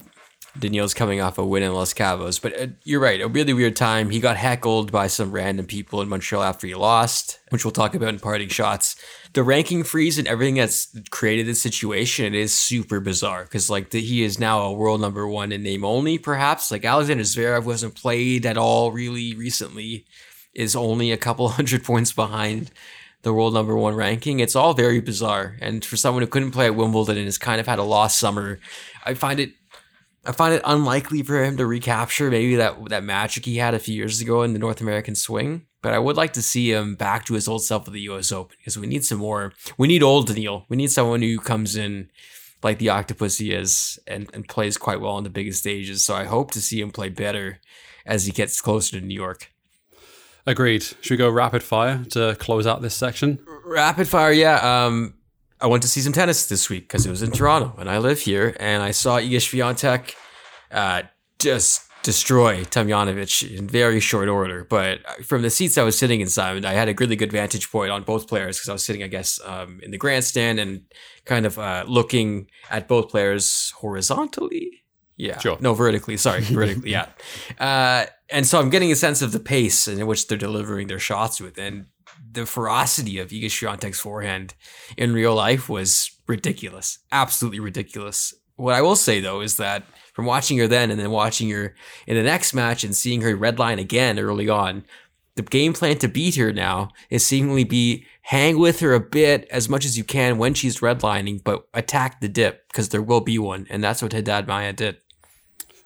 Daniil's 0.58 0.92
coming 0.92 1.20
off 1.20 1.38
a 1.38 1.46
win 1.46 1.62
in 1.62 1.72
Los 1.72 1.94
Cabos. 1.94 2.40
But 2.40 2.60
uh, 2.60 2.66
you're 2.84 3.00
right, 3.00 3.20
a 3.20 3.28
really 3.28 3.54
weird 3.54 3.74
time. 3.74 4.10
He 4.10 4.20
got 4.20 4.36
heckled 4.36 4.92
by 4.92 5.06
some 5.06 5.32
random 5.32 5.64
people 5.64 6.02
in 6.02 6.08
Montreal 6.08 6.42
after 6.42 6.66
he 6.66 6.74
lost, 6.74 7.38
which 7.48 7.64
we'll 7.64 7.72
talk 7.72 7.94
about 7.94 8.10
in 8.10 8.20
parting 8.20 8.48
shots. 8.48 8.96
The 9.32 9.42
ranking 9.42 9.82
freeze 9.82 10.18
and 10.18 10.28
everything 10.28 10.56
that's 10.56 10.94
created 11.10 11.46
this 11.46 11.62
situation 11.62 12.34
is 12.34 12.56
super 12.56 13.00
bizarre 13.00 13.44
because 13.44 13.70
like 13.70 13.90
the, 13.90 14.00
he 14.02 14.22
is 14.22 14.38
now 14.38 14.60
a 14.60 14.72
world 14.72 15.00
number 15.00 15.26
one 15.26 15.52
in 15.52 15.62
name 15.62 15.84
only, 15.84 16.18
perhaps. 16.18 16.70
Like 16.70 16.84
Alexander 16.84 17.24
Zverev 17.24 17.64
wasn't 17.64 17.94
played 17.94 18.44
at 18.44 18.58
all 18.58 18.92
really 18.92 19.34
recently, 19.34 20.04
is 20.52 20.76
only 20.76 21.12
a 21.12 21.16
couple 21.16 21.48
hundred 21.50 21.82
points 21.82 22.12
behind 22.12 22.70
the 23.22 23.32
world 23.32 23.54
number 23.54 23.76
one 23.76 23.94
ranking. 23.94 24.40
It's 24.40 24.56
all 24.56 24.74
very 24.74 25.00
bizarre. 25.00 25.56
And 25.60 25.84
for 25.84 25.96
someone 25.96 26.22
who 26.22 26.28
couldn't 26.28 26.50
play 26.50 26.66
at 26.66 26.74
Wimbledon 26.74 27.16
and 27.16 27.26
has 27.26 27.38
kind 27.38 27.60
of 27.60 27.66
had 27.66 27.78
a 27.78 27.84
lost 27.84 28.18
summer, 28.18 28.58
I 29.04 29.14
find 29.14 29.40
it 29.40 29.52
I 30.24 30.30
find 30.30 30.54
it 30.54 30.62
unlikely 30.64 31.24
for 31.24 31.42
him 31.42 31.56
to 31.56 31.66
recapture 31.66 32.30
maybe 32.30 32.54
that 32.56 32.88
that 32.90 33.04
magic 33.04 33.44
he 33.44 33.56
had 33.56 33.74
a 33.74 33.80
few 33.80 33.94
years 33.94 34.20
ago 34.20 34.42
in 34.42 34.52
the 34.52 34.58
North 34.58 34.80
American 34.80 35.14
swing. 35.14 35.66
But 35.82 35.94
I 35.94 35.98
would 35.98 36.16
like 36.16 36.32
to 36.34 36.42
see 36.42 36.72
him 36.72 36.94
back 36.94 37.24
to 37.24 37.34
his 37.34 37.48
old 37.48 37.64
self 37.64 37.88
at 37.88 37.92
the 37.92 38.02
U.S. 38.02 38.30
Open 38.30 38.56
because 38.58 38.78
we 38.78 38.86
need 38.86 39.04
some 39.04 39.18
more. 39.18 39.52
We 39.76 39.88
need 39.88 40.02
old 40.02 40.28
Daniil. 40.28 40.64
We 40.68 40.76
need 40.76 40.92
someone 40.92 41.22
who 41.22 41.38
comes 41.38 41.74
in 41.74 42.08
like 42.62 42.78
the 42.78 42.90
octopus 42.90 43.38
he 43.38 43.52
is 43.52 43.98
and, 44.06 44.30
and 44.32 44.48
plays 44.48 44.76
quite 44.76 45.00
well 45.00 45.12
on 45.12 45.24
the 45.24 45.30
biggest 45.30 45.58
stages. 45.58 46.04
So 46.04 46.14
I 46.14 46.24
hope 46.24 46.52
to 46.52 46.60
see 46.60 46.80
him 46.80 46.92
play 46.92 47.08
better 47.08 47.58
as 48.06 48.26
he 48.26 48.32
gets 48.32 48.60
closer 48.60 49.00
to 49.00 49.04
New 49.04 49.14
York. 49.14 49.52
Agreed. 50.46 50.82
Should 50.82 51.10
we 51.10 51.16
go 51.16 51.30
rapid 51.30 51.62
fire 51.62 52.04
to 52.10 52.36
close 52.38 52.66
out 52.66 52.82
this 52.82 52.94
section? 52.94 53.38
Rapid 53.64 54.08
fire, 54.08 54.32
yeah. 54.32 54.84
Um, 54.86 55.14
I 55.60 55.66
went 55.66 55.82
to 55.84 55.88
see 55.88 56.00
some 56.00 56.12
tennis 56.12 56.46
this 56.46 56.68
week 56.68 56.88
because 56.88 57.06
it 57.06 57.10
was 57.10 57.22
in 57.22 57.30
Toronto 57.30 57.74
and 57.78 57.88
I 57.88 57.98
live 57.98 58.20
here, 58.20 58.56
and 58.58 58.82
I 58.82 58.90
saw 58.90 59.20
Iga 59.20 59.36
Swiatek 59.36 60.14
uh, 60.72 61.02
just 61.38 61.88
destroy 62.02 62.64
Tomljanovic 62.64 63.56
in 63.56 63.68
very 63.68 64.00
short 64.00 64.28
order. 64.28 64.64
But 64.64 65.24
from 65.24 65.42
the 65.42 65.50
seats 65.50 65.78
I 65.78 65.84
was 65.84 65.96
sitting 65.96 66.20
in, 66.20 66.28
Simon, 66.28 66.64
I 66.64 66.72
had 66.72 66.88
a 66.88 66.94
really 66.98 67.14
good 67.14 67.30
vantage 67.30 67.70
point 67.70 67.92
on 67.92 68.02
both 68.02 68.26
players 68.26 68.58
because 68.58 68.68
I 68.68 68.72
was 68.72 68.84
sitting, 68.84 69.04
I 69.04 69.06
guess, 69.06 69.40
um, 69.44 69.78
in 69.82 69.92
the 69.92 69.98
grandstand 69.98 70.58
and 70.58 70.82
kind 71.24 71.46
of 71.46 71.58
uh, 71.58 71.84
looking 71.86 72.48
at 72.70 72.88
both 72.88 73.08
players 73.08 73.72
horizontally. 73.76 74.81
Yeah. 75.22 75.38
Sure. 75.38 75.56
No, 75.60 75.72
vertically. 75.72 76.16
Sorry, 76.16 76.40
vertically. 76.42 76.90
Yeah. 76.90 77.06
Uh, 77.58 78.06
and 78.28 78.44
so 78.44 78.58
I'm 78.58 78.70
getting 78.70 78.90
a 78.90 78.96
sense 78.96 79.22
of 79.22 79.30
the 79.30 79.38
pace 79.38 79.86
in 79.86 80.04
which 80.06 80.26
they're 80.26 80.36
delivering 80.36 80.88
their 80.88 80.98
shots 80.98 81.40
with, 81.40 81.58
and 81.58 81.86
the 82.32 82.44
ferocity 82.44 83.18
of 83.20 83.28
Iga 83.28 83.46
Swiatek's 83.46 84.00
forehand 84.00 84.54
in 84.96 85.12
real 85.12 85.34
life 85.34 85.68
was 85.68 86.10
ridiculous, 86.26 86.98
absolutely 87.12 87.60
ridiculous. 87.60 88.34
What 88.56 88.74
I 88.74 88.82
will 88.82 88.96
say 88.96 89.20
though 89.20 89.42
is 89.42 89.58
that 89.58 89.84
from 90.12 90.26
watching 90.26 90.58
her 90.58 90.66
then 90.66 90.90
and 90.90 90.98
then 90.98 91.10
watching 91.10 91.50
her 91.50 91.74
in 92.06 92.16
the 92.16 92.22
next 92.22 92.52
match 92.52 92.82
and 92.82 92.94
seeing 92.94 93.20
her 93.20 93.36
redline 93.36 93.78
again 93.78 94.18
early 94.18 94.48
on, 94.48 94.84
the 95.36 95.42
game 95.42 95.72
plan 95.72 95.98
to 95.98 96.08
beat 96.08 96.36
her 96.36 96.52
now 96.52 96.90
is 97.10 97.24
seemingly 97.26 97.64
be 97.64 98.06
hang 98.22 98.58
with 98.58 98.80
her 98.80 98.94
a 98.94 99.00
bit 99.00 99.48
as 99.50 99.68
much 99.68 99.84
as 99.84 99.96
you 99.96 100.04
can 100.04 100.38
when 100.38 100.54
she's 100.54 100.80
redlining, 100.80 101.42
but 101.42 101.66
attack 101.74 102.20
the 102.20 102.28
dip 102.28 102.68
because 102.68 102.90
there 102.90 103.02
will 103.02 103.20
be 103.20 103.38
one, 103.38 103.66
and 103.70 103.82
that's 103.82 104.02
what 104.02 104.12
Haddad 104.12 104.46
Maia 104.46 104.72
did. 104.72 104.96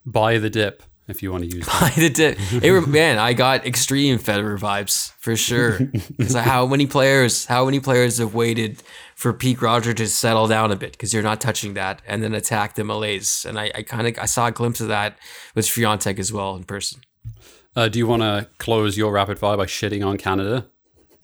Buy 0.07 0.39
the 0.39 0.49
dip 0.49 0.83
if 1.09 1.23
you 1.23 1.31
want 1.33 1.51
to 1.51 1.57
use 1.57 1.67
Buy 1.67 1.93
the 1.97 2.09
dip. 2.09 2.39
It, 2.63 2.89
man, 2.89 3.19
I 3.19 3.33
got 3.33 3.67
extreme 3.67 4.19
Federer 4.19 4.59
vibes 4.59 5.13
for 5.19 5.37
sure. 5.37 5.79
Because 6.17 6.35
how 6.35 6.67
many 6.67 6.87
players, 6.87 7.47
how 7.47 7.65
many 7.65 7.81
players 7.81 8.19
have 8.19 8.35
waited 8.35 8.83
for 9.15 9.33
Pete 9.33 9.61
Roger 9.61 9.93
to 9.95 10.07
settle 10.07 10.47
down 10.47 10.71
a 10.71 10.77
bit 10.77 10.93
because 10.93 11.13
you're 11.13 11.23
not 11.23 11.41
touching 11.41 11.75
that, 11.75 12.03
and 12.07 12.23
then 12.23 12.35
attack 12.35 12.75
the 12.75 12.85
Malays. 12.85 13.45
And 13.49 13.59
I, 13.59 13.71
I 13.75 13.83
kind 13.83 14.07
of 14.07 14.19
I 14.19 14.27
saw 14.27 14.47
a 14.47 14.53
glimpse 14.53 14.81
of 14.81 14.89
that 14.89 15.19
with 15.55 15.67
Swiatek 15.67 16.19
as 16.19 16.33
well 16.33 16.55
in 16.57 16.65
person. 16.65 17.01
Uh, 17.75 17.89
do 17.89 17.99
you 17.99 18.07
want 18.07 18.23
to 18.23 18.49
close 18.59 18.97
your 18.97 19.13
rapid 19.13 19.39
fire 19.39 19.57
by 19.57 19.67
shitting 19.67 20.07
on 20.07 20.17
Canada? 20.19 20.67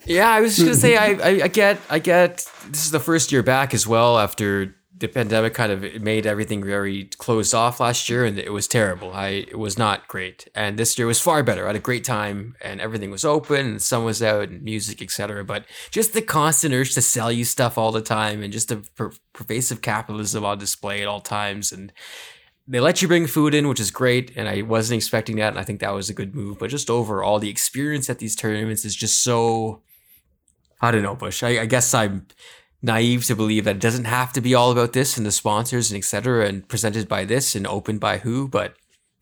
Yeah, 0.04 0.28
I 0.28 0.40
was 0.40 0.56
just 0.56 0.66
gonna 0.66 0.74
say 0.74 0.96
I, 1.06 1.06
I, 1.12 1.42
I 1.44 1.48
get 1.48 1.80
I 1.88 1.98
get 1.98 2.46
this 2.68 2.84
is 2.84 2.90
the 2.90 3.00
first 3.00 3.32
year 3.32 3.42
back 3.42 3.74
as 3.74 3.86
well 3.86 4.18
after 4.18 4.74
the 5.02 5.08
pandemic 5.08 5.52
kind 5.52 5.72
of 5.72 6.00
made 6.00 6.26
everything 6.26 6.62
very 6.62 7.06
closed 7.18 7.52
off 7.52 7.80
last 7.80 8.08
year 8.08 8.24
and 8.24 8.38
it 8.38 8.52
was 8.52 8.68
terrible. 8.68 9.12
I 9.12 9.44
it 9.48 9.58
was 9.58 9.76
not 9.76 10.06
great. 10.06 10.48
And 10.54 10.78
this 10.78 10.96
year 10.96 11.08
was 11.08 11.20
far 11.20 11.42
better. 11.42 11.64
I 11.64 11.70
had 11.70 11.76
a 11.76 11.80
great 11.80 12.04
time 12.04 12.54
and 12.62 12.80
everything 12.80 13.10
was 13.10 13.24
open 13.24 13.66
and 13.66 13.82
sun 13.82 14.04
was 14.04 14.22
out 14.22 14.48
and 14.48 14.62
music, 14.62 15.02
etc. 15.02 15.44
But 15.44 15.66
just 15.90 16.12
the 16.12 16.22
constant 16.22 16.72
urge 16.72 16.94
to 16.94 17.02
sell 17.02 17.32
you 17.32 17.44
stuff 17.44 17.76
all 17.76 17.90
the 17.90 18.00
time 18.00 18.44
and 18.44 18.52
just 18.52 18.68
the 18.68 18.76
per- 18.94 19.12
pervasive 19.32 19.82
capitalism 19.82 20.44
on 20.44 20.58
display 20.58 21.02
at 21.02 21.08
all 21.08 21.20
times 21.20 21.72
and 21.72 21.92
they 22.68 22.78
let 22.78 23.02
you 23.02 23.08
bring 23.08 23.26
food 23.26 23.54
in, 23.54 23.66
which 23.66 23.80
is 23.80 23.90
great, 23.90 24.30
and 24.36 24.48
I 24.48 24.62
wasn't 24.62 24.98
expecting 24.98 25.34
that, 25.36 25.48
and 25.48 25.58
I 25.58 25.64
think 25.64 25.80
that 25.80 25.92
was 25.92 26.08
a 26.08 26.14
good 26.14 26.32
move. 26.32 26.60
But 26.60 26.70
just 26.70 26.88
overall, 26.88 27.40
the 27.40 27.50
experience 27.50 28.08
at 28.08 28.20
these 28.20 28.36
tournaments 28.36 28.84
is 28.84 28.94
just 28.94 29.24
so 29.24 29.82
I 30.80 30.90
don't 30.90 31.02
know, 31.02 31.14
Bush. 31.14 31.42
I, 31.42 31.60
I 31.60 31.66
guess 31.66 31.92
I'm 31.94 32.26
naive 32.82 33.24
to 33.26 33.36
believe 33.36 33.64
that 33.64 33.76
it 33.76 33.82
doesn't 33.82 34.06
have 34.06 34.32
to 34.32 34.40
be 34.40 34.54
all 34.54 34.72
about 34.72 34.92
this 34.92 35.16
and 35.16 35.24
the 35.24 35.32
sponsors 35.32 35.90
and 35.90 35.98
etc. 35.98 36.46
and 36.46 36.68
presented 36.68 37.08
by 37.08 37.24
this 37.24 37.54
and 37.54 37.66
opened 37.66 38.00
by 38.00 38.18
who, 38.18 38.48
but 38.48 38.74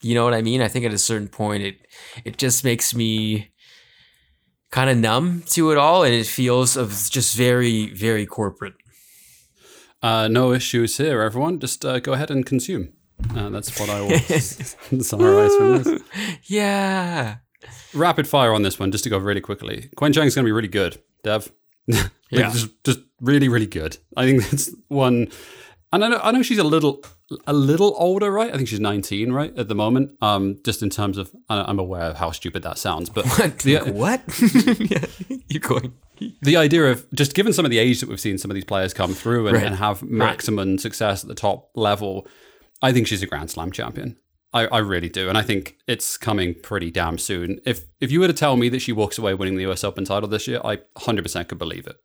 you 0.03 0.15
know 0.15 0.25
what 0.25 0.35
I 0.35 0.43
mean? 0.43 0.63
I 0.63 0.69
think 0.69 0.85
at 0.87 0.95
a 0.95 0.99
certain 0.99 1.29
point 1.29 1.63
it 1.63 1.87
it 2.25 2.39
just 2.39 2.65
makes 2.65 2.95
me 2.95 3.51
kind 4.71 4.89
of 4.89 4.97
numb 4.97 5.43
to 5.47 5.71
it 5.73 5.79
all 5.79 6.05
and 6.05 6.15
it 6.15 6.27
feels 6.27 6.77
of 6.77 7.09
just 7.11 7.37
very, 7.37 7.91
very 7.91 8.25
corporate. 8.25 8.75
Uh, 10.03 10.29
no 10.29 10.53
issues 10.53 10.97
here, 10.97 11.21
everyone. 11.21 11.61
Just 11.61 11.85
uh, 11.85 12.01
go 12.01 12.15
ahead 12.15 12.31
and 12.31 12.47
consume. 12.47 12.93
Uh, 13.37 13.51
that's 13.51 13.79
what 13.79 13.91
I 13.91 14.01
will 14.01 15.03
summarize 15.03 15.55
from 15.57 15.83
this. 15.83 16.03
Yeah. 16.45 17.37
Rapid 17.93 18.27
fire 18.27 18.55
on 18.55 18.63
this 18.63 18.79
one, 18.79 18.91
just 18.93 19.05
to 19.05 19.11
go 19.11 19.19
really 19.19 19.43
quickly. 19.43 19.91
Qinwen 19.97 20.13
Zheng's 20.13 20.35
going 20.35 20.45
to 20.45 20.49
be 20.49 20.53
really 20.53 20.69
good, 20.69 21.03
Dev. 21.23 21.53
like 22.31 22.45
Yeah. 22.45 22.51
just, 22.51 22.85
just 22.85 23.01
really, 23.21 23.49
really 23.49 23.67
good. 23.67 23.97
I 24.17 24.27
think 24.27 24.43
that's 24.51 24.71
one. 24.89 25.29
And 25.93 26.05
I 26.05 26.09
know, 26.09 26.21
I 26.23 26.31
know 26.31 26.43
she's 26.43 26.59
a 26.59 26.65
little, 26.65 27.03
a 27.49 27.53
little 27.53 27.97
older, 27.99 28.31
right? 28.31 28.53
I 28.53 28.57
think 28.57 28.69
she's 28.69 28.79
19, 28.79 29.33
right, 29.33 29.53
at 29.59 29.67
the 29.67 29.75
moment. 29.75 30.13
Um, 30.23 30.61
just 30.65 30.83
in 30.85 30.91
terms 30.91 31.19
of, 31.19 31.33
I- 31.49 31.63
I'm 31.65 31.81
aware 31.81 32.03
of 32.05 32.17
how 32.17 32.31
stupid 32.31 32.63
that 32.63 32.79
sounds, 32.79 33.11
but 33.11 33.25
the, 33.65 33.79
what? 33.93 34.23
yeah, 34.89 35.37
you're 35.49 35.61
going. 35.61 35.93
the 36.43 36.57
idea 36.57 36.85
of 36.93 37.11
just 37.13 37.35
given 37.35 37.53
some 37.53 37.65
of 37.65 37.73
the 37.73 37.79
age 37.79 37.99
that 38.01 38.09
we've 38.09 38.21
seen 38.21 38.39
some 38.39 38.53
of 38.53 38.55
these 38.55 38.65
players 38.65 38.95
come 38.95 39.15
through 39.15 39.49
and, 39.49 39.57
Right. 39.57 39.67
and 39.67 39.75
have 39.77 40.01
maximum 40.05 40.79
success 40.79 41.25
at 41.25 41.29
the 41.29 41.35
top 41.35 41.71
level, 41.75 42.29
I 42.83 42.93
think 42.93 43.09
she's 43.09 43.23
a 43.25 43.27
Grand 43.27 43.51
Slam 43.51 43.73
champion. 43.73 44.17
I, 44.53 44.67
I 44.67 44.79
really 44.79 45.09
do, 45.09 45.29
and 45.29 45.37
I 45.39 45.43
think 45.43 45.77
it's 45.89 46.17
coming 46.17 46.55
pretty 46.55 46.91
damn 46.91 47.19
soon. 47.19 47.61
If 47.65 47.85
if 48.01 48.11
you 48.11 48.19
were 48.21 48.27
to 48.27 48.33
tell 48.33 48.57
me 48.57 48.69
that 48.71 48.81
she 48.81 48.91
walks 48.93 49.17
away 49.17 49.33
winning 49.35 49.55
the 49.57 49.69
US 49.71 49.85
Open 49.85 50.05
title 50.05 50.29
this 50.29 50.49
year, 50.49 50.61
I 50.65 50.79
100% 50.99 51.47
could 51.49 51.59
believe 51.59 51.87
it. 51.87 51.97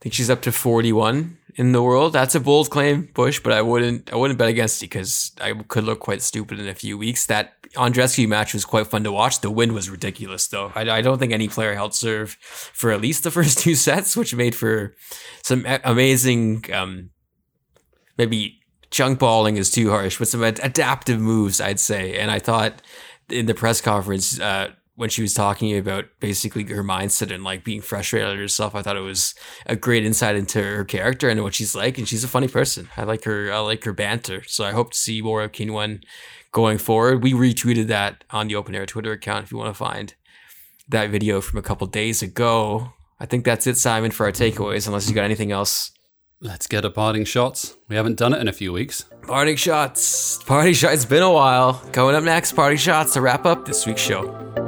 Think 0.00 0.14
she's 0.14 0.30
up 0.30 0.42
to 0.42 0.52
41 0.52 1.38
in 1.56 1.72
the 1.72 1.82
world. 1.82 2.12
That's 2.12 2.34
a 2.34 2.40
bold 2.40 2.70
claim, 2.70 3.08
Bush, 3.14 3.40
but 3.40 3.52
I 3.52 3.62
wouldn't 3.62 4.12
I 4.12 4.16
wouldn't 4.16 4.38
bet 4.38 4.48
against 4.48 4.82
it 4.82 4.86
because 4.86 5.32
I 5.40 5.52
could 5.54 5.84
look 5.84 6.00
quite 6.00 6.22
stupid 6.22 6.60
in 6.60 6.68
a 6.68 6.74
few 6.74 6.96
weeks. 6.96 7.26
That 7.26 7.54
Andreescu 7.74 8.28
match 8.28 8.54
was 8.54 8.64
quite 8.64 8.86
fun 8.86 9.04
to 9.04 9.12
watch. 9.12 9.40
The 9.40 9.50
win 9.50 9.74
was 9.74 9.90
ridiculous, 9.90 10.46
though. 10.46 10.72
I, 10.74 10.88
I 10.88 11.02
don't 11.02 11.18
think 11.18 11.32
any 11.32 11.48
player 11.48 11.74
held 11.74 11.94
serve 11.94 12.36
for 12.40 12.92
at 12.92 13.00
least 13.00 13.24
the 13.24 13.30
first 13.38 13.58
two 13.58 13.74
sets, 13.74 14.16
which 14.16 14.34
made 14.34 14.54
for 14.54 14.94
some 15.42 15.66
amazing, 15.84 16.64
um, 16.72 17.10
maybe 18.16 18.60
chunk 18.90 19.18
balling 19.18 19.56
is 19.56 19.70
too 19.70 19.90
harsh, 19.90 20.18
but 20.18 20.28
some 20.28 20.44
ad- 20.44 20.60
adaptive 20.62 21.20
moves, 21.20 21.60
I'd 21.60 21.80
say. 21.80 22.18
And 22.18 22.30
I 22.30 22.38
thought 22.38 22.80
in 23.28 23.46
the 23.46 23.54
press 23.54 23.80
conference, 23.80 24.40
uh, 24.40 24.70
when 24.98 25.08
she 25.08 25.22
was 25.22 25.32
talking 25.32 25.78
about 25.78 26.06
basically 26.18 26.64
her 26.64 26.82
mindset 26.82 27.32
and 27.32 27.44
like 27.44 27.62
being 27.62 27.80
frustrated 27.80 28.30
at 28.30 28.36
herself, 28.36 28.74
I 28.74 28.82
thought 28.82 28.96
it 28.96 29.00
was 29.00 29.32
a 29.64 29.76
great 29.76 30.04
insight 30.04 30.34
into 30.34 30.60
her 30.60 30.84
character 30.84 31.28
and 31.28 31.40
what 31.44 31.54
she's 31.54 31.76
like. 31.76 31.98
And 31.98 32.08
she's 32.08 32.24
a 32.24 32.28
funny 32.28 32.48
person. 32.48 32.88
I 32.96 33.04
like 33.04 33.22
her. 33.22 33.52
I 33.52 33.60
like 33.60 33.84
her 33.84 33.92
banter. 33.92 34.42
So 34.48 34.64
I 34.64 34.72
hope 34.72 34.90
to 34.90 34.98
see 34.98 35.22
more 35.22 35.42
of 35.42 35.52
Qinwen 35.52 36.02
going 36.50 36.78
forward. 36.78 37.22
We 37.22 37.32
retweeted 37.32 37.86
that 37.86 38.24
on 38.30 38.48
the 38.48 38.56
Open 38.56 38.74
Air 38.74 38.86
Twitter 38.86 39.12
account 39.12 39.44
if 39.44 39.52
you 39.52 39.58
want 39.58 39.70
to 39.72 39.78
find 39.78 40.16
that 40.88 41.10
video 41.10 41.40
from 41.40 41.60
a 41.60 41.62
couple 41.62 41.86
days 41.86 42.20
ago. 42.20 42.92
I 43.20 43.26
think 43.26 43.44
that's 43.44 43.68
it, 43.68 43.76
Simon, 43.76 44.10
for 44.10 44.26
our 44.26 44.32
takeaways. 44.32 44.88
Unless 44.88 45.08
you 45.08 45.14
got 45.14 45.22
anything 45.22 45.52
else. 45.52 45.92
Let's 46.40 46.66
get 46.66 46.84
a 46.84 46.90
parting 46.90 47.24
shots. 47.24 47.76
We 47.88 47.94
haven't 47.94 48.18
done 48.18 48.34
it 48.34 48.40
in 48.40 48.48
a 48.48 48.52
few 48.52 48.72
weeks. 48.72 49.04
Parting 49.22 49.56
shots. 49.56 50.42
Party 50.42 50.72
shot. 50.72 50.92
It's 50.92 51.04
been 51.04 51.22
a 51.22 51.32
while. 51.32 51.74
Coming 51.92 52.16
up 52.16 52.24
next, 52.24 52.54
party 52.54 52.76
shots 52.76 53.12
to 53.12 53.20
wrap 53.20 53.46
up 53.46 53.64
this 53.64 53.86
week's 53.86 54.02
show. 54.02 54.67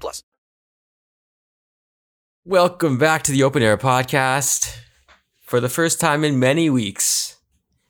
plus. 0.00 0.22
Welcome 2.44 2.98
back 2.98 3.22
to 3.24 3.32
the 3.32 3.42
Open 3.42 3.62
Air 3.62 3.76
Podcast. 3.76 4.78
For 5.42 5.60
the 5.60 5.68
first 5.68 6.00
time 6.00 6.24
in 6.24 6.40
many 6.40 6.70
weeks, 6.70 7.36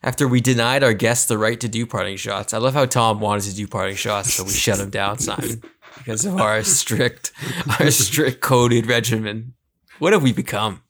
after 0.03 0.27
we 0.27 0.41
denied 0.41 0.83
our 0.83 0.93
guests 0.93 1.27
the 1.27 1.39
right 1.39 1.61
to 1.61 1.69
do 1.69 1.87
parting 1.87 2.17
shots, 2.17 2.53
I 2.53 2.59
love 2.59 2.75
how 2.75 2.87
Tom 2.87 3.21
wanted 3.21 3.45
to 3.45 3.55
do 3.55 3.67
parting 3.69 3.97
shots, 3.97 4.35
so 4.35 4.45
we 4.45 4.51
shut 4.51 4.81
him 4.81 4.91
down, 4.91 5.19
Simon, 5.19 5.63
because 5.97 6.25
of 6.25 6.41
our 6.41 6.63
strict, 6.65 7.33
our 7.79 7.91
strict 7.91 8.41
coded 8.41 8.87
regimen. 8.87 9.55
What 10.01 10.13
have 10.13 10.23
we 10.23 10.33
become? 10.33 10.83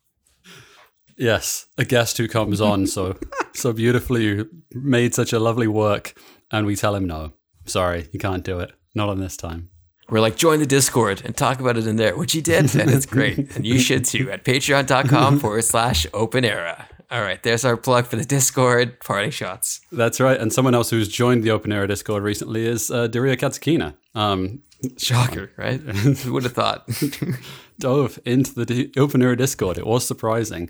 Yes, 1.15 1.67
a 1.77 1.85
guest 1.85 2.17
who 2.17 2.27
comes 2.27 2.59
on 2.59 2.87
so 2.87 3.17
so 3.53 3.71
beautifully 3.71 4.45
made 4.73 5.13
such 5.13 5.31
a 5.31 5.39
lovely 5.39 5.67
work, 5.67 6.19
and 6.51 6.65
we 6.65 6.75
tell 6.75 6.95
him 6.95 7.05
no. 7.05 7.33
Sorry, 7.65 8.09
you 8.11 8.19
can't 8.19 8.43
do 8.43 8.59
it. 8.59 8.71
Not 8.95 9.09
on 9.09 9.19
this 9.19 9.37
time. 9.37 9.69
We're 10.09 10.19
like, 10.19 10.35
join 10.35 10.59
the 10.59 10.65
Discord 10.65 11.21
and 11.25 11.35
talk 11.35 11.59
about 11.59 11.77
it 11.77 11.87
in 11.87 11.95
there, 11.95 12.15
which 12.15 12.33
he 12.33 12.41
did, 12.41 12.75
and 12.75 12.89
it's 12.91 13.05
great. 13.05 13.37
And 13.55 13.65
you 13.65 13.79
should 13.79 14.05
too 14.05 14.29
at 14.31 14.43
patreon.com 14.43 15.39
forward 15.41 15.63
slash 15.63 16.05
open 16.13 16.43
era. 16.45 16.87
All 17.09 17.21
right, 17.21 17.41
there's 17.43 17.63
our 17.63 17.77
plug 17.77 18.07
for 18.07 18.15
the 18.15 18.25
Discord 18.25 18.99
party 18.99 19.29
shots. 19.29 19.81
That's 19.91 20.19
right. 20.19 20.39
And 20.39 20.51
someone 20.51 20.73
else 20.73 20.89
who's 20.89 21.07
joined 21.07 21.43
the 21.43 21.51
Open 21.51 21.71
Era 21.71 21.87
Discord 21.87 22.23
recently 22.23 22.65
is 22.65 22.89
uh, 22.89 23.05
Daria 23.07 23.37
Kasatkina. 23.37 23.93
Um, 24.15 24.63
Shocker, 24.97 25.51
right? 25.55 25.79
Who 25.79 26.33
would 26.33 26.43
have 26.43 26.53
thought? 26.53 26.89
dove 27.79 28.19
into 28.25 28.53
the 28.53 28.65
D- 28.65 28.91
Open 28.97 29.21
Era 29.21 29.37
Discord. 29.37 29.77
It 29.77 29.85
was 29.85 30.05
surprising. 30.07 30.69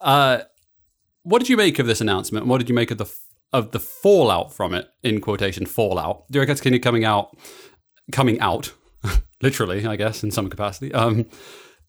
Uh, 0.00 0.40
what 1.22 1.38
did 1.38 1.48
you 1.48 1.56
make 1.56 1.78
of 1.78 1.86
this 1.86 2.00
announcement? 2.00 2.46
What 2.46 2.58
did 2.58 2.68
you 2.68 2.74
make 2.74 2.90
of 2.90 2.98
the 2.98 3.04
f- 3.04 3.18
of 3.52 3.72
the 3.72 3.80
fallout 3.80 4.52
from 4.54 4.74
it? 4.74 4.88
In 5.02 5.20
quotation, 5.20 5.66
fallout. 5.66 6.30
Daria 6.30 6.46
Kasatkina 6.48 6.82
coming 6.82 7.04
out, 7.04 7.36
coming 8.10 8.40
out, 8.40 8.72
literally, 9.42 9.86
I 9.86 9.96
guess, 9.96 10.22
in 10.22 10.30
some 10.30 10.48
capacity. 10.48 10.92
Um, 10.92 11.26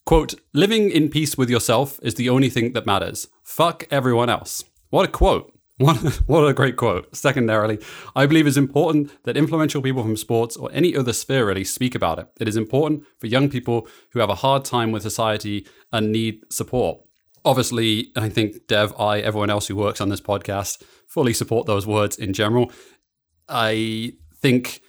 quote: 0.06 0.36
"Living 0.54 0.90
in 0.90 1.10
peace 1.10 1.38
with 1.38 1.50
yourself 1.50 2.00
is 2.02 2.16
the 2.16 2.30
only 2.30 2.50
thing 2.50 2.74
that 2.74 2.86
matters. 2.86 3.28
Fuck 3.44 3.86
everyone 3.92 4.30
else." 4.30 4.64
What 4.90 5.08
a 5.08 5.12
quote. 5.12 5.54
What, 5.82 5.98
what 6.28 6.48
a 6.48 6.54
great 6.54 6.78
quote. 6.78 7.16
Secondarily, 7.16 7.80
I 8.16 8.28
believe 8.28 8.46
it's 8.46 8.56
important 8.56 9.12
that 9.24 9.36
influential 9.36 9.82
people 9.82 10.04
from 10.04 10.16
sports 10.16 10.56
or 10.56 10.70
any 10.72 10.96
other 10.96 11.12
sphere 11.12 11.48
really 11.48 11.64
speak 11.64 11.96
about 11.96 12.20
it. 12.20 12.28
It 12.40 12.48
is 12.48 12.56
important 12.56 13.04
for 13.18 13.26
young 13.26 13.50
people 13.50 13.88
who 14.12 14.20
have 14.20 14.30
a 14.30 14.36
hard 14.36 14.64
time 14.64 14.92
with 14.92 15.02
society 15.02 15.66
and 15.92 16.12
need 16.12 16.42
support. 16.52 17.00
Obviously, 17.44 18.12
I 18.16 18.30
think 18.30 18.68
Dev, 18.68 18.94
I, 19.00 19.22
everyone 19.22 19.50
else 19.50 19.66
who 19.66 19.76
works 19.76 20.02
on 20.02 20.10
this 20.10 20.22
podcast 20.22 20.84
fully 21.08 21.34
support 21.34 21.66
those 21.66 21.88
words 21.88 22.16
in 22.16 22.34
general. 22.34 22.72
I 23.50 24.14
think 24.36 24.82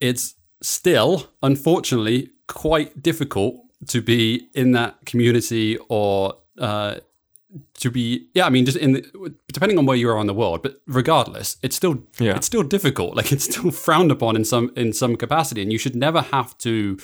it's 0.00 0.34
still, 0.66 1.28
unfortunately, 1.42 2.30
quite 2.48 3.02
difficult 3.02 3.54
to 3.88 4.00
be 4.02 4.48
in 4.54 4.72
that 4.72 5.04
community 5.06 5.78
or 5.88 6.34
uh, 6.58 6.96
to 7.74 7.90
be 7.90 8.26
yeah 8.34 8.44
i 8.46 8.50
mean 8.50 8.64
just 8.66 8.76
in 8.76 8.92
the, 8.94 9.34
depending 9.52 9.78
on 9.78 9.86
where 9.86 9.96
you 9.96 10.10
are 10.10 10.18
in 10.20 10.26
the 10.26 10.34
world 10.34 10.62
but 10.62 10.80
regardless 10.86 11.56
it's 11.62 11.76
still 11.76 12.02
Yeah. 12.18 12.36
it's 12.36 12.46
still 12.46 12.62
difficult 12.62 13.14
like 13.16 13.32
it's 13.32 13.44
still 13.44 13.70
frowned 13.86 14.10
upon 14.10 14.36
in 14.36 14.44
some 14.44 14.72
in 14.76 14.92
some 14.92 15.16
capacity 15.16 15.62
and 15.62 15.72
you 15.72 15.78
should 15.78 15.96
never 15.96 16.20
have 16.20 16.56
to 16.58 16.98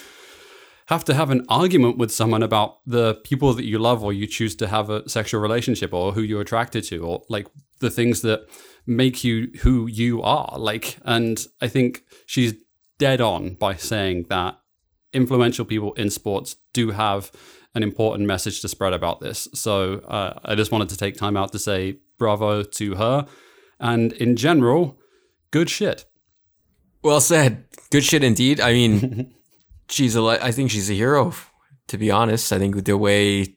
have 0.86 1.04
to 1.04 1.14
have 1.14 1.30
an 1.30 1.44
argument 1.48 1.96
with 1.96 2.10
someone 2.12 2.42
about 2.42 2.78
the 2.86 3.14
people 3.24 3.54
that 3.54 3.64
you 3.64 3.78
love 3.78 4.02
or 4.04 4.12
you 4.12 4.26
choose 4.26 4.54
to 4.56 4.66
have 4.66 4.90
a 4.90 5.08
sexual 5.08 5.40
relationship 5.40 5.94
or 5.94 6.12
who 6.12 6.22
you're 6.22 6.42
attracted 6.42 6.84
to 6.84 6.98
or 7.04 7.22
like 7.28 7.46
the 7.80 7.90
things 7.90 8.20
that 8.22 8.40
make 8.86 9.24
you 9.24 9.50
who 9.62 9.86
you 9.86 10.20
are 10.22 10.54
like 10.58 10.98
and 11.04 11.46
i 11.60 11.68
think 11.68 12.02
she's 12.26 12.52
dead 13.02 13.20
on 13.20 13.54
by 13.54 13.74
saying 13.74 14.26
that 14.28 14.60
influential 15.12 15.64
people 15.64 15.92
in 15.94 16.08
sports 16.08 16.54
do 16.72 16.92
have 16.92 17.32
an 17.74 17.82
important 17.82 18.28
message 18.28 18.60
to 18.60 18.68
spread 18.68 18.92
about 18.92 19.18
this. 19.18 19.48
So 19.54 19.94
uh, 20.06 20.38
I 20.44 20.54
just 20.54 20.70
wanted 20.70 20.88
to 20.90 20.96
take 20.96 21.16
time 21.16 21.36
out 21.36 21.50
to 21.50 21.58
say 21.58 21.98
bravo 22.16 22.62
to 22.62 22.94
her. 22.94 23.26
And 23.80 24.12
in 24.12 24.36
general, 24.36 25.00
good 25.50 25.68
shit. 25.68 26.04
Well 27.02 27.20
said. 27.20 27.64
Good 27.90 28.04
shit 28.04 28.22
indeed. 28.22 28.60
I 28.60 28.72
mean, 28.72 29.34
she's 29.88 30.14
a. 30.14 30.22
I 30.22 30.52
think 30.52 30.70
she's 30.70 30.88
a 30.88 30.94
hero. 30.94 31.32
To 31.88 31.98
be 31.98 32.08
honest, 32.08 32.52
I 32.52 32.60
think 32.60 32.84
the 32.84 32.96
way, 32.96 33.56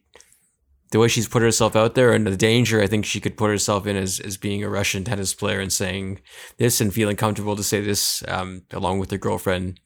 the 0.91 0.99
way 0.99 1.07
she's 1.07 1.27
put 1.27 1.41
herself 1.41 1.75
out 1.75 1.95
there 1.95 2.13
and 2.13 2.25
the 2.25 2.37
danger 2.37 2.81
I 2.81 2.87
think 2.87 3.05
she 3.05 3.19
could 3.19 3.37
put 3.37 3.49
herself 3.49 3.87
in 3.87 3.95
as 3.95 4.19
as 4.19 4.37
being 4.37 4.63
a 4.63 4.69
Russian 4.69 5.03
tennis 5.03 5.33
player 5.33 5.59
and 5.59 5.71
saying 5.71 6.21
this 6.57 6.79
and 6.79 6.93
feeling 6.93 7.15
comfortable 7.15 7.55
to 7.55 7.63
say 7.63 7.81
this, 7.81 8.23
um, 8.27 8.63
along 8.71 8.99
with 8.99 9.11
her 9.11 9.17
girlfriend, 9.17 9.79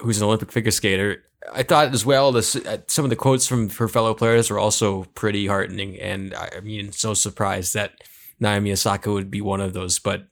who's 0.00 0.18
an 0.18 0.24
Olympic 0.24 0.52
figure 0.52 0.70
skater. 0.70 1.22
I 1.52 1.62
thought 1.62 1.94
as 1.94 2.04
well. 2.04 2.32
This 2.32 2.56
uh, 2.56 2.78
some 2.88 3.04
of 3.04 3.10
the 3.10 3.16
quotes 3.16 3.46
from 3.46 3.70
her 3.70 3.88
fellow 3.88 4.14
players 4.14 4.50
were 4.50 4.58
also 4.58 5.04
pretty 5.14 5.46
heartening, 5.46 5.98
and 6.00 6.34
I, 6.34 6.50
I 6.56 6.60
mean, 6.60 6.92
so 6.92 7.14
surprised 7.14 7.74
that 7.74 7.92
Naomi 8.40 8.72
Osaka 8.72 9.12
would 9.12 9.30
be 9.30 9.40
one 9.40 9.60
of 9.60 9.72
those, 9.72 9.98
but 9.98 10.26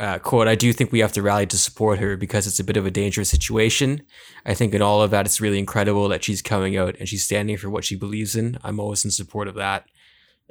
uh, 0.00 0.18
quote, 0.18 0.48
I 0.48 0.54
do 0.54 0.72
think 0.72 0.92
we 0.92 1.00
have 1.00 1.12
to 1.12 1.20
rally 1.20 1.44
to 1.44 1.58
support 1.58 1.98
her 1.98 2.16
because 2.16 2.46
it's 2.46 2.58
a 2.58 2.64
bit 2.64 2.78
of 2.78 2.86
a 2.86 2.90
dangerous 2.90 3.28
situation. 3.28 4.00
I 4.46 4.54
think 4.54 4.72
in 4.72 4.80
all 4.80 5.02
of 5.02 5.10
that, 5.10 5.26
it's 5.26 5.42
really 5.42 5.58
incredible 5.58 6.08
that 6.08 6.24
she's 6.24 6.40
coming 6.40 6.74
out 6.74 6.96
and 6.98 7.06
she's 7.06 7.22
standing 7.22 7.58
for 7.58 7.68
what 7.68 7.84
she 7.84 7.96
believes 7.96 8.34
in. 8.34 8.58
I'm 8.64 8.80
always 8.80 9.04
in 9.04 9.10
support 9.10 9.46
of 9.46 9.56
that. 9.56 9.84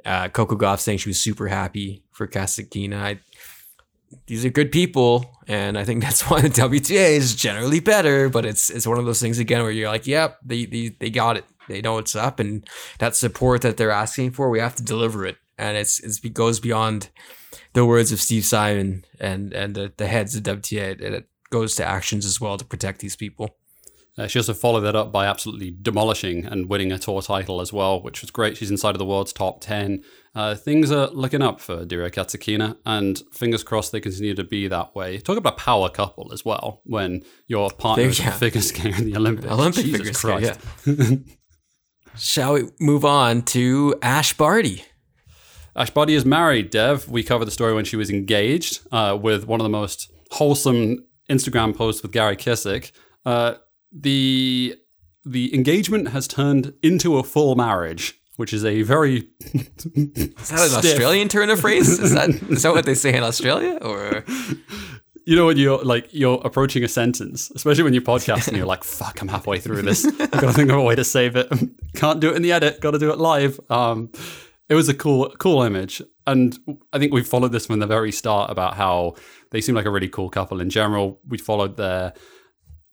Uh, 0.04 0.28
Coco 0.28 0.54
Gauff 0.56 0.78
saying 0.78 0.98
she 0.98 1.08
was 1.08 1.20
super 1.20 1.48
happy 1.48 2.04
for 2.12 2.28
Kasatkina. 2.28 2.94
I, 2.94 3.20
these 4.28 4.44
are 4.44 4.50
good 4.50 4.70
people, 4.70 5.36
and 5.48 5.76
I 5.76 5.84
think 5.84 6.00
that's 6.04 6.30
why 6.30 6.42
the 6.42 6.48
WTA 6.48 7.16
is 7.16 7.34
generally 7.34 7.80
better. 7.80 8.28
But 8.28 8.46
it's 8.46 8.70
it's 8.70 8.86
one 8.86 8.98
of 8.98 9.04
those 9.04 9.20
things 9.20 9.40
again 9.40 9.62
where 9.62 9.72
you're 9.72 9.90
like, 9.90 10.06
yep, 10.06 10.38
they 10.44 10.64
they 10.64 10.88
they 11.00 11.10
got 11.10 11.36
it. 11.36 11.44
They 11.68 11.80
know 11.80 11.94
what's 11.94 12.14
up, 12.14 12.38
and 12.38 12.64
that 13.00 13.16
support 13.16 13.62
that 13.62 13.76
they're 13.76 13.90
asking 13.90 14.30
for, 14.30 14.48
we 14.48 14.60
have 14.60 14.76
to 14.76 14.84
deliver 14.84 15.26
it. 15.26 15.38
And 15.58 15.76
it's, 15.76 15.98
it's 16.00 16.24
it 16.24 16.34
goes 16.34 16.60
beyond 16.60 17.10
the 17.72 17.84
words 17.86 18.12
of 18.12 18.20
Steve 18.20 18.44
Simon 18.44 19.04
and 19.18 19.52
and 19.52 19.74
the, 19.74 19.92
the 19.96 20.06
heads 20.06 20.34
of 20.36 20.42
WTA. 20.42 21.00
It, 21.00 21.00
it 21.02 21.28
goes 21.50 21.74
to 21.76 21.84
actions 21.84 22.24
as 22.24 22.40
well 22.40 22.56
to 22.58 22.64
protect 22.64 23.00
these 23.00 23.16
people. 23.16 23.56
Uh, 24.18 24.26
she 24.26 24.38
also 24.38 24.52
followed 24.52 24.80
that 24.80 24.94
up 24.96 25.10
by 25.12 25.24
absolutely 25.24 25.70
demolishing 25.70 26.44
and 26.44 26.68
winning 26.68 26.92
a 26.92 26.98
tour 26.98 27.22
title 27.22 27.60
as 27.60 27.72
well, 27.72 28.02
which 28.02 28.20
was 28.20 28.30
great. 28.30 28.56
She's 28.56 28.70
inside 28.70 28.90
of 28.90 28.98
the 28.98 29.04
world's 29.06 29.32
top 29.32 29.60
10. 29.62 30.02
Uh, 30.34 30.54
things 30.56 30.90
are 30.90 31.06
looking 31.08 31.40
up 31.42 31.60
for 31.60 31.84
Daria 31.86 32.10
Kasatkina, 32.10 32.76
and 32.84 33.22
fingers 33.32 33.62
crossed 33.62 33.92
they 33.92 34.00
continue 34.00 34.34
to 34.34 34.44
be 34.44 34.68
that 34.68 34.94
way. 34.94 35.18
Talk 35.18 35.38
about 35.38 35.54
a 35.54 35.56
power 35.56 35.88
couple 35.88 36.32
as 36.32 36.44
well 36.44 36.82
when 36.84 37.22
your 37.46 37.70
partner 37.70 38.04
is 38.04 38.18
Yeah. 38.20 38.28
a 38.30 38.32
figure 38.32 38.60
skater 38.60 38.96
in 38.96 39.06
the 39.06 39.16
Olympics. 39.16 39.48
Olympic 39.50 39.84
Jesus 39.86 40.20
figure 40.20 40.54
Christ. 40.54 40.60
Shall 42.18 42.54
we 42.54 42.62
move 42.80 43.04
on 43.04 43.42
to 43.42 43.94
Ash 44.02 44.34
Barty? 44.36 44.84
Ash 45.76 45.90
Barty 45.90 46.14
is 46.14 46.24
married, 46.24 46.70
Dev. 46.70 47.08
We 47.08 47.22
covered 47.22 47.44
the 47.44 47.50
story 47.52 47.74
when 47.74 47.84
she 47.84 47.96
was 47.96 48.10
engaged 48.10 48.80
uh, 48.92 49.18
with 49.20 49.46
one 49.46 49.60
of 49.60 49.64
the 49.64 49.70
most 49.70 50.10
wholesome 50.32 51.04
Instagram 51.28 51.76
posts 51.76 52.02
with 52.02 52.12
Garry 52.12 52.36
Kissick. 52.36 52.92
Uh, 53.24 53.54
the 53.92 54.76
the 55.24 55.54
engagement 55.54 56.08
has 56.08 56.26
turned 56.26 56.72
into 56.82 57.18
a 57.18 57.22
full 57.22 57.54
marriage, 57.54 58.20
which 58.36 58.52
is 58.52 58.64
a 58.64 58.82
very 58.82 59.28
Is 59.54 60.48
that 60.48 60.68
an 60.70 60.76
Australian 60.76 61.28
turn 61.28 61.50
of 61.50 61.60
phrase? 61.60 61.88
Is 61.98 62.14
that 62.14 62.30
is 62.50 62.62
that 62.62 62.72
what 62.72 62.86
they 62.86 62.94
say 62.94 63.14
in 63.16 63.22
Australia? 63.22 63.78
Or 63.82 64.24
you 65.26 65.36
know 65.36 65.46
when 65.46 65.56
you're 65.56 65.82
like 65.84 66.08
you're 66.12 66.40
approaching 66.44 66.82
a 66.82 66.88
sentence, 66.88 67.50
especially 67.54 67.84
when 67.84 67.92
you're 67.92 68.02
podcasting, 68.02 68.56
you're 68.56 68.66
like, 68.66 68.82
"Fuck, 68.84 69.20
I'm 69.20 69.28
halfway 69.28 69.58
through 69.58 69.82
this. 69.82 70.04
I've 70.04 70.30
got 70.30 70.40
to 70.40 70.52
think 70.52 70.70
of 70.70 70.76
a 70.76 70.82
way 70.82 70.96
to 70.96 71.04
save 71.04 71.36
it. 71.36 71.52
Can't 71.94 72.20
do 72.20 72.30
it 72.30 72.36
in 72.36 72.42
the 72.42 72.52
edit. 72.52 72.80
Got 72.80 72.92
to 72.92 72.98
do 72.98 73.10
it 73.10 73.18
live." 73.18 73.60
Um, 73.70 74.10
it 74.70 74.74
was 74.74 74.88
a 74.88 74.94
cool, 74.94 75.28
cool 75.38 75.62
image, 75.62 76.00
and 76.26 76.58
I 76.94 76.98
think 76.98 77.12
we 77.12 77.22
followed 77.22 77.52
this 77.52 77.66
from 77.66 77.80
the 77.80 77.86
very 77.86 78.12
start 78.12 78.50
about 78.50 78.74
how 78.76 79.16
they 79.50 79.60
seem 79.60 79.74
like 79.74 79.84
a 79.84 79.90
really 79.90 80.08
cool 80.08 80.30
couple 80.30 80.60
in 80.62 80.70
general. 80.70 81.20
We 81.28 81.36
followed 81.36 81.76
their 81.76 82.14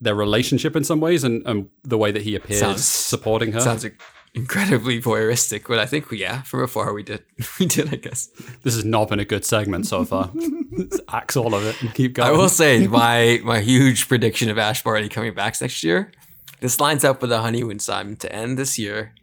their 0.00 0.14
relationship 0.14 0.76
in 0.76 0.84
some 0.84 1.00
ways, 1.00 1.24
and, 1.24 1.46
and 1.46 1.68
the 1.84 1.96
way 1.98 2.12
that 2.12 2.22
he 2.22 2.34
appeared 2.34 2.60
Sounds- 2.60 2.84
supporting 2.84 3.52
her. 3.52 3.60
sounds 3.60 3.86
incredibly 4.34 5.00
voyeuristic, 5.00 5.66
but 5.66 5.78
I 5.78 5.86
think 5.86 6.10
yeah, 6.12 6.42
from 6.42 6.62
afar 6.62 6.92
we 6.92 7.02
did 7.02 7.24
we 7.58 7.66
did 7.66 7.92
I 7.92 7.96
guess. 7.96 8.28
this 8.62 8.74
has 8.74 8.84
not 8.84 9.08
been 9.08 9.18
a 9.20 9.24
good 9.24 9.44
segment 9.44 9.86
so 9.86 10.04
far. 10.04 10.30
Axe 11.08 11.36
all 11.36 11.54
of 11.54 11.64
it 11.64 11.80
and 11.82 11.94
keep 11.94 12.12
going. 12.14 12.28
I 12.28 12.32
will 12.32 12.48
say 12.48 12.86
my 13.00 13.40
my 13.44 13.60
huge 13.60 14.06
prediction 14.08 14.50
of 14.50 14.58
Ash 14.58 14.82
Barty 14.82 15.08
coming 15.08 15.34
back 15.34 15.60
next 15.60 15.82
year. 15.82 16.12
This 16.60 16.78
lines 16.80 17.04
up 17.04 17.20
with 17.22 17.30
the 17.30 17.40
honeymoon 17.40 17.78
Simon 17.78 18.16
to 18.16 18.32
end 18.32 18.58
this 18.58 18.78
year. 18.78 19.14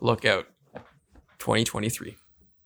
Look 0.00 0.24
out, 0.24 0.46
2023. 1.46 2.16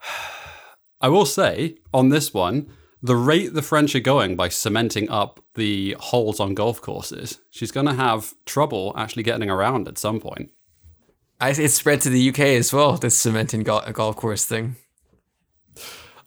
I 1.03 1.09
will 1.09 1.26
say 1.26 1.76
on 1.93 2.09
this 2.09 2.33
one, 2.33 2.66
the 3.03 3.14
rate 3.14 3.53
the 3.53 3.62
French 3.62 3.95
are 3.95 4.01
going 4.01 4.37
by 4.37 4.49
cementing 4.49 5.11
up 5.11 5.41
the 5.55 5.97
holes 6.01 6.41
on 6.41 6.55
golf 6.55 6.81
courses, 6.81 7.39
she's 7.51 7.72
going 7.72 7.87
to 7.87 7.95
have 7.95 8.33
trouble 8.47 8.95
actually 8.97 9.22
getting 9.22 9.51
around 9.51 9.87
at 9.87 9.99
some 9.99 10.18
point. 10.18 10.51
I, 11.41 11.51
it's 11.51 11.74
spread 11.74 12.01
to 12.03 12.11
the 12.11 12.28
UK 12.31 12.41
as 12.41 12.72
well. 12.72 12.97
This 12.97 13.16
cementing 13.16 13.62
gol- 13.62 13.85
golf 13.93 14.16
course 14.16 14.47
thing. 14.47 14.76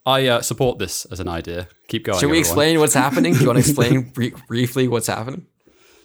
I 0.05 0.27
uh, 0.27 0.41
support 0.41 0.79
this 0.79 1.05
as 1.05 1.19
an 1.19 1.27
idea. 1.27 1.67
Keep 1.87 2.05
going. 2.05 2.19
Should 2.19 2.27
we 2.27 2.39
everyone. 2.39 2.39
explain 2.39 2.79
what's 2.79 2.93
happening? 2.93 3.33
Do 3.33 3.39
you 3.39 3.47
want 3.47 3.63
to 3.63 3.65
explain 3.69 4.09
br- 4.09 4.37
briefly 4.47 4.87
what's 4.87 5.07
happening? 5.07 5.47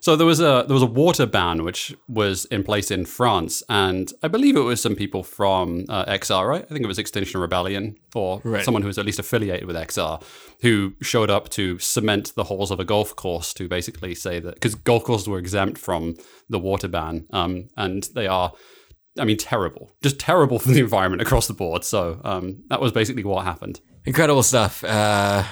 So 0.00 0.16
there 0.16 0.26
was 0.26 0.40
a 0.40 0.64
there 0.66 0.74
was 0.74 0.82
a 0.82 0.86
water 0.86 1.26
ban 1.26 1.64
which 1.64 1.94
was 2.08 2.44
in 2.46 2.62
place 2.62 2.90
in 2.90 3.04
France, 3.04 3.62
and 3.68 4.12
I 4.22 4.28
believe 4.28 4.56
it 4.56 4.60
was 4.60 4.80
some 4.80 4.94
people 4.96 5.22
from 5.22 5.84
uh, 5.88 6.04
XR, 6.06 6.48
right? 6.48 6.64
I 6.64 6.68
think 6.68 6.82
it 6.82 6.86
was 6.86 6.98
Extinction 6.98 7.40
Rebellion 7.40 7.96
or 8.14 8.40
Right. 8.44 8.64
someone 8.64 8.82
who 8.82 8.86
was 8.88 8.98
at 8.98 9.06
least 9.06 9.18
affiliated 9.18 9.66
with 9.66 9.76
XR, 9.76 10.22
who 10.62 10.94
showed 11.02 11.30
up 11.30 11.48
to 11.50 11.78
cement 11.78 12.32
the 12.36 12.44
holes 12.44 12.70
of 12.70 12.80
a 12.80 12.84
golf 12.84 13.14
course 13.16 13.52
to 13.54 13.68
basically 13.68 14.14
say 14.14 14.40
that 14.40 14.54
because 14.54 14.74
golf 14.74 15.04
courses 15.04 15.28
were 15.28 15.38
exempt 15.38 15.78
from 15.78 16.14
the 16.48 16.58
water 16.58 16.88
ban, 16.88 17.26
um, 17.32 17.68
and 17.76 18.08
they 18.14 18.26
are. 18.26 18.52
I 19.18 19.24
mean, 19.24 19.36
terrible, 19.36 19.90
just 20.00 20.20
terrible 20.20 20.58
for 20.62 20.68
the 20.68 20.78
environment 20.78 21.22
across 21.22 21.48
the 21.48 21.54
board. 21.54 21.82
So 21.84 22.20
um, 22.22 22.62
that 22.68 22.80
was 22.80 22.92
basically 22.92 23.24
what 23.24 23.44
happened. 23.44 23.80
Incredible 24.04 24.44
stuff. 24.44 24.84
Uh, 24.84 25.42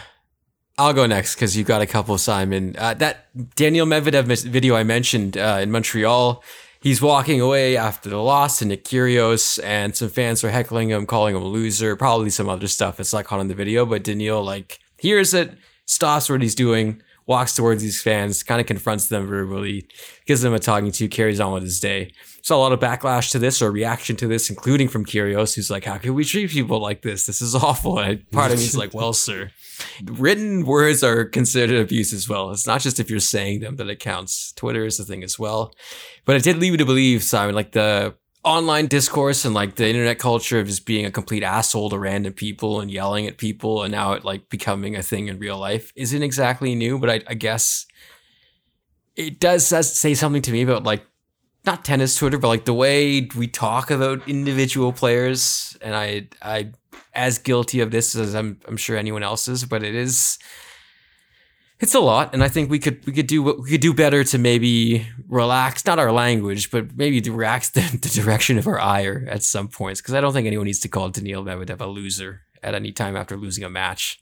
I'll 0.79 0.93
go 0.93 1.07
next 1.07 1.35
because 1.35 1.57
you've 1.57 1.67
got 1.67 1.81
a 1.81 1.87
couple, 1.87 2.19
Simon. 2.19 2.77
Uh, 2.77 2.93
that 2.95 3.29
Daniel 3.55 3.87
Medvedev 3.87 4.45
video 4.45 4.77
I 4.77 4.83
mentioned 4.83 5.39
uh, 5.39 5.59
in 5.63 5.71
Montreal, 5.71 6.43
he's 6.81 7.01
walking 7.01 7.41
away 7.41 7.79
after 7.79 8.11
the 8.11 8.19
loss 8.19 8.59
to 8.59 8.67
Nick 8.67 8.85
Kyrgios, 8.85 9.59
and 9.65 9.97
some 9.97 10.11
fans 10.11 10.45
are 10.45 10.51
heckling 10.51 10.91
him, 10.91 11.07
calling 11.07 11.35
him 11.35 11.43
a 11.43 11.47
loser, 11.47 11.97
probably 11.97 12.29
some 12.29 12.51
other 12.51 12.69
stuff. 12.69 13.01
It's 13.01 13.15
not 13.15 13.25
caught 13.25 13.41
in 13.41 13.49
the 13.49 13.55
video, 13.55 13.87
but 13.87 14.05
Daniel 14.05 14.45
like 14.45 14.79
hears 14.99 15.33
it, 15.33 15.57
stops 15.87 16.29
what 16.29 16.43
he's 16.43 16.55
doing, 16.55 17.01
walks 17.25 17.57
towards 17.57 17.83
these 17.83 18.03
fans, 18.03 18.43
kind 18.43 18.61
of 18.61 18.67
confronts 18.67 19.09
them 19.09 19.27
verbally, 19.27 19.89
gives 20.27 20.43
them 20.43 20.53
a 20.53 20.59
talking 20.59 20.93
to, 20.93 21.09
carries 21.09 21.41
on 21.41 21.55
with 21.55 21.63
his 21.63 21.81
day. 21.81 22.13
Saw 22.47 22.59
a 22.59 22.59
lot 22.59 22.71
of 22.71 22.79
backlash 22.79 23.33
to 23.33 23.41
this 23.41 23.61
or 23.61 23.73
reaction 23.73 24.15
to 24.15 24.29
this, 24.29 24.51
including 24.51 24.87
from 24.87 25.05
Kyrgios, 25.05 25.57
who's 25.57 25.69
like, 25.69 25.85
"How 25.85 25.99
can 25.99 26.15
we 26.15 26.25
treat 26.25 26.49
people 26.49 26.81
like 26.81 27.03
this? 27.03 27.27
This 27.27 27.43
is 27.43 27.57
awful." 27.57 27.99
And 27.99 28.31
part 28.31 28.53
of 28.53 28.59
me 28.59 28.65
is 28.65 28.77
like, 28.77 28.95
"Well, 28.95 29.13
sir, 29.27 29.51
written 30.05 30.65
words 30.65 31.03
are 31.03 31.25
considered 31.25 31.81
abuse 31.81 32.13
as 32.13 32.29
well. 32.29 32.53
It's 32.53 32.65
not 32.65 32.83
just 32.83 33.01
if 33.01 33.11
you're 33.11 33.19
saying 33.19 33.63
them 33.63 33.75
that 33.79 33.89
it 33.89 33.99
counts. 33.99 34.53
Twitter 34.53 34.85
is 34.85 34.97
the 34.97 35.05
thing 35.05 35.25
as 35.25 35.41
well." 35.41 35.73
But 36.25 36.37
it 36.37 36.45
did 36.45 36.59
lead 36.59 36.71
me 36.71 36.77
to 36.77 36.85
believe, 36.85 37.25
Simon, 37.25 37.57
like 37.57 37.73
the 37.73 38.15
online 38.45 38.87
discourse 38.87 39.45
and 39.45 39.53
like 39.53 39.75
the 39.75 39.89
internet 39.89 40.21
culture 40.21 40.61
of 40.61 40.69
just 40.69 40.87
being 40.87 41.05
a 41.05 41.11
complete 41.11 41.43
asshole 41.43 41.91
to 41.91 41.99
random 41.99 42.33
people 42.33 42.81
and 42.81 42.93
yelling 42.93 43.27
at 43.27 43.39
people, 43.39 43.83
and 43.83 43.91
now 43.91 44.13
it 44.13 44.25
like 44.25 44.49
becoming 44.51 44.95
a 44.95 45.03
thing 45.03 45.27
in 45.27 45.41
real 45.41 45.59
life 45.59 45.93
isn't 45.97 46.23
exactly 46.23 46.77
new. 46.77 46.97
But 46.97 47.11
I, 47.11 47.23
I 47.27 47.35
guess 47.35 47.87
it 49.17 49.41
does 49.41 49.67
say 49.67 50.15
something 50.15 50.43
to 50.43 50.53
me 50.53 50.63
about 50.63 50.85
like 50.85 51.05
not 51.67 51.85
tennis 51.85 52.15
Twitter, 52.15 52.39
but 52.39 52.49
like 52.49 52.65
the 52.65 52.75
way 52.75 53.29
we 53.37 53.49
talk 53.49 53.91
about 53.91 54.27
individual 54.29 54.93
players. 54.93 55.77
And 55.81 55.95
I, 55.95 56.29
I, 56.41 56.73
as 57.15 57.39
guilty 57.39 57.81
of 57.81 57.91
this 57.91 58.15
as 58.15 58.35
I'm, 58.35 58.61
I'm 58.67 58.77
sure 58.77 58.97
anyone 58.97 59.23
else 59.23 59.49
is, 59.49 59.65
but 59.65 59.83
it 59.83 59.95
is, 59.95 60.39
it's 61.81 61.95
a 61.95 62.01
lot. 62.01 62.33
And 62.33 62.43
I 62.43 62.49
think 62.49 62.71
we 62.71 62.79
could, 62.79 63.05
we 63.07 63.13
could 63.13 63.27
do 63.27 63.43
what 63.43 63.61
we 63.61 63.71
could 63.71 63.81
do 63.81 63.93
better 63.93 64.25
to 64.25 64.39
maybe 64.39 65.07
relax, 65.29 65.85
not 65.85 65.99
our 65.99 66.13
language, 66.13 66.71
but 66.71 66.97
maybe 66.97 67.21
relax 67.29 67.71
the, 67.71 67.81
the 68.01 68.09
direction 68.09 68.59
of 68.59 68.67
our 68.67 68.81
ire 68.81 69.27
at 69.29 69.43
some 69.43 69.69
points. 69.69 70.01
Cause 70.01 70.15
I 70.15 70.21
don't 70.21 70.33
think 70.33 70.47
anyone 70.47 70.67
needs 70.67 70.81
to 70.81 70.89
call 70.89 71.09
Daniil 71.09 71.45
Medvedev 71.45 71.81
a 71.81 71.87
loser 71.87 72.43
at 72.63 72.75
any 72.75 72.93
time 72.93 73.17
after 73.17 73.37
losing 73.37 73.65
a 73.65 73.71
match. 73.71 74.21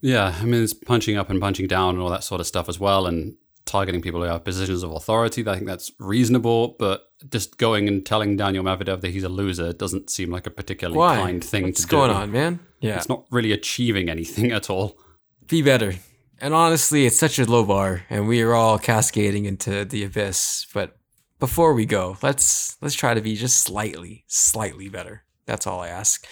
Yeah, 0.00 0.36
I 0.40 0.44
mean, 0.44 0.62
it's 0.62 0.74
punching 0.74 1.16
up 1.16 1.28
and 1.28 1.40
punching 1.40 1.66
down 1.66 1.94
and 1.94 2.02
all 2.02 2.10
that 2.10 2.22
sort 2.22 2.40
of 2.40 2.46
stuff 2.46 2.68
as 2.68 2.78
well, 2.78 3.06
and 3.06 3.34
targeting 3.68 4.02
people 4.02 4.20
who 4.20 4.26
have 4.26 4.42
positions 4.44 4.82
of 4.82 4.90
authority. 4.90 5.46
I 5.46 5.54
think 5.54 5.66
that's 5.66 5.92
reasonable, 6.00 6.76
but 6.78 7.02
just 7.30 7.58
going 7.58 7.86
and 7.86 8.04
telling 8.04 8.36
Daniel 8.36 8.64
Medvedev 8.64 9.00
that 9.02 9.10
he's 9.10 9.24
a 9.24 9.28
loser 9.28 9.72
doesn't 9.72 10.10
seem 10.10 10.30
like 10.30 10.46
a 10.46 10.50
particularly 10.50 10.98
Why? 10.98 11.16
kind 11.16 11.44
thing 11.44 11.64
What's 11.64 11.82
to 11.82 11.86
going 11.86 12.10
on, 12.10 12.32
man? 12.32 12.60
Yeah. 12.80 12.96
It's 12.96 13.08
not 13.08 13.24
really 13.30 13.52
achieving 13.52 14.08
anything 14.08 14.50
at 14.52 14.70
all. 14.70 14.98
be 15.46 15.62
better. 15.62 15.94
And 16.40 16.54
honestly, 16.54 17.04
it's 17.06 17.18
such 17.18 17.38
a 17.38 17.44
low 17.44 17.64
bar, 17.64 18.04
and 18.08 18.28
we 18.28 18.42
are 18.42 18.54
all 18.54 18.78
cascading 18.78 19.44
into 19.44 19.84
the 19.84 20.04
abyss. 20.04 20.66
But 20.72 20.96
before 21.40 21.74
we 21.74 21.84
go, 21.84 22.16
let's 22.22 22.76
let's 22.80 22.94
try 22.94 23.14
to 23.14 23.20
be 23.20 23.34
just 23.34 23.58
slightly, 23.62 24.24
slightly 24.28 24.88
better. 24.88 25.24
That's 25.46 25.66
all 25.66 25.80
I 25.80 25.88
ask. 25.88 26.26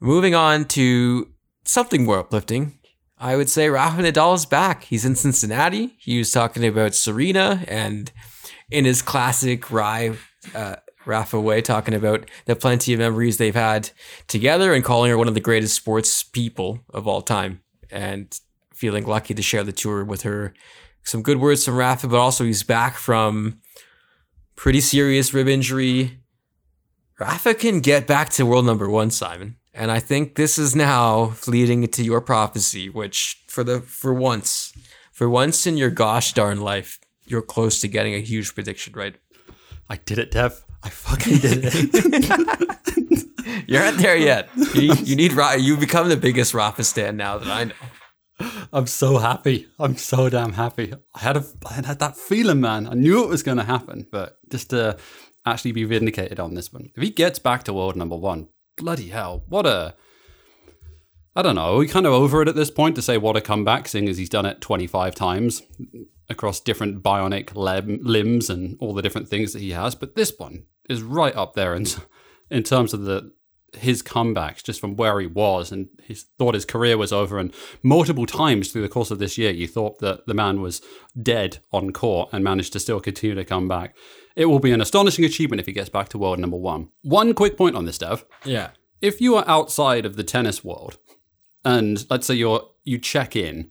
Moving 0.00 0.34
on 0.34 0.64
to 0.68 1.30
something 1.64 2.04
more 2.04 2.20
uplifting. 2.20 2.78
I 3.18 3.36
would 3.36 3.48
say 3.48 3.68
Rafa 3.68 4.02
Nadal 4.02 4.34
is 4.34 4.44
back. 4.44 4.84
He's 4.84 5.04
in 5.04 5.14
Cincinnati. 5.14 5.96
He 5.98 6.18
was 6.18 6.30
talking 6.30 6.64
about 6.66 6.94
Serena 6.94 7.64
and 7.66 8.12
in 8.70 8.84
his 8.84 9.00
classic 9.00 9.72
uh, 9.72 10.76
Rafa 11.06 11.40
way, 11.40 11.62
talking 11.62 11.94
about 11.94 12.28
the 12.44 12.56
plenty 12.56 12.92
of 12.92 12.98
memories 12.98 13.38
they've 13.38 13.54
had 13.54 13.90
together 14.26 14.74
and 14.74 14.84
calling 14.84 15.10
her 15.10 15.16
one 15.16 15.28
of 15.28 15.34
the 15.34 15.40
greatest 15.40 15.76
sports 15.76 16.22
people 16.22 16.80
of 16.92 17.08
all 17.08 17.22
time. 17.22 17.62
And 17.90 18.38
feeling 18.74 19.06
lucky 19.06 19.32
to 19.32 19.42
share 19.42 19.64
the 19.64 19.72
tour 19.72 20.04
with 20.04 20.22
her. 20.22 20.52
Some 21.02 21.22
good 21.22 21.40
words 21.40 21.64
from 21.64 21.76
Rafa, 21.76 22.08
but 22.08 22.18
also 22.18 22.44
he's 22.44 22.62
back 22.64 22.96
from 22.96 23.60
pretty 24.56 24.80
serious 24.80 25.32
rib 25.32 25.48
injury. 25.48 26.20
Rafa 27.18 27.54
can 27.54 27.80
get 27.80 28.06
back 28.06 28.28
to 28.30 28.44
world 28.44 28.66
number 28.66 28.90
one, 28.90 29.10
Simon. 29.10 29.56
And 29.76 29.90
I 29.90 30.00
think 30.00 30.36
this 30.36 30.58
is 30.58 30.74
now 30.74 31.34
leading 31.46 31.82
into 31.82 32.02
your 32.02 32.22
prophecy, 32.22 32.88
which 32.88 33.42
for 33.46 33.62
the 33.62 33.80
for 33.80 34.14
once, 34.14 34.72
for 35.12 35.28
once 35.28 35.66
in 35.66 35.76
your 35.76 35.90
gosh 35.90 36.32
darn 36.32 36.60
life, 36.62 36.98
you're 37.26 37.42
close 37.42 37.80
to 37.82 37.88
getting 37.88 38.14
a 38.14 38.20
huge 38.20 38.54
prediction 38.54 38.94
right. 38.96 39.16
I 39.90 39.96
did 39.96 40.18
it, 40.18 40.30
Dev. 40.30 40.64
I 40.82 40.88
fucking 40.88 41.38
did 41.38 41.60
it. 41.62 43.24
You're 43.68 43.82
not 43.82 43.98
there 43.98 44.16
yet. 44.16 44.48
You, 44.74 44.94
you 44.94 45.16
need 45.16 45.32
you 45.58 45.76
become 45.76 46.08
the 46.08 46.16
biggest 46.16 46.54
Rafa 46.54 46.84
stan 46.84 47.16
now 47.16 47.38
that 47.38 47.48
I 47.48 47.64
know. 47.64 47.74
I'm 48.72 48.86
so 48.86 49.18
happy. 49.18 49.68
I'm 49.78 49.96
so 49.96 50.28
damn 50.28 50.52
happy. 50.52 50.92
I 51.14 51.18
had 51.18 51.36
a, 51.36 51.44
I 51.68 51.74
had 51.74 51.98
that 52.00 52.16
feeling, 52.16 52.60
man. 52.60 52.86
I 52.86 52.94
knew 52.94 53.22
it 53.22 53.28
was 53.28 53.42
going 53.42 53.58
to 53.58 53.64
happen, 53.64 54.06
but 54.10 54.38
just 54.50 54.70
to 54.70 54.96
actually 55.44 55.72
be 55.72 55.84
vindicated 55.84 56.40
on 56.40 56.54
this 56.54 56.72
one. 56.72 56.90
If 56.94 57.02
he 57.02 57.10
gets 57.10 57.38
back 57.38 57.62
to 57.64 57.72
world 57.72 57.96
number 57.96 58.16
one, 58.16 58.48
bloody 58.76 59.08
hell, 59.08 59.42
what 59.48 59.66
a. 59.66 59.94
I 61.34 61.42
don't 61.42 61.54
know. 61.54 61.74
Are 61.74 61.78
we 61.78 61.86
kind 61.88 62.06
of 62.06 62.12
over 62.14 62.40
it 62.40 62.48
at 62.48 62.54
this 62.54 62.70
point 62.70 62.96
to 62.96 63.02
say 63.02 63.18
what 63.18 63.36
a 63.36 63.42
comeback, 63.42 63.88
seeing 63.88 64.08
as 64.08 64.16
he's 64.16 64.30
done 64.30 64.46
it 64.46 64.60
25 64.62 65.14
times? 65.14 65.62
across 66.28 66.60
different 66.60 67.02
bionic 67.02 67.54
lem- 67.54 68.00
limbs 68.02 68.50
and 68.50 68.76
all 68.80 68.94
the 68.94 69.02
different 69.02 69.28
things 69.28 69.52
that 69.52 69.62
he 69.62 69.70
has. 69.70 69.94
But 69.94 70.16
this 70.16 70.32
one 70.36 70.64
is 70.88 71.02
right 71.02 71.34
up 71.36 71.54
there 71.54 71.74
in, 71.74 71.86
in 72.50 72.62
terms 72.62 72.92
of 72.92 73.02
the 73.02 73.32
his 73.76 74.02
comebacks 74.02 74.62
just 74.62 74.80
from 74.80 74.96
where 74.96 75.20
he 75.20 75.26
was 75.26 75.70
and 75.72 75.88
he 76.02 76.14
thought 76.14 76.54
his 76.54 76.64
career 76.64 76.96
was 76.96 77.12
over. 77.12 77.38
And 77.38 77.52
multiple 77.82 78.26
times 78.26 78.70
through 78.70 78.82
the 78.82 78.88
course 78.88 79.10
of 79.10 79.18
this 79.18 79.36
year 79.38 79.50
you 79.50 79.66
thought 79.66 79.98
that 80.00 80.26
the 80.26 80.34
man 80.34 80.60
was 80.60 80.80
dead 81.20 81.58
on 81.72 81.92
court 81.92 82.30
and 82.32 82.42
managed 82.44 82.72
to 82.74 82.80
still 82.80 83.00
continue 83.00 83.34
to 83.36 83.44
come 83.44 83.68
back. 83.68 83.96
It 84.34 84.46
will 84.46 84.58
be 84.58 84.72
an 84.72 84.80
astonishing 84.80 85.24
achievement 85.24 85.60
if 85.60 85.66
he 85.66 85.72
gets 85.72 85.88
back 85.88 86.08
to 86.10 86.18
world 86.18 86.38
number 86.38 86.56
one. 86.58 86.88
One 87.02 87.32
quick 87.34 87.56
point 87.56 87.76
on 87.76 87.84
this 87.86 87.98
dev. 87.98 88.24
Yeah. 88.44 88.70
if 89.00 89.20
you 89.20 89.34
are 89.36 89.44
outside 89.46 90.04
of 90.06 90.16
the 90.16 90.24
tennis 90.24 90.64
world 90.64 90.98
and 91.64 92.06
let's 92.10 92.26
say 92.26 92.34
you're 92.34 92.62
you 92.84 92.98
check 92.98 93.34
in 93.36 93.70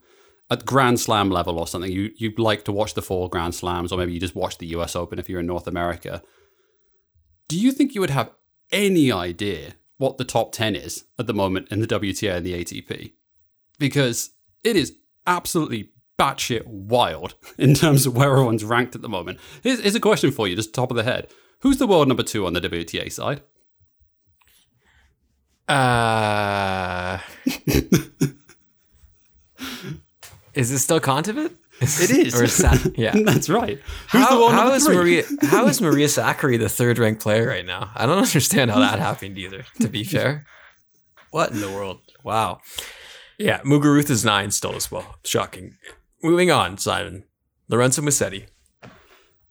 at 0.51 0.65
grand 0.65 0.99
slam 0.99 1.29
level 1.31 1.57
or 1.59 1.65
something 1.67 1.91
you 1.91 2.11
you 2.17 2.31
like 2.37 2.63
to 2.63 2.71
watch 2.71 2.93
the 2.93 3.01
four 3.01 3.29
grand 3.29 3.55
slams 3.55 3.91
or 3.91 3.97
maybe 3.97 4.13
you 4.13 4.19
just 4.19 4.35
watch 4.35 4.57
the 4.59 4.67
us 4.67 4.95
open 4.95 5.17
if 5.17 5.27
you're 5.29 5.39
in 5.39 5.47
north 5.47 5.65
america 5.67 6.21
do 7.47 7.59
you 7.59 7.71
think 7.71 7.95
you 7.95 8.01
would 8.01 8.09
have 8.11 8.29
any 8.71 9.11
idea 9.11 9.73
what 9.97 10.17
the 10.17 10.25
top 10.25 10.51
10 10.51 10.75
is 10.75 11.05
at 11.17 11.27
the 11.27 11.33
moment 11.33 11.69
in 11.71 11.79
the 11.79 11.87
WTA 11.87 12.37
and 12.37 12.45
the 12.45 12.53
ATP? 12.63 13.13
Because 13.79 14.31
it 14.63 14.75
is 14.75 14.95
absolutely 15.27 15.89
batshit 16.17 16.65
wild 16.65 17.35
in 17.57 17.73
terms 17.73 18.05
of 18.05 18.15
where 18.15 18.31
everyone's 18.31 18.63
ranked 18.63 18.95
at 18.95 19.01
the 19.01 19.09
moment. 19.09 19.39
Here's, 19.63 19.81
here's 19.81 19.95
a 19.95 19.99
question 19.99 20.31
for 20.31 20.47
you, 20.47 20.55
just 20.55 20.73
top 20.73 20.91
of 20.91 20.97
the 20.97 21.03
head. 21.03 21.27
Who's 21.61 21.77
the 21.77 21.87
world 21.87 22.07
number 22.07 22.23
two 22.23 22.45
on 22.45 22.53
the 22.53 22.61
WTA 22.61 23.11
side? 23.11 23.41
Uh, 25.67 27.17
is 30.53 30.71
it 30.71 30.77
still 30.77 30.99
Kontaveit? 30.99 31.55
It 31.81 32.11
is. 32.11 32.35
or 32.61 32.91
yeah. 32.95 33.15
That's 33.25 33.49
right. 33.49 33.79
Who's 34.11 34.21
How, 34.21 34.35
the 34.35 34.39
world 34.39 34.51
how 34.53 34.71
is? 34.73 34.87
Maria? 34.87 35.23
How 35.41 35.67
is 35.67 35.81
Maria 35.81 36.07
Sakkari 36.07 36.57
the 36.57 36.69
third 36.69 36.97
ranked 36.97 37.21
player 37.21 37.47
right 37.47 37.65
now? 37.65 37.91
I 37.95 38.05
don't 38.05 38.17
understand 38.25 38.71
how 38.71 38.79
that 38.79 38.99
happened 38.99 39.37
either. 39.37 39.65
To 39.81 39.87
be 39.89 40.03
fair, 40.03 40.45
what 41.31 41.51
in 41.51 41.59
the 41.59 41.69
world? 41.69 41.99
Wow. 42.23 42.59
Yeah, 43.37 43.59
Muguruza 43.61 44.11
is 44.11 44.23
nine 44.23 44.51
still 44.51 44.75
as 44.75 44.89
well. 44.89 45.17
Shocking. 45.25 45.75
Moving 46.23 46.49
on, 46.49 46.77
Simon. 46.77 47.25
Lorenzo 47.67 48.01
Musetti. 48.01 48.45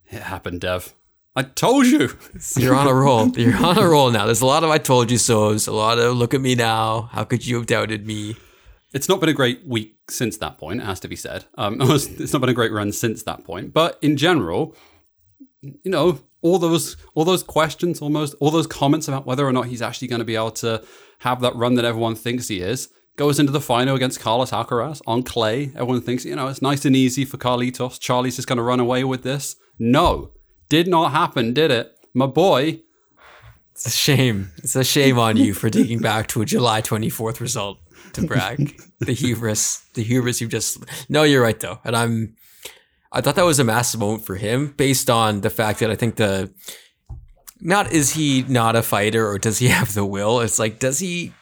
It 0.07 0.21
happened, 0.21 0.61
Dev. 0.61 0.93
I 1.35 1.43
told 1.43 1.85
you. 1.85 2.09
You're 2.55 2.75
on 2.75 2.87
a 2.87 2.93
roll. 2.93 3.27
You're 3.37 3.63
on 3.63 3.77
a 3.77 3.87
roll 3.87 4.09
now. 4.09 4.25
There's 4.25 4.41
a 4.41 4.45
lot 4.45 4.63
of 4.63 4.69
I 4.69 4.77
told 4.77 5.11
you 5.11 5.17
so's, 5.17 5.67
a 5.67 5.73
lot 5.73 5.99
of 5.99 6.15
look 6.15 6.33
at 6.33 6.41
me 6.41 6.55
now. 6.55 7.09
How 7.11 7.23
could 7.25 7.45
you 7.45 7.57
have 7.57 7.65
doubted 7.65 8.07
me? 8.07 8.37
It's 8.93 9.09
not 9.09 9.19
been 9.19 9.29
a 9.29 9.33
great 9.33 9.67
week 9.67 9.94
since 10.09 10.37
that 10.37 10.57
point, 10.57 10.81
it 10.81 10.85
has 10.85 10.99
to 11.01 11.07
be 11.07 11.15
said. 11.15 11.45
Um, 11.55 11.77
it's 11.81 12.33
not 12.33 12.39
been 12.39 12.49
a 12.49 12.53
great 12.53 12.71
run 12.71 12.91
since 12.91 13.23
that 13.23 13.43
point. 13.43 13.73
But 13.73 13.97
in 14.01 14.17
general, 14.17 14.75
you 15.61 15.91
know, 15.91 16.19
all 16.41 16.59
those 16.59 16.95
all 17.15 17.25
those 17.25 17.43
questions, 17.43 18.01
almost 18.01 18.35
all 18.39 18.51
those 18.51 18.67
comments 18.67 19.07
about 19.07 19.25
whether 19.25 19.47
or 19.47 19.51
not 19.51 19.67
he's 19.67 19.81
actually 19.81 20.07
going 20.07 20.19
to 20.19 20.25
be 20.25 20.35
able 20.35 20.51
to 20.51 20.83
have 21.19 21.41
that 21.41 21.55
run 21.55 21.75
that 21.75 21.85
everyone 21.85 22.15
thinks 22.15 22.47
he 22.47 22.61
is, 22.61 22.89
goes 23.15 23.39
into 23.39 23.51
the 23.51 23.61
final 23.61 23.95
against 23.95 24.19
Carlos 24.19 24.51
Alcaraz 24.51 25.01
on 25.07 25.23
clay. 25.23 25.71
Everyone 25.75 26.01
thinks, 26.01 26.25
you 26.25 26.35
know, 26.35 26.47
it's 26.47 26.61
nice 26.61 26.85
and 26.85 26.95
easy 26.95 27.25
for 27.25 27.37
Carlitos. 27.37 27.99
Charlie's 27.99 28.35
just 28.35 28.47
going 28.47 28.57
to 28.57 28.63
run 28.63 28.79
away 28.79 29.03
with 29.03 29.23
this. 29.23 29.55
No, 29.79 30.31
did 30.69 30.87
not 30.87 31.11
happen, 31.11 31.53
did 31.53 31.71
it? 31.71 31.91
My 32.13 32.27
boy. 32.27 32.81
It's 33.71 33.87
a 33.87 33.91
shame. 33.91 34.51
It's 34.57 34.75
a 34.75 34.85
shame 34.85 35.19
on 35.19 35.35
you 35.35 35.53
for 35.53 35.69
digging 35.69 35.99
back 35.99 36.27
to 36.27 36.41
a 36.41 36.45
July 36.45 36.81
24th 36.81 37.41
result 37.41 37.79
to 38.13 38.25
brag. 38.25 38.79
the 38.99 39.13
hubris, 39.13 39.85
the 39.93 40.03
hubris 40.03 40.41
you 40.41 40.47
just. 40.47 40.83
No, 41.09 41.23
you're 41.23 41.41
right 41.41 41.59
though, 41.59 41.79
and 41.83 41.95
I'm. 41.95 42.35
I 43.11 43.21
thought 43.21 43.35
that 43.35 43.45
was 43.45 43.59
a 43.59 43.63
massive 43.63 43.99
moment 43.99 44.25
for 44.25 44.35
him, 44.35 44.73
based 44.75 45.09
on 45.09 45.41
the 45.41 45.49
fact 45.49 45.79
that 45.79 45.91
I 45.91 45.95
think 45.95 46.15
the. 46.15 46.53
Not 47.61 47.91
is 47.93 48.13
he 48.13 48.43
not 48.43 48.75
a 48.75 48.83
fighter 48.83 49.25
or 49.27 49.39
does 49.39 49.59
he 49.59 49.67
have 49.69 49.93
the 49.93 50.05
will? 50.05 50.41
It's 50.41 50.59
like 50.59 50.79
does 50.79 50.99
he 50.99 51.33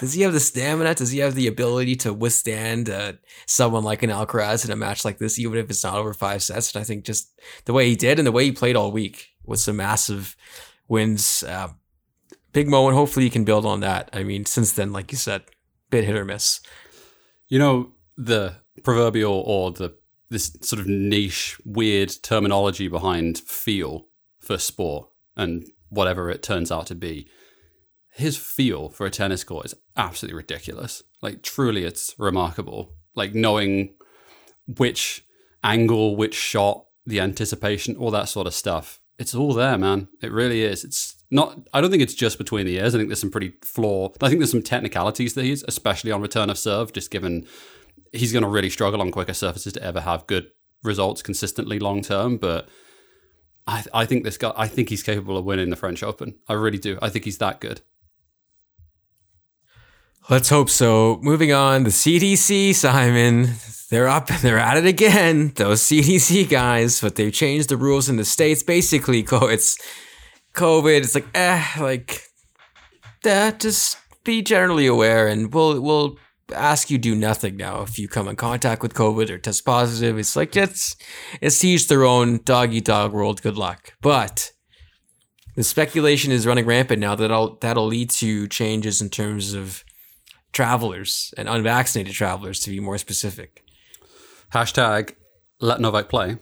does 0.00 0.14
he 0.14 0.22
have 0.22 0.32
the 0.32 0.40
stamina? 0.40 0.94
Does 0.94 1.10
he 1.10 1.18
have 1.18 1.34
the 1.34 1.46
ability 1.46 1.94
to 1.96 2.14
withstand 2.14 2.88
uh, 2.88 3.12
someone 3.46 3.84
like 3.84 4.02
an 4.02 4.08
Alcaraz 4.08 4.64
in 4.64 4.70
a 4.70 4.76
match 4.76 5.04
like 5.04 5.18
this, 5.18 5.38
even 5.38 5.58
if 5.58 5.68
it's 5.68 5.84
not 5.84 5.96
over 5.96 6.14
five 6.14 6.42
sets? 6.42 6.74
And 6.74 6.80
I 6.80 6.84
think 6.84 7.04
just 7.04 7.38
the 7.66 7.74
way 7.74 7.86
he 7.86 7.96
did 7.96 8.18
and 8.18 8.26
the 8.26 8.32
way 8.32 8.46
he 8.46 8.52
played 8.52 8.76
all 8.76 8.92
week 8.92 9.28
with 9.44 9.60
some 9.60 9.76
massive 9.76 10.36
wins, 10.88 11.42
uh, 11.42 11.68
big 12.54 12.66
moment. 12.66 12.96
Hopefully, 12.96 13.26
he 13.26 13.30
can 13.30 13.44
build 13.44 13.66
on 13.66 13.80
that. 13.80 14.08
I 14.14 14.22
mean, 14.22 14.46
since 14.46 14.72
then, 14.72 14.90
like 14.90 15.12
you 15.12 15.18
said, 15.18 15.42
bit 15.90 16.04
hit 16.04 16.16
or 16.16 16.24
miss. 16.24 16.60
You 17.48 17.58
know 17.58 17.92
the 18.16 18.56
proverbial 18.82 19.42
or 19.46 19.72
the 19.72 19.94
this 20.30 20.56
sort 20.62 20.80
of 20.80 20.86
niche, 20.86 21.60
weird 21.64 22.14
terminology 22.22 22.86
behind 22.88 23.38
feel 23.38 24.06
for 24.38 24.58
sport 24.58 25.08
and 25.36 25.66
whatever 25.88 26.30
it 26.30 26.42
turns 26.42 26.70
out 26.70 26.86
to 26.86 26.94
be. 26.94 27.28
His 28.12 28.36
feel 28.36 28.90
for 28.90 29.06
a 29.06 29.10
tennis 29.10 29.44
court 29.44 29.66
is 29.66 29.74
absolutely 29.96 30.36
ridiculous. 30.36 31.02
Like 31.20 31.42
truly, 31.42 31.84
it's 31.84 32.14
remarkable. 32.18 32.94
Like 33.14 33.34
knowing 33.34 33.94
which 34.66 35.24
angle, 35.64 36.16
which 36.16 36.34
shot, 36.34 36.86
the 37.04 37.20
anticipation, 37.20 37.96
all 37.96 38.10
that 38.12 38.28
sort 38.28 38.46
of 38.46 38.54
stuff. 38.54 39.00
It's 39.18 39.34
all 39.34 39.52
there, 39.52 39.76
man. 39.76 40.08
It 40.22 40.32
really 40.32 40.62
is. 40.62 40.84
It's 40.84 41.19
not. 41.30 41.58
I 41.72 41.80
don't 41.80 41.90
think 41.90 42.02
it's 42.02 42.14
just 42.14 42.38
between 42.38 42.66
the 42.66 42.76
ears. 42.76 42.94
I 42.94 42.98
think 42.98 43.08
there's 43.08 43.20
some 43.20 43.30
pretty 43.30 43.54
flaw. 43.62 44.12
I 44.20 44.28
think 44.28 44.40
there's 44.40 44.50
some 44.50 44.62
technicalities 44.62 45.34
that 45.34 45.44
he's, 45.44 45.62
especially 45.64 46.12
on 46.12 46.20
return 46.20 46.50
of 46.50 46.58
serve, 46.58 46.92
just 46.92 47.10
given 47.10 47.46
he's 48.12 48.32
going 48.32 48.42
to 48.42 48.48
really 48.48 48.70
struggle 48.70 49.00
on 49.00 49.10
quicker 49.10 49.34
surfaces 49.34 49.72
to 49.74 49.82
ever 49.82 50.00
have 50.00 50.26
good 50.26 50.48
results 50.82 51.22
consistently 51.22 51.78
long 51.78 52.02
term. 52.02 52.36
But 52.36 52.68
I, 53.66 53.84
I 53.94 54.04
think 54.06 54.24
this 54.24 54.38
guy. 54.38 54.52
I 54.56 54.66
think 54.66 54.88
he's 54.88 55.02
capable 55.02 55.36
of 55.36 55.44
winning 55.44 55.70
the 55.70 55.76
French 55.76 56.02
Open. 56.02 56.38
I 56.48 56.54
really 56.54 56.78
do. 56.78 56.98
I 57.00 57.08
think 57.08 57.24
he's 57.24 57.38
that 57.38 57.60
good. 57.60 57.82
Let's 60.28 60.50
hope 60.50 60.70
so. 60.70 61.18
Moving 61.22 61.52
on, 61.52 61.84
the 61.84 61.90
CDC, 61.90 62.74
Simon, 62.74 63.54
they're 63.90 64.06
up 64.06 64.30
and 64.30 64.38
they're 64.40 64.58
at 64.58 64.76
it 64.76 64.86
again. 64.86 65.52
Those 65.56 65.82
CDC 65.82 66.48
guys, 66.48 67.00
but 67.00 67.16
they've 67.16 67.32
changed 67.32 67.68
the 67.68 67.76
rules 67.76 68.08
in 68.08 68.16
the 68.16 68.24
states. 68.24 68.62
Basically, 68.62 69.22
co- 69.24 69.48
it's 69.48 69.78
COVID. 70.54 70.98
It's 70.98 71.14
like, 71.14 71.26
eh, 71.34 71.64
like 71.78 72.22
that. 73.22 73.60
Just 73.60 73.98
be 74.24 74.42
generally 74.42 74.86
aware, 74.86 75.28
and 75.28 75.52
we'll 75.52 75.80
we'll 75.80 76.18
ask 76.54 76.90
you 76.90 76.98
do 76.98 77.14
nothing 77.14 77.56
now 77.56 77.82
if 77.82 77.98
you 77.98 78.08
come 78.08 78.26
in 78.26 78.36
contact 78.36 78.82
with 78.82 78.94
COVID 78.94 79.30
or 79.30 79.38
test 79.38 79.64
positive. 79.64 80.18
It's 80.18 80.36
like 80.36 80.56
it's 80.56 80.96
it's 81.40 81.58
to 81.60 81.68
each 81.68 81.88
their 81.88 82.04
own 82.04 82.40
dog 82.44 82.72
eat 82.72 82.84
dog 82.86 83.12
world. 83.12 83.42
Good 83.42 83.56
luck, 83.56 83.94
but. 84.00 84.52
The 85.56 85.64
speculation 85.64 86.30
is 86.32 86.46
running 86.46 86.64
rampant 86.64 87.00
now 87.00 87.16
that 87.16 87.28
that'll, 87.28 87.56
that'll 87.56 87.86
lead 87.86 88.08
to 88.10 88.46
changes 88.46 89.02
in 89.02 89.10
terms 89.10 89.52
of 89.52 89.84
travelers 90.52 91.34
and 91.36 91.48
unvaccinated 91.48 92.14
travelers, 92.14 92.60
to 92.60 92.70
be 92.70 92.80
more 92.80 92.98
specific. 92.98 93.62
Hashtag 94.52 95.14
let 95.60 95.80
Novak 95.80 96.08
play. 96.08 96.36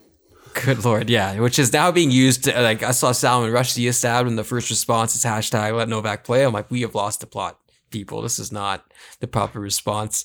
Good 0.64 0.84
lord, 0.84 1.08
yeah, 1.08 1.38
which 1.40 1.58
is 1.58 1.72
now 1.72 1.92
being 1.92 2.10
used. 2.10 2.44
To, 2.44 2.60
like 2.60 2.82
I 2.82 2.90
saw 2.90 3.12
Salman 3.12 3.52
Rushdie 3.52 3.92
stabbed, 3.94 4.28
and 4.28 4.38
the 4.38 4.44
first 4.44 4.70
response 4.70 5.14
is 5.14 5.24
hashtag 5.24 5.76
let 5.76 5.88
Novak 5.88 6.24
play. 6.24 6.44
I'm 6.44 6.52
like, 6.52 6.70
we 6.70 6.80
have 6.82 6.94
lost 6.94 7.20
the 7.20 7.26
plot, 7.26 7.58
people. 7.90 8.22
This 8.22 8.38
is 8.38 8.50
not 8.50 8.92
the 9.20 9.28
proper 9.28 9.60
response. 9.60 10.24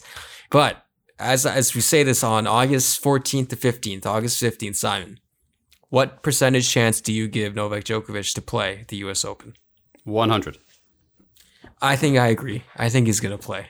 But 0.49 0.85
as 1.19 1.45
as 1.45 1.75
we 1.75 1.81
say 1.81 2.03
this 2.03 2.23
on 2.23 2.47
August 2.47 3.03
14th 3.03 3.49
to 3.49 3.55
15th, 3.55 4.05
August 4.05 4.41
15th, 4.41 4.75
Simon, 4.75 5.19
what 5.89 6.23
percentage 6.23 6.69
chance 6.69 6.99
do 7.01 7.13
you 7.13 7.27
give 7.27 7.55
Novak 7.55 7.83
Djokovic 7.83 8.33
to 8.33 8.41
play 8.41 8.85
the 8.87 8.97
U.S. 8.97 9.23
Open? 9.23 9.55
100. 10.03 10.57
I 11.81 11.95
think 11.95 12.17
I 12.17 12.27
agree. 12.27 12.63
I 12.75 12.89
think 12.89 13.07
he's 13.07 13.19
gonna 13.19 13.37
play, 13.37 13.67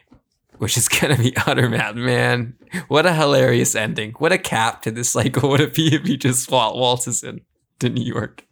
which 0.63 0.77
is 0.77 0.87
gonna 0.99 1.17
be 1.17 1.35
utter 1.45 1.69
mad, 1.69 1.97
man. 1.97 2.55
What 2.87 3.05
a 3.05 3.13
hilarious 3.13 3.75
ending! 3.75 4.13
What 4.13 4.31
a 4.31 4.37
cap 4.37 4.81
to 4.83 4.91
this 4.91 5.09
cycle 5.09 5.49
would 5.49 5.59
it 5.59 5.75
be 5.75 5.93
if 5.93 6.03
he 6.03 6.17
just 6.17 6.49
wal- 6.49 6.77
waltzes 6.77 7.21
in 7.21 7.41
to 7.79 7.89
New 7.89 8.03
York? 8.03 8.45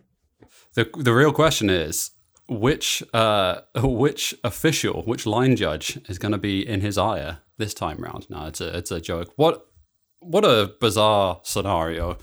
The 0.75 0.89
the 0.97 1.13
real 1.13 1.31
question 1.31 1.69
is 1.69 2.11
which 2.47 3.01
uh 3.13 3.61
which 3.77 4.35
official, 4.43 5.03
which 5.03 5.25
line 5.25 5.55
judge 5.55 5.99
is 6.09 6.19
going 6.19 6.33
to 6.33 6.37
be 6.37 6.67
in 6.67 6.81
his 6.81 6.97
ire 6.97 7.39
this 7.57 7.73
time 7.73 7.97
round? 7.97 8.29
No, 8.29 8.45
it's 8.45 8.59
a 8.59 8.77
it's 8.77 8.91
a 8.91 8.99
joke. 8.99 9.31
What 9.37 9.65
what 10.19 10.43
a 10.43 10.73
bizarre 10.81 11.39
scenario 11.43 12.17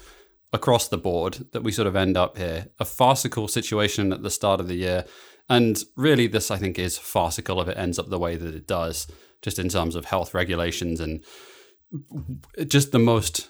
across 0.53 0.89
the 0.89 0.99
board 0.99 1.47
that 1.53 1.63
we 1.63 1.73
sort 1.73 1.89
of 1.89 1.97
end 1.97 2.17
up 2.17 2.37
here. 2.37 2.69
A 2.79 2.85
farcical 2.85 3.49
situation 3.49 4.13
at 4.13 4.23
the 4.23 4.31
start 4.31 4.61
of 4.61 4.69
the 4.69 4.77
year. 4.77 5.05
And 5.49 5.83
really, 5.97 6.27
this 6.27 6.51
I 6.51 6.59
think 6.59 6.79
is 6.79 6.99
farcical 6.99 7.61
if 7.63 7.69
it 7.69 7.79
ends 7.79 7.99
up 7.99 8.11
the 8.11 8.19
way 8.19 8.37
that 8.37 8.55
it 8.55 8.67
does, 8.67 9.07
just 9.43 9.59
in 9.59 9.69
terms 9.69 9.95
of 9.95 10.07
health 10.07 10.35
regulations 10.35 11.01
and 11.01 11.25
just 12.67 12.93
the 12.93 12.99
most 12.99 13.49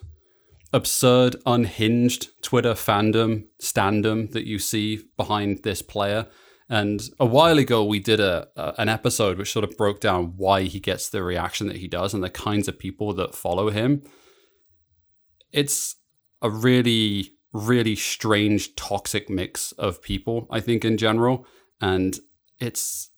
absurd, 0.72 1.36
unhinged 1.46 2.28
Twitter 2.42 2.74
fandom, 2.74 3.44
standom 3.62 4.30
that 4.32 4.46
you 4.46 4.58
see 4.58 5.00
behind 5.16 5.62
this 5.62 5.82
player. 5.82 6.26
And 6.68 7.00
a 7.18 7.24
while 7.24 7.58
ago, 7.58 7.82
we 7.84 7.98
did 7.98 8.20
a, 8.20 8.48
a, 8.54 8.74
an 8.76 8.88
episode 8.90 9.38
which 9.38 9.52
sort 9.52 9.64
of 9.64 9.76
broke 9.78 10.00
down 10.00 10.34
why 10.36 10.62
he 10.64 10.80
gets 10.80 11.08
the 11.08 11.22
reaction 11.22 11.66
that 11.68 11.76
he 11.76 11.88
does 11.88 12.12
and 12.12 12.22
the 12.22 12.28
kinds 12.28 12.68
of 12.68 12.78
people 12.78 13.14
that 13.14 13.34
follow 13.34 13.70
him. 13.70 14.02
It's 15.50 15.96
a 16.42 16.50
really, 16.50 17.30
really 17.54 17.96
strange, 17.96 18.76
toxic 18.76 19.30
mix 19.30 19.72
of 19.72 20.02
people, 20.02 20.46
I 20.50 20.60
think, 20.60 20.84
in 20.84 20.98
general. 20.98 21.46
And 21.80 22.18
it's 22.60 23.10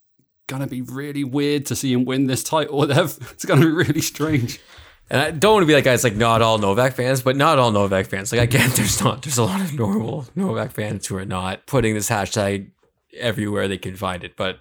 going 0.50 0.60
to 0.60 0.68
be 0.68 0.82
really 0.82 1.24
weird 1.24 1.64
to 1.66 1.76
see 1.76 1.92
him 1.92 2.04
win 2.04 2.26
this 2.26 2.42
title. 2.42 2.82
It's 2.90 3.44
going 3.44 3.60
to 3.60 3.66
be 3.66 3.72
really 3.72 4.00
strange. 4.02 4.60
And 5.08 5.20
I 5.20 5.30
don't 5.30 5.54
want 5.54 5.62
to 5.62 5.66
be 5.66 5.74
like 5.74 5.84
guys 5.84 6.04
like 6.04 6.16
not 6.16 6.42
all 6.42 6.58
Novak 6.58 6.94
fans, 6.94 7.22
but 7.22 7.36
not 7.36 7.58
all 7.58 7.70
Novak 7.70 8.06
fans. 8.06 8.32
Like 8.32 8.50
get 8.50 8.70
there's 8.76 9.02
not 9.02 9.22
there's 9.22 9.38
a 9.38 9.44
lot 9.44 9.60
of 9.60 9.72
normal 9.72 10.26
Novak 10.34 10.72
fans 10.72 11.06
who 11.06 11.16
are 11.16 11.24
not 11.24 11.66
putting 11.66 11.94
this 11.94 12.10
hashtag 12.10 12.70
everywhere 13.16 13.68
they 13.68 13.78
can 13.78 13.96
find 13.96 14.22
it. 14.22 14.36
But 14.36 14.58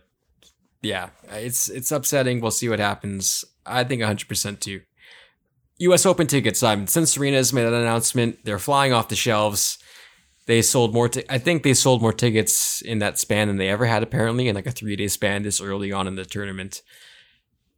yeah, 0.82 1.10
it's 1.30 1.70
it's 1.70 1.92
upsetting. 1.92 2.40
We'll 2.40 2.52
see 2.52 2.70
what 2.70 2.80
happens. 2.80 3.44
I 3.66 3.84
think 3.84 4.02
100% 4.02 4.60
too. 4.60 4.82
U.S. 5.80 6.06
Open 6.06 6.28
tickets. 6.28 6.64
Um, 6.64 6.88
since 6.88 7.16
Serena's 7.16 7.54
made 7.54 7.64
that 7.64 7.74
announcement, 7.74 8.40
they're 8.44 8.60
flying 8.60 8.92
off 8.92 9.08
the 9.08 9.16
shelves. 9.16 9.78
They 10.50 10.64
sold 10.64 10.96
more. 10.96 11.08
T- 11.08 11.24
I 11.30 11.38
think 11.38 11.62
they 11.62 11.76
sold 11.76 12.02
more 12.02 12.12
tickets 12.12 12.82
in 12.82 12.98
that 12.98 13.20
span 13.20 13.50
than 13.50 13.58
they 13.58 13.70
ever 13.70 13.86
had. 13.86 14.02
Apparently, 14.02 14.48
in 14.48 14.56
like 14.56 14.66
a 14.66 14.72
three 14.72 14.96
day 14.96 15.08
span 15.08 15.44
this 15.44 15.62
early 15.62 15.92
on 15.92 16.08
in 16.08 16.16
the 16.16 16.26
tournament. 16.26 16.82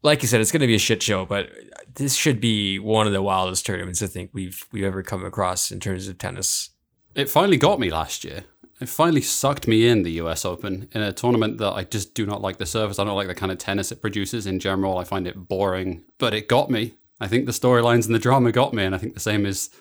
Like 0.03 0.21
you 0.21 0.29
said, 0.29 0.39
it's 0.39 0.53
going 0.53 0.61
to 0.61 0.67
be 0.67 0.75
a 0.75 0.79
shit 0.79 1.03
show, 1.03 1.25
but 1.25 1.49
this 1.95 2.15
should 2.15 2.39
be 2.39 2.79
one 2.79 3.07
of 3.07 3.11
the 3.11 3.21
wildest 3.21 3.65
tournaments 3.65 4.01
I 4.01 4.07
think 4.07 4.29
we've 4.31 4.65
we've 4.71 4.85
ever 4.85 5.03
come 5.03 5.25
across 5.25 5.69
in 5.69 5.81
terms 5.81 6.07
of 6.07 6.17
tennis. 6.17 6.69
It 7.13 7.29
finally 7.29 7.57
got 7.57 7.77
me 7.77 7.89
last 7.89 8.23
year. 8.23 8.45
It 8.79 8.87
finally 8.87 9.21
sucked 9.21 9.67
me 9.67 9.85
in 9.85 10.03
the 10.03 10.13
US 10.21 10.45
Open 10.45 10.87
in 10.93 11.01
a 11.01 11.11
tournament 11.11 11.57
that 11.57 11.73
I 11.73 11.83
just 11.83 12.13
do 12.13 12.25
not 12.25 12.41
like 12.41 12.57
the 12.57 12.65
surface. 12.65 12.99
I 12.99 13.03
don't 13.03 13.17
like 13.17 13.27
the 13.27 13.35
kind 13.35 13.51
of 13.51 13.57
tennis 13.57 13.91
it 13.91 14.01
produces 14.01 14.47
in 14.47 14.61
general. 14.61 14.97
I 14.97 15.03
find 15.03 15.27
it 15.27 15.49
boring, 15.49 16.05
but 16.17 16.33
it 16.33 16.47
got 16.47 16.69
me. 16.69 16.93
I 17.19 17.27
think 17.27 17.47
the 17.47 17.51
storylines 17.51 18.05
and 18.05 18.15
the 18.15 18.27
drama 18.27 18.53
got 18.53 18.73
me, 18.73 18.85
and 18.85 18.95
I 18.95 18.97
think 18.97 19.13
the 19.13 19.19
same 19.19 19.45
is 19.45 19.71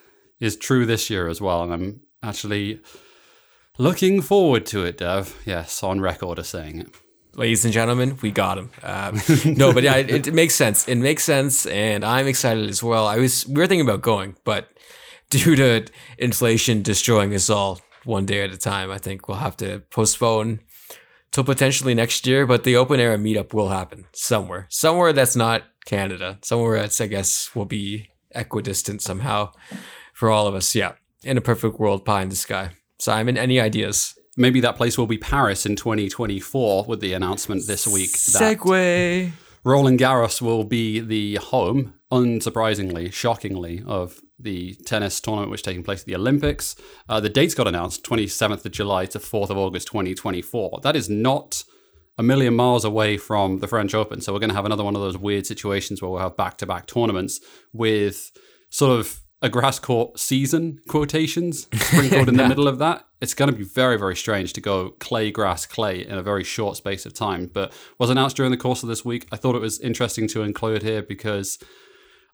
is 0.41 0.57
true 0.57 0.87
this 0.87 1.09
year 1.09 1.29
as 1.29 1.41
well. 1.41 1.63
And 1.63 1.73
I'm 1.73 2.01
actually 2.23 2.81
looking 3.79 4.21
forward 4.21 4.67
to 4.67 4.85
it, 4.85 4.99
Dev. 4.99 5.41
Yes, 5.45 5.83
on 5.83 6.01
record 6.01 6.39
as 6.39 6.49
saying 6.49 6.81
it. 6.81 6.89
Ladies 7.35 7.65
and 7.65 7.73
gentlemen, 7.73 8.19
we 8.23 8.33
got 8.33 8.59
him. 8.59 8.71
Um, 8.83 9.21
no, 9.45 9.73
but 9.73 9.85
yeah, 9.85 9.97
it, 9.97 10.27
it 10.27 10.35
makes 10.35 10.55
sense. 10.55 10.89
It 10.89 10.97
makes 10.97 11.23
sense, 11.23 11.65
and 11.67 12.05
I'm 12.05 12.27
excited 12.27 12.69
as 12.69 12.83
well. 12.83 13.07
I 13.07 13.19
was 13.19 13.47
we 13.47 13.55
were 13.55 13.67
thinking 13.67 13.87
about 13.87 14.03
going, 14.03 14.37
but 14.45 14.69
due 15.31 15.55
to 15.57 15.87
inflation 16.19 16.83
destroying 16.83 17.35
us 17.35 17.49
all 17.49 17.81
one 18.05 18.27
day 18.27 18.43
at 18.43 18.53
a 18.53 18.57
time, 18.57 18.91
I 18.91 18.99
think 18.99 19.29
we'll 19.29 19.39
have 19.39 19.57
to 19.59 19.81
postpone 19.91 20.61
till 21.31 21.45
potentially 21.45 21.95
next 21.95 22.27
year. 22.27 22.47
But 22.47 22.65
the 22.65 22.77
open 22.77 22.99
air 22.99 23.17
meetup 23.17 23.55
will 23.55 23.69
happen 23.69 24.07
somewhere, 24.13 24.67
somewhere 24.69 25.13
that's 25.13 25.37
not 25.37 25.63
Canada, 25.85 26.39
somewhere 26.43 26.81
that's 26.81 27.01
I 27.01 27.07
guess 27.07 27.55
will 27.55 27.65
be 27.65 28.11
equidistant 28.33 29.03
somehow 29.03 29.53
for 30.13 30.31
all 30.31 30.49
of 30.49 30.55
us. 30.57 30.75
Yeah, 30.75 30.93
in 31.25 31.37
a 31.37 31.41
perfect 31.41 31.79
world, 31.79 32.05
pie 32.05 32.23
in 32.23 32.29
the 32.29 32.37
sky. 32.37 32.71
Simon, 32.99 33.37
any 33.37 33.61
ideas? 33.61 34.15
Maybe 34.37 34.61
that 34.61 34.77
place 34.77 34.97
will 34.97 35.07
be 35.07 35.19
Paris 35.19 35.67
in 35.67 35.77
2024 35.77 36.85
with 36.85 37.01
the 37.01 37.13
announcement 37.13 37.67
this 37.67 37.87
week. 37.87 38.13
that 38.13 38.59
segue. 38.59 39.33
Roland 39.65 39.99
Garros 39.99 40.41
will 40.41 40.65
be 40.65 41.01
the 41.01 41.37
home, 41.37 41.95
unsurprisingly, 42.11 43.13
shockingly, 43.13 43.83
of 43.87 44.21
the 44.39 44.75
tennis 44.87 45.21
tournament 45.21 45.51
which 45.51 45.61
is 45.61 45.65
taking 45.65 45.83
place 45.83 46.01
at 46.01 46.07
the 46.07 46.15
Olympics. 46.15 46.75
Uh, 47.09 47.21
the 47.21 47.29
dates 47.29 47.55
got 47.55 47.69
announced 47.69 48.03
27th 48.05 48.65
of 48.65 48.73
July 48.73 49.05
to 49.07 49.19
4th 49.19 49.51
of 49.51 49.59
August 49.59 49.89
2024. 49.89 50.81
That 50.83 50.97
is 50.97 51.11
not 51.11 51.63
a 52.17 52.23
million 52.23 52.55
miles 52.55 52.85
away 52.85 53.19
from 53.19 53.59
the 53.59 53.69
French 53.69 53.95
Open. 53.95 54.21
So 54.21 54.33
we're 54.33 54.39
going 54.39 54.51
to 54.51 54.57
have 54.57 54.65
another 54.65 54.85
one 54.85 54.97
of 54.97 55.03
those 55.03 55.19
weird 55.19 55.47
situations 55.47 56.01
where 56.01 56.11
we'll 56.11 56.21
have 56.21 56.37
back 56.37 56.57
to 56.59 56.67
back 56.67 56.87
tournaments 56.87 57.41
with 57.73 58.33
sort 58.71 58.99
of 58.99 59.21
a 59.43 59.49
grass 59.49 59.79
court 59.79 60.19
season 60.19 60.81
quotations 60.89 61.67
sprinkled 61.75 62.29
in 62.29 62.37
the 62.37 62.49
middle 62.49 62.69
of 62.69 62.79
that. 62.79 63.07
It's 63.21 63.35
going 63.35 63.51
to 63.51 63.57
be 63.57 63.65
very, 63.65 63.99
very 63.99 64.17
strange 64.17 64.53
to 64.55 64.61
go 64.61 64.91
clay, 64.91 65.31
grass, 65.31 65.67
clay 65.67 66.07
in 66.07 66.17
a 66.19 66.23
very 66.23 66.45
short 66.45 66.77
space 66.77 67.07
of 67.07 67.15
time. 67.15 67.51
But 67.53 67.73
was 67.99 68.11
announced 68.11 68.37
during 68.37 68.51
the 68.51 68.57
course 68.57 68.83
of 68.83 68.89
this 68.89 69.05
week. 69.05 69.27
I 69.33 69.37
thought 69.37 69.57
it 69.57 69.61
was 69.61 69.81
interesting 69.81 70.29
to 70.29 70.43
include 70.43 70.83
here 70.83 71.03
because 71.03 71.59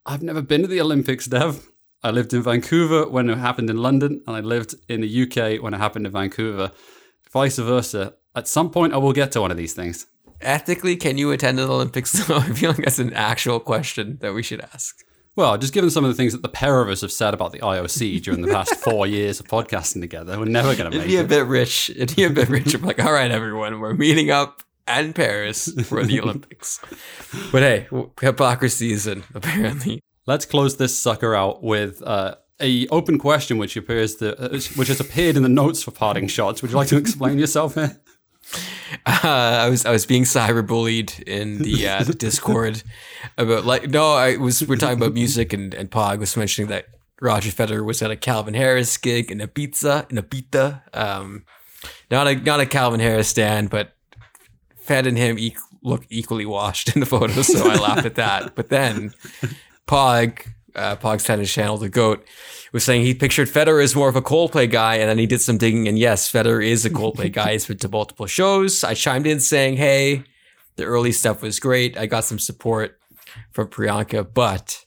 I've 0.05 0.23
never 0.23 0.43
been 0.43 0.63
to 0.63 0.69
the 0.69 0.81
Olympics, 0.81 1.27
Dev. 1.27 1.69
I 2.03 2.11
lived 2.11 2.33
in 2.33 2.43
Vancouver 2.43 3.09
when 3.09 3.29
it 3.29 3.39
happened 3.39 3.71
in 3.71 3.79
London, 3.79 4.23
and 4.27 4.37
I 4.37 4.41
lived 4.41 4.75
in 4.89 5.01
the 5.01 5.23
UK 5.23 5.63
when 5.63 5.75
it 5.75 5.79
happened 5.79 6.07
in 6.07 6.13
Vancouver. 6.13 6.71
Vice 7.33 7.59
versa. 7.59 8.15
At 8.35 8.47
some 8.47 8.71
point, 8.71 8.93
I 8.93 8.99
will 8.99 9.13
get 9.13 9.33
to 9.33 9.41
one 9.41 9.51
of 9.51 9.57
these 9.57 9.73
things. 9.73 10.07
Ethically, 10.41 10.97
can 10.97 11.19
you 11.19 11.33
attend 11.33 11.59
an 11.59 11.69
Olympics? 11.69 12.31
I 12.31 12.53
feel 12.53 12.71
like 12.71 12.85
that's 12.85 12.99
an 12.99 13.15
actual 13.15 13.59
question 13.59 14.19
that 14.21 14.35
we 14.35 14.43
should 14.43 14.61
ask. 14.61 15.06
Well, 15.37 15.59
just 15.59 15.75
given 15.75 15.91
some 15.91 16.03
of 16.03 16.09
the 16.09 16.15
things 16.15 16.33
that 16.33 16.41
the 16.41 16.49
pair 16.49 16.81
of 16.81 16.89
us 16.89 17.03
have 17.03 17.13
said 17.13 17.35
about 17.35 17.53
the 17.53 17.59
IOC 17.59 18.23
during 18.23 18.41
the 18.41 18.49
past 18.49 18.75
four 18.85 19.07
years 19.07 19.39
of 19.39 19.47
podcasting 19.47 20.01
together, 20.01 20.39
we're 20.39 20.47
never 20.47 20.75
going 20.75 20.91
to 20.91 20.97
make 20.97 21.07
It'd 21.07 21.29
be 21.29 21.35
a 21.35 21.39
bit 21.39 21.47
rich. 21.47 21.91
It'd 21.91 22.17
be 22.17 22.25
a 22.25 22.31
bit 22.31 22.49
rich. 22.49 22.75
I'm 22.75 22.81
like, 22.81 23.05
all 23.05 23.13
right, 23.13 23.31
everyone, 23.31 23.79
we're 23.79 23.93
meeting 23.93 24.31
up 24.31 24.63
in 24.89 25.13
Paris 25.13 25.69
for 25.85 26.03
the 26.05 26.21
Olympics. 26.21 26.81
But 27.53 27.63
hey, 27.63 27.87
hypocrisy 28.21 28.93
is 28.93 29.07
in 29.07 29.23
apparently. 29.35 30.01
Let's 30.27 30.47
close 30.47 30.79
this 30.79 30.97
sucker 30.97 31.35
out 31.35 31.63
with 31.63 32.03
uh, 32.03 32.37
a 32.61 32.89
open 32.89 33.19
question, 33.19 33.59
which 33.59 33.77
appears 33.77 34.17
to, 34.17 34.41
uh, 34.41 34.59
which 34.77 34.89
has 34.89 35.01
appeared 35.01 35.37
in 35.37 35.43
the 35.43 35.49
notes 35.51 35.83
for 35.83 35.91
parting 35.91 36.29
shots. 36.29 36.63
Would 36.63 36.71
you 36.71 36.77
like 36.79 36.89
to 36.89 36.97
explain 36.97 37.39
yourself 37.39 37.75
here? 37.75 38.01
Uh, 39.05 39.19
I 39.25 39.69
was 39.69 39.85
I 39.85 39.91
was 39.91 40.07
being 40.07 40.23
cyberbullied 40.25 41.23
in 41.25 41.59
the, 41.59 41.89
uh, 41.89 42.03
the 42.05 42.15
Discord 42.27 42.83
about 43.37 43.65
like 43.65 43.89
no, 43.91 44.15
I 44.15 44.37
was 44.37 44.67
we're 44.67 44.77
talking 44.77 44.97
about 44.97 45.13
music 45.13 45.53
and 45.53 45.75
and 45.75 45.91
Pog 45.91 46.19
was 46.19 46.37
mentioning 46.37 46.69
that 46.71 46.87
Roger 47.21 47.51
Federer 47.51 47.85
was 47.85 48.03
at 48.03 48.11
a 48.11 48.17
Calvin 48.17 48.55
Harris 48.55 48.97
gig 48.97 49.31
in 49.31 49.39
Ibiza 49.39 50.11
in 50.11 50.17
Ibiza. 50.19 50.83
Um, 50.97 51.45
not 52.11 52.27
a 52.27 52.37
not 52.37 52.61
a 52.61 52.67
Calvin 52.67 53.01
Harris 53.01 53.29
stand, 53.29 53.71
but 53.71 53.95
Fed 54.77 55.07
and 55.07 55.19
him 55.19 55.39
e- 55.39 55.57
look 55.83 56.05
equally 56.09 56.47
washed 56.47 56.95
in 56.95 57.01
the 57.01 57.07
photo, 57.07 57.43
so 57.43 57.69
I 57.69 57.75
laughed 57.77 58.07
at 58.07 58.15
that. 58.17 58.55
But 58.55 58.69
then 58.71 59.13
Pog, 59.87 60.47
uh, 60.77 60.97
Pog's 60.97 61.25
tennis 61.25 61.53
channel, 61.53 61.77
the 61.77 61.89
goat, 61.89 62.25
was 62.73 62.85
saying 62.85 63.03
he 63.03 63.15
pictured 63.15 63.49
Federer 63.49 63.83
as 63.83 63.97
more 63.97 64.09
of 64.09 64.17
a 64.17 64.23
Coldplay 64.23 64.71
guy, 64.71 64.97
and 64.97 65.09
then 65.09 65.19
he 65.19 65.27
did 65.27 65.41
some 65.41 65.59
digging, 65.59 65.89
and 65.89 65.99
yes, 65.99 66.31
Federer 66.31 66.65
is 66.65 66.85
a 66.85 66.91
Coldplay 66.91 67.33
guy. 67.33 67.53
He's 67.53 67.67
been 67.67 67.79
to 67.79 67.89
multiple 67.89 68.27
shows. 68.27 68.85
I 68.85 68.95
chimed 68.95 69.27
in 69.27 69.41
saying, 69.41 69.77
"Hey, 69.77 70.25
the 70.77 70.85
early 70.85 71.13
stuff 71.13 71.43
was 71.43 71.59
great. 71.59 71.97
I 71.97 72.07
got 72.07 72.25
some 72.25 72.39
support 72.39 72.99
from 73.51 73.69
Priyanka, 73.69 74.33
but." 74.33 74.83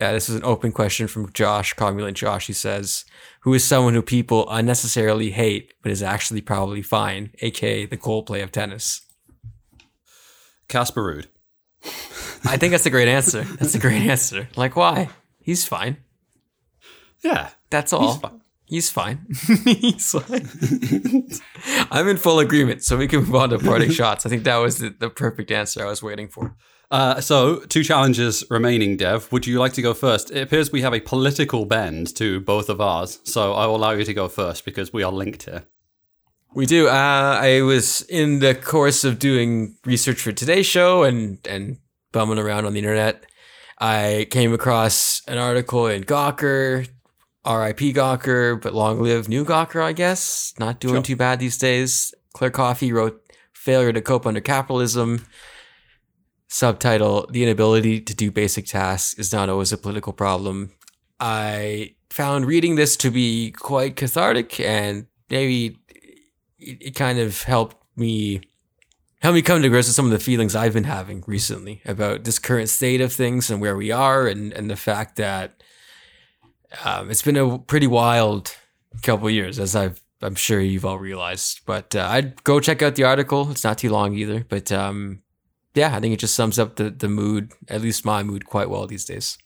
Uh, 0.00 0.10
this 0.10 0.28
is 0.28 0.34
an 0.34 0.42
open 0.42 0.72
question 0.72 1.06
from 1.06 1.32
Josh, 1.32 1.74
Commulant 1.76 2.14
Josh. 2.14 2.48
He 2.48 2.52
says, 2.52 3.04
Who 3.42 3.54
is 3.54 3.62
someone 3.62 3.94
who 3.94 4.02
people 4.02 4.50
unnecessarily 4.50 5.30
hate, 5.30 5.74
but 5.80 5.92
is 5.92 6.02
actually 6.02 6.40
probably 6.40 6.82
fine, 6.82 7.30
aka 7.40 7.86
the 7.86 7.96
Coldplay 7.96 8.42
of 8.42 8.50
tennis? 8.50 9.02
Casper 10.66 11.22
Ruud. 11.84 12.11
I 12.44 12.56
think 12.56 12.72
that's 12.72 12.86
a 12.86 12.90
great 12.90 13.08
answer. 13.08 13.42
That's 13.42 13.74
a 13.74 13.78
great 13.78 14.02
answer. 14.02 14.48
Like, 14.56 14.76
why? 14.76 15.08
He's 15.40 15.64
fine. 15.64 15.98
Yeah, 17.22 17.50
That's 17.70 17.92
all. 17.92 18.12
He's 18.66 18.88
fine. 18.90 19.26
He's 19.64 20.10
fine. 20.10 20.48
I'm 21.90 22.08
in 22.08 22.16
full 22.16 22.38
agreement, 22.38 22.82
so 22.82 22.96
we 22.96 23.06
can 23.06 23.20
move 23.20 23.34
on 23.34 23.50
to 23.50 23.58
parting 23.58 23.90
shots. 24.00 24.26
I 24.26 24.28
think 24.28 24.44
that 24.44 24.56
was 24.56 24.78
the, 24.78 24.88
the 24.90 25.10
perfect 25.10 25.50
answer 25.50 25.82
I 25.84 25.88
was 25.88 26.02
waiting 26.02 26.28
for. 26.28 26.56
Uh, 26.90 27.20
so, 27.20 27.60
two 27.60 27.84
challenges 27.84 28.44
remaining, 28.50 28.96
Dev. 28.96 29.30
Would 29.30 29.46
you 29.46 29.58
like 29.58 29.72
to 29.74 29.82
go 29.82 29.94
first? 29.94 30.30
It 30.30 30.42
appears 30.42 30.72
we 30.72 30.82
have 30.82 30.94
a 30.94 31.00
political 31.00 31.64
bend 31.64 32.14
to 32.16 32.40
both 32.40 32.68
of 32.68 32.80
ours, 32.80 33.20
so 33.24 33.52
I 33.52 33.66
will 33.66 33.76
allow 33.76 33.92
you 33.92 34.04
to 34.04 34.14
go 34.14 34.28
first 34.28 34.64
because 34.64 34.92
we 34.92 35.02
are 35.02 35.12
linked 35.12 35.44
here. 35.44 35.64
We 36.54 36.66
do. 36.66 36.88
Uh, 36.88 37.38
I 37.40 37.62
was 37.62 38.02
in 38.02 38.40
the 38.40 38.54
course 38.54 39.04
of 39.04 39.18
doing 39.18 39.76
research 39.86 40.20
for 40.20 40.32
today's 40.32 40.66
show 40.66 41.02
and 41.02 41.38
and 41.48 41.78
bumming 42.12 42.38
around 42.38 42.64
on 42.66 42.72
the 42.72 42.78
internet. 42.78 43.26
I 43.78 44.26
came 44.30 44.52
across 44.52 45.22
an 45.26 45.38
article 45.38 45.86
in 45.88 46.04
Gawker, 46.04 46.88
R.I.P. 47.44 47.92
Gawker, 47.92 48.60
but 48.60 48.74
long 48.74 49.00
live 49.00 49.28
new 49.28 49.44
Gawker, 49.44 49.82
I 49.82 49.92
guess. 49.92 50.54
Not 50.58 50.78
doing 50.78 50.94
Sure. 50.96 51.02
too 51.02 51.16
bad 51.16 51.40
these 51.40 51.58
days. 51.58 52.14
Claire 52.34 52.50
Coffey 52.50 52.92
wrote 52.92 53.20
"Failure 53.52 53.92
to 53.92 54.00
Cope 54.00 54.26
Under 54.26 54.40
Capitalism." 54.40 55.26
Subtitle: 56.48 57.26
The 57.30 57.42
inability 57.42 58.00
to 58.02 58.14
do 58.14 58.30
basic 58.30 58.66
tasks 58.66 59.18
is 59.18 59.32
not 59.32 59.48
always 59.48 59.72
a 59.72 59.78
political 59.78 60.12
problem. 60.12 60.72
I 61.18 61.94
found 62.10 62.46
reading 62.46 62.74
this 62.74 62.96
to 62.98 63.10
be 63.10 63.52
quite 63.52 63.96
cathartic 63.96 64.60
and 64.60 65.06
maybe 65.30 65.78
it, 66.58 66.78
it 66.80 66.94
kind 66.94 67.18
of 67.18 67.42
helped 67.44 67.76
me 67.96 68.42
help 69.22 69.34
me 69.34 69.42
come 69.42 69.62
to 69.62 69.68
grips 69.68 69.88
with 69.88 69.94
some 69.94 70.04
of 70.04 70.10
the 70.10 70.18
feelings 70.18 70.54
I've 70.54 70.74
been 70.74 70.84
having 70.84 71.24
recently 71.26 71.80
about 71.84 72.24
this 72.24 72.38
current 72.38 72.68
state 72.68 73.00
of 73.00 73.12
things 73.12 73.50
and 73.50 73.60
where 73.60 73.76
we 73.76 73.90
are 73.90 74.26
and 74.26 74.52
and 74.52 74.70
the 74.70 74.76
fact 74.76 75.16
that 75.16 75.62
um, 76.84 77.10
it's 77.10 77.22
been 77.22 77.36
a 77.36 77.58
pretty 77.58 77.86
wild 77.86 78.54
couple 79.02 79.30
years 79.30 79.58
as 79.58 79.74
I've 79.74 80.02
I'm 80.20 80.36
sure 80.36 80.60
you've 80.60 80.84
all 80.84 80.98
realized. 80.98 81.62
But 81.66 81.96
uh, 81.96 82.06
I'd 82.08 82.44
go 82.44 82.60
check 82.60 82.80
out 82.80 82.94
the 82.94 83.02
article. 83.02 83.50
It's 83.50 83.64
not 83.64 83.78
too 83.78 83.90
long 83.90 84.14
either. 84.14 84.44
But 84.48 84.70
um, 84.70 85.22
yeah 85.74 85.96
I 85.96 86.00
think 86.00 86.14
it 86.14 86.20
just 86.20 86.34
sums 86.34 86.58
up 86.58 86.76
the 86.76 86.90
the 86.90 87.08
mood 87.08 87.52
at 87.68 87.82
least 87.82 88.04
my 88.04 88.22
mood 88.22 88.46
quite 88.46 88.70
well 88.70 88.86
these 88.86 89.04
days. 89.04 89.38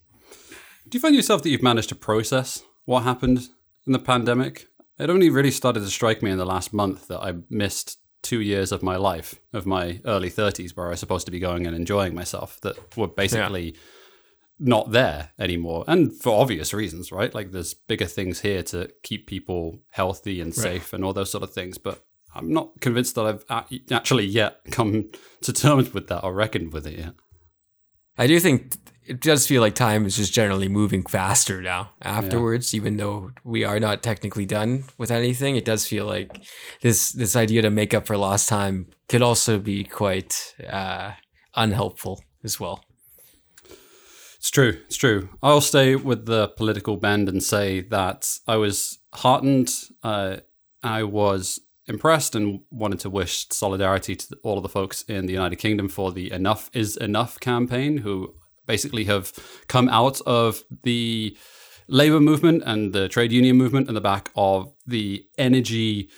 Do 0.88 0.96
you 0.96 1.00
find 1.00 1.16
yourself 1.16 1.42
that 1.42 1.50
you've 1.50 1.62
managed 1.62 1.88
to 1.88 1.96
process 1.96 2.62
what 2.86 3.02
happened 3.02 3.48
in 3.86 3.92
the 3.92 3.98
pandemic. 3.98 4.68
It 4.98 5.10
only 5.10 5.28
really 5.28 5.50
started 5.50 5.80
to 5.80 5.90
strike 5.90 6.22
me 6.22 6.30
in 6.30 6.38
the 6.38 6.46
last 6.46 6.72
month 6.72 7.08
that 7.08 7.20
I 7.20 7.34
missed 7.50 7.98
two 8.26 8.40
years 8.40 8.72
of 8.72 8.82
my 8.82 8.96
life, 8.96 9.36
of 9.52 9.66
my 9.66 10.00
early 10.04 10.30
30s, 10.30 10.76
where 10.76 10.86
I 10.86 10.90
was 10.90 11.00
supposed 11.00 11.26
to 11.26 11.32
be 11.32 11.38
going 11.38 11.66
and 11.66 11.76
enjoying 11.76 12.14
myself, 12.14 12.60
that 12.62 12.96
were 12.96 13.06
basically 13.06 13.66
yeah. 13.66 13.78
not 14.58 14.90
there 14.90 15.30
anymore. 15.38 15.84
And 15.86 16.12
for 16.12 16.40
obvious 16.40 16.74
reasons, 16.74 17.12
right? 17.12 17.32
Like 17.34 17.52
there's 17.52 17.74
bigger 17.74 18.06
things 18.06 18.40
here 18.40 18.62
to 18.64 18.90
keep 19.02 19.26
people 19.26 19.78
healthy 19.90 20.40
and 20.40 20.54
safe 20.54 20.92
right. 20.92 20.98
and 20.98 21.04
all 21.04 21.12
those 21.12 21.30
sort 21.30 21.44
of 21.44 21.52
things. 21.52 21.78
But 21.78 22.04
I'm 22.34 22.52
not 22.52 22.80
convinced 22.80 23.14
that 23.14 23.26
I've 23.26 23.72
actually 23.90 24.26
yet 24.26 24.60
come 24.70 25.10
to 25.42 25.52
terms 25.64 25.94
with 25.94 26.08
that 26.08 26.24
or 26.24 26.34
reckoned 26.34 26.72
with 26.72 26.86
it 26.86 26.98
yet. 26.98 27.14
I 28.18 28.26
do 28.26 28.40
think 28.40 28.72
it 29.07 29.20
does 29.20 29.46
feel 29.46 29.61
like 29.61 29.74
time 29.74 30.07
is 30.07 30.16
just 30.16 30.32
generally 30.32 30.68
moving 30.68 31.04
faster 31.04 31.62
now 31.62 31.90
afterwards 32.02 32.72
yeah. 32.72 32.78
even 32.78 32.96
though 32.96 33.30
we 33.44 33.64
are 33.64 33.78
not 33.78 34.02
technically 34.02 34.46
done 34.46 34.84
with 34.98 35.11
anything. 35.11 35.57
It 35.57 35.64
does 35.64 35.86
feel 35.86 36.07
like 36.07 36.42
this 36.82 37.12
this 37.12 37.36
idea 37.36 37.62
to 37.62 37.70
make 37.70 37.94
up 37.94 38.07
for 38.07 38.16
lost 38.16 38.48
time 38.48 38.88
could 39.09 39.22
also 39.22 39.59
be 39.59 39.84
quite 39.84 40.54
uh, 40.68 41.12
unhelpful 41.54 42.22
as 42.42 42.59
well. 42.59 42.84
It's 44.36 44.50
true. 44.50 44.80
It's 44.86 44.96
true. 44.96 45.28
I'll 45.42 45.61
stay 45.61 45.96
with 45.96 46.26
the 46.26 46.48
political 46.48 46.96
bend 46.96 47.28
and 47.28 47.42
say 47.42 47.80
that 47.80 48.38
i 48.46 48.57
was 48.57 48.98
heartened. 49.14 49.72
Uh, 50.02 50.38
i 50.82 51.02
was 51.02 51.61
impressed 51.88 52.34
and 52.34 52.61
wanted 52.70 53.00
to 53.00 53.11
wish 53.11 53.46
solidarity 53.50 54.16
to 54.16 54.36
all 54.42 54.57
of 54.57 54.62
the 54.62 54.68
folks 54.68 55.02
in 55.02 55.26
the 55.26 55.32
United 55.32 55.57
Kingdom 55.57 55.88
for 55.88 56.11
the 56.12 56.32
Enough 56.32 56.68
is 56.72 56.96
Enough 56.96 57.38
campaign, 57.40 57.98
who 57.98 58.34
basically 58.66 59.04
have 59.04 59.32
come 59.68 59.88
out 59.88 60.20
of 60.22 60.62
the 60.82 61.36
labor 61.88 62.20
movement 62.20 62.62
and 62.66 62.92
the 62.92 63.08
trade 63.08 63.32
union 63.32 63.56
movement 63.56 63.88
in 63.88 63.94
the 63.94 64.00
back 64.00 64.30
of 64.36 64.72
the 64.86 65.24
energy 65.38 66.08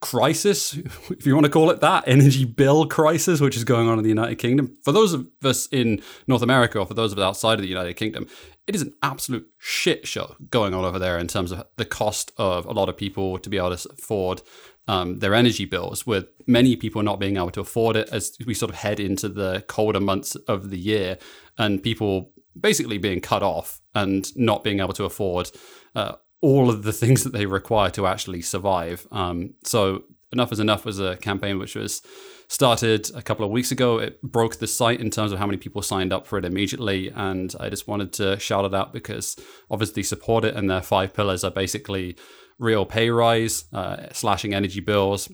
crisis, 0.00 0.74
if 1.10 1.26
you 1.26 1.34
want 1.34 1.46
to 1.46 1.50
call 1.50 1.70
it 1.70 1.80
that, 1.80 2.04
energy 2.06 2.44
bill 2.44 2.86
crisis, 2.86 3.40
which 3.40 3.56
is 3.56 3.64
going 3.64 3.88
on 3.88 3.98
in 3.98 4.04
the 4.04 4.08
United 4.08 4.36
Kingdom. 4.36 4.76
For 4.84 4.92
those 4.92 5.12
of 5.12 5.26
us 5.42 5.66
in 5.72 6.02
North 6.26 6.42
America 6.42 6.78
or 6.78 6.86
for 6.86 6.94
those 6.94 7.12
of 7.12 7.18
us 7.18 7.24
outside 7.24 7.54
of 7.54 7.62
the 7.62 7.68
United 7.68 7.94
Kingdom, 7.94 8.28
it 8.66 8.74
is 8.74 8.82
an 8.82 8.92
absolute 9.02 9.48
shit 9.58 10.06
show 10.06 10.36
going 10.50 10.74
on 10.74 10.84
over 10.84 10.98
there 10.98 11.18
in 11.18 11.28
terms 11.28 11.50
of 11.50 11.64
the 11.76 11.84
cost 11.84 12.30
of 12.36 12.66
a 12.66 12.72
lot 12.72 12.88
of 12.88 12.96
people 12.96 13.38
to 13.38 13.50
be 13.50 13.56
able 13.56 13.74
to 13.74 13.88
afford 13.90 14.42
um, 14.88 15.18
their 15.18 15.34
energy 15.34 15.64
bills, 15.64 16.06
with 16.06 16.26
many 16.46 16.76
people 16.76 17.02
not 17.02 17.18
being 17.18 17.36
able 17.36 17.50
to 17.50 17.60
afford 17.60 17.96
it 17.96 18.08
as 18.10 18.36
we 18.46 18.54
sort 18.54 18.70
of 18.70 18.76
head 18.76 19.00
into 19.00 19.28
the 19.28 19.64
colder 19.66 20.00
months 20.00 20.34
of 20.34 20.70
the 20.70 20.78
year, 20.78 21.18
and 21.58 21.82
people 21.82 22.30
basically 22.58 22.98
being 22.98 23.20
cut 23.20 23.42
off 23.42 23.80
and 23.94 24.34
not 24.36 24.64
being 24.64 24.80
able 24.80 24.92
to 24.94 25.04
afford 25.04 25.50
uh, 25.94 26.12
all 26.40 26.70
of 26.70 26.82
the 26.82 26.92
things 27.02 27.24
that 27.24 27.32
they 27.32 27.46
require 27.46 27.90
to 27.90 28.06
actually 28.06 28.42
survive. 28.42 29.06
Um, 29.10 29.54
so, 29.64 30.04
Enough 30.32 30.52
is 30.52 30.60
Enough 30.60 30.84
was 30.84 30.98
a 30.98 31.16
campaign 31.16 31.58
which 31.58 31.76
was 31.76 32.02
started 32.48 33.10
a 33.14 33.22
couple 33.22 33.44
of 33.44 33.50
weeks 33.50 33.70
ago. 33.70 33.98
It 33.98 34.20
broke 34.22 34.56
the 34.56 34.66
site 34.66 35.00
in 35.00 35.10
terms 35.10 35.32
of 35.32 35.38
how 35.38 35.46
many 35.46 35.56
people 35.56 35.82
signed 35.82 36.12
up 36.12 36.26
for 36.26 36.38
it 36.38 36.44
immediately. 36.44 37.10
And 37.14 37.54
I 37.58 37.68
just 37.68 37.88
wanted 37.88 38.12
to 38.14 38.38
shout 38.38 38.64
it 38.64 38.74
out 38.74 38.92
because 38.92 39.36
obviously 39.70 40.02
support 40.02 40.44
it. 40.44 40.54
And 40.54 40.68
their 40.68 40.82
five 40.82 41.14
pillars 41.14 41.44
are 41.44 41.50
basically 41.50 42.16
real 42.58 42.86
pay 42.86 43.10
rise, 43.10 43.64
uh, 43.72 44.08
slashing 44.12 44.54
energy 44.54 44.80
bills, 44.80 45.28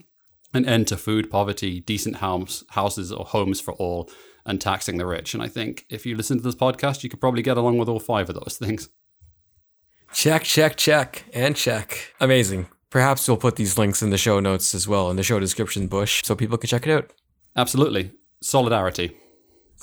an 0.53 0.65
end 0.65 0.87
to 0.87 0.97
food 0.97 1.29
poverty, 1.29 1.79
decent 1.79 2.17
house, 2.17 2.63
houses 2.69 3.11
or 3.11 3.25
homes 3.25 3.59
for 3.59 3.73
all, 3.75 4.09
and 4.45 4.59
taxing 4.59 4.97
the 4.97 5.05
rich. 5.05 5.33
And 5.33 5.41
I 5.41 5.47
think 5.47 5.85
if 5.89 6.05
you 6.05 6.15
listen 6.15 6.37
to 6.37 6.43
this 6.43 6.55
podcast, 6.55 7.03
you 7.03 7.09
could 7.09 7.21
probably 7.21 7.41
get 7.41 7.57
along 7.57 7.77
with 7.77 7.89
all 7.89 7.99
five 7.99 8.29
of 8.29 8.35
those 8.35 8.57
things. 8.59 8.89
Check, 10.13 10.43
check, 10.43 10.75
check, 10.75 11.25
and 11.33 11.55
check. 11.55 12.13
Amazing. 12.19 12.67
Perhaps 12.91 13.27
we'll 13.27 13.37
put 13.37 13.55
these 13.55 13.77
links 13.77 14.03
in 14.03 14.11
the 14.11 14.17
show 14.17 14.39
notes 14.39 14.75
as 14.75 14.87
well 14.87 15.09
in 15.09 15.15
the 15.15 15.23
show 15.23 15.39
description 15.39 15.87
bush 15.87 16.21
so 16.23 16.35
people 16.35 16.57
can 16.59 16.67
check 16.67 16.85
it 16.85 16.91
out. 16.91 17.11
Absolutely. 17.55 18.11
Solidarity. 18.41 19.17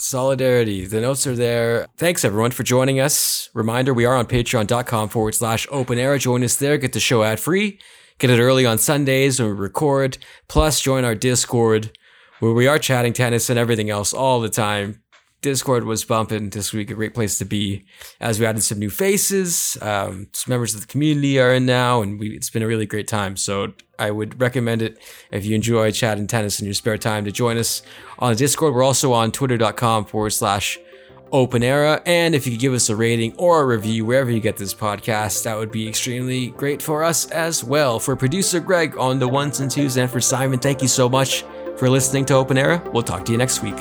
Solidarity. 0.01 0.87
The 0.87 1.01
notes 1.01 1.27
are 1.27 1.37
there. 1.37 1.87
Thanks 1.97 2.25
everyone 2.25 2.53
for 2.53 2.63
joining 2.63 3.01
us. 3.01 3.51
Reminder, 3.55 3.93
we 3.93 4.07
are 4.07 4.17
on 4.17 4.27
patreon.com 4.27 5.11
forward 5.11 5.35
slash 5.35 5.67
open 5.71 5.99
era. 5.99 6.19
Join 6.19 6.43
us 6.43 6.57
there. 6.57 6.79
Get 6.79 6.93
the 6.93 7.01
show 7.01 7.23
ad 7.23 7.39
free. 7.39 7.79
Get 8.19 8.31
it 8.31 8.41
early 8.41 8.67
on 8.67 8.79
Sundays 8.79 9.41
when 9.41 9.51
we 9.51 9.55
record. 9.57 10.19
Plus, 10.49 10.81
join 10.81 11.05
our 11.05 11.15
Discord 11.15 11.91
where 12.41 12.53
we 12.53 12.67
are 12.67 12.79
chatting 12.79 13.13
tennis 13.13 13.51
and 13.51 13.59
everything 13.59 13.91
else 13.91 14.13
all 14.13 14.41
the 14.41 14.49
time. 14.49 15.03
Discord 15.43 15.85
was 15.85 16.05
bumping 16.05 16.51
this 16.51 16.73
week, 16.73 16.91
a 16.91 16.95
great 16.95 17.15
place 17.15 17.39
to 17.39 17.45
be 17.45 17.85
as 18.21 18.39
we 18.39 18.47
added 18.47 18.63
some 18.63 18.79
new 18.79 18.91
faces. 18.91 19.79
Um, 19.81 20.29
some 20.33 20.51
members 20.51 20.75
of 20.75 20.83
the 20.83 20.87
community 20.87 21.41
are 21.41 21.55
in 21.55 21.65
now, 21.65 22.03
and 22.03 22.21
we, 22.21 22.31
it's 22.31 22.51
been 22.51 22.63
a 22.63 22.67
really 22.67 22.87
great 22.87 23.09
time. 23.09 23.37
So 23.37 23.73
I 23.99 24.11
would 24.11 24.41
recommend 24.41 24.83
it 24.83 24.99
if 25.31 25.47
you 25.47 25.55
enjoy 25.55 25.93
chatting 25.93 26.27
tennis 26.27 26.61
in 26.61 26.67
your 26.67 26.75
spare 26.75 26.99
time 26.99 27.25
to 27.25 27.33
join 27.33 27.57
us 27.57 27.83
on 28.19 28.37
Discord. 28.37 28.75
We're 28.75 28.83
also 28.83 29.13
on 29.13 29.33
twitter.com 29.33 30.07
forward 30.07 30.31
slash 30.31 30.79
open 31.33 31.63
era. 31.63 32.03
And 32.07 32.35
if 32.35 32.47
you 32.47 32.53
could 32.53 32.61
give 32.61 32.73
us 32.75 32.89
a 32.89 32.97
rating 32.97 33.35
or 33.37 33.63
a 33.63 33.67
review 33.67 34.05
wherever 34.05 34.31
you 34.31 34.41
get 34.41 34.57
this 34.57 34.75
podcast, 34.75 35.45
that 35.45 35.57
would 35.57 35.73
be 35.73 35.89
extremely 35.89 36.49
great 36.49 36.83
for 36.83 37.05
us 37.05 37.31
as 37.31 37.65
well. 37.65 37.99
For 37.99 38.17
producer 38.17 38.61
Greg 38.61 38.97
on 38.99 39.19
the 39.19 39.29
ones 39.29 39.61
and 39.61 39.71
twos, 39.71 39.97
and 39.97 40.11
for 40.11 40.21
Simon, 40.21 40.59
thank 40.59 40.83
you 40.83 40.89
so 40.89 41.09
much 41.09 41.45
for 41.77 41.89
listening 41.89 42.27
to 42.27 42.35
Open 42.35 42.59
Era. 42.59 42.83
We'll 42.93 43.03
talk 43.03 43.25
to 43.27 43.33
you 43.33 43.39
next 43.39 43.63
week. 43.63 43.77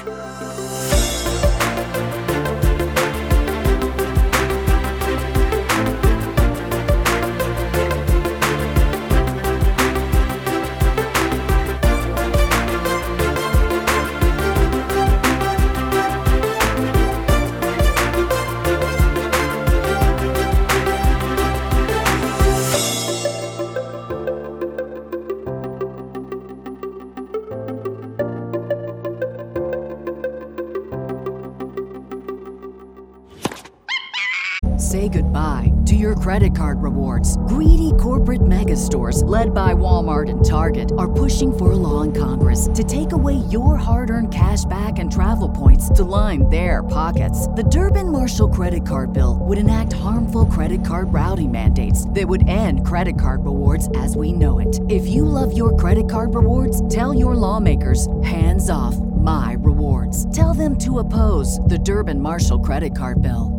To 42.80 42.86
take 42.86 43.12
away 43.12 43.34
your 43.52 43.76
hard 43.76 44.10
earned 44.10 44.34
cash 44.34 44.64
back 44.64 45.00
and 45.00 45.12
travel 45.12 45.50
points 45.50 45.90
to 45.90 46.06
line 46.06 46.50
their 46.50 46.82
pockets. 46.82 47.46
The 47.50 47.64
Durbin 47.64 48.10
Marshall 48.10 48.48
credit 48.48 48.86
card 48.86 49.12
bill 49.12 49.40
would 49.42 49.58
enact 49.58 50.00
harmful 50.00 50.46
credit 50.46 50.86
card 50.86 51.12
routing 51.12 51.52
mandates 51.52 52.08
that 52.12 52.26
would 52.26 52.48
end 52.48 52.88
credit 52.88 53.20
card 53.20 53.44
rewards 53.44 53.90
as 53.98 54.16
we 54.16 54.32
know 54.32 54.60
it. 54.60 54.80
If 54.90 55.06
you 55.10 55.26
love 55.26 55.58
your 55.58 55.76
credit 55.76 56.10
card 56.10 56.36
rewards, 56.36 56.88
tell 56.88 57.14
your 57.14 57.36
lawmakers 57.36 58.08
hands 58.24 58.70
off 58.70 58.96
my 58.96 59.58
rewards. 59.60 60.34
Tell 60.34 60.54
them 60.54 60.78
to 60.78 61.00
oppose 61.00 61.60
the 61.66 61.80
Durbin 61.80 62.22
Marshall 62.22 62.62
credit 62.62 62.98
card 62.98 63.22
bill. 63.22 63.59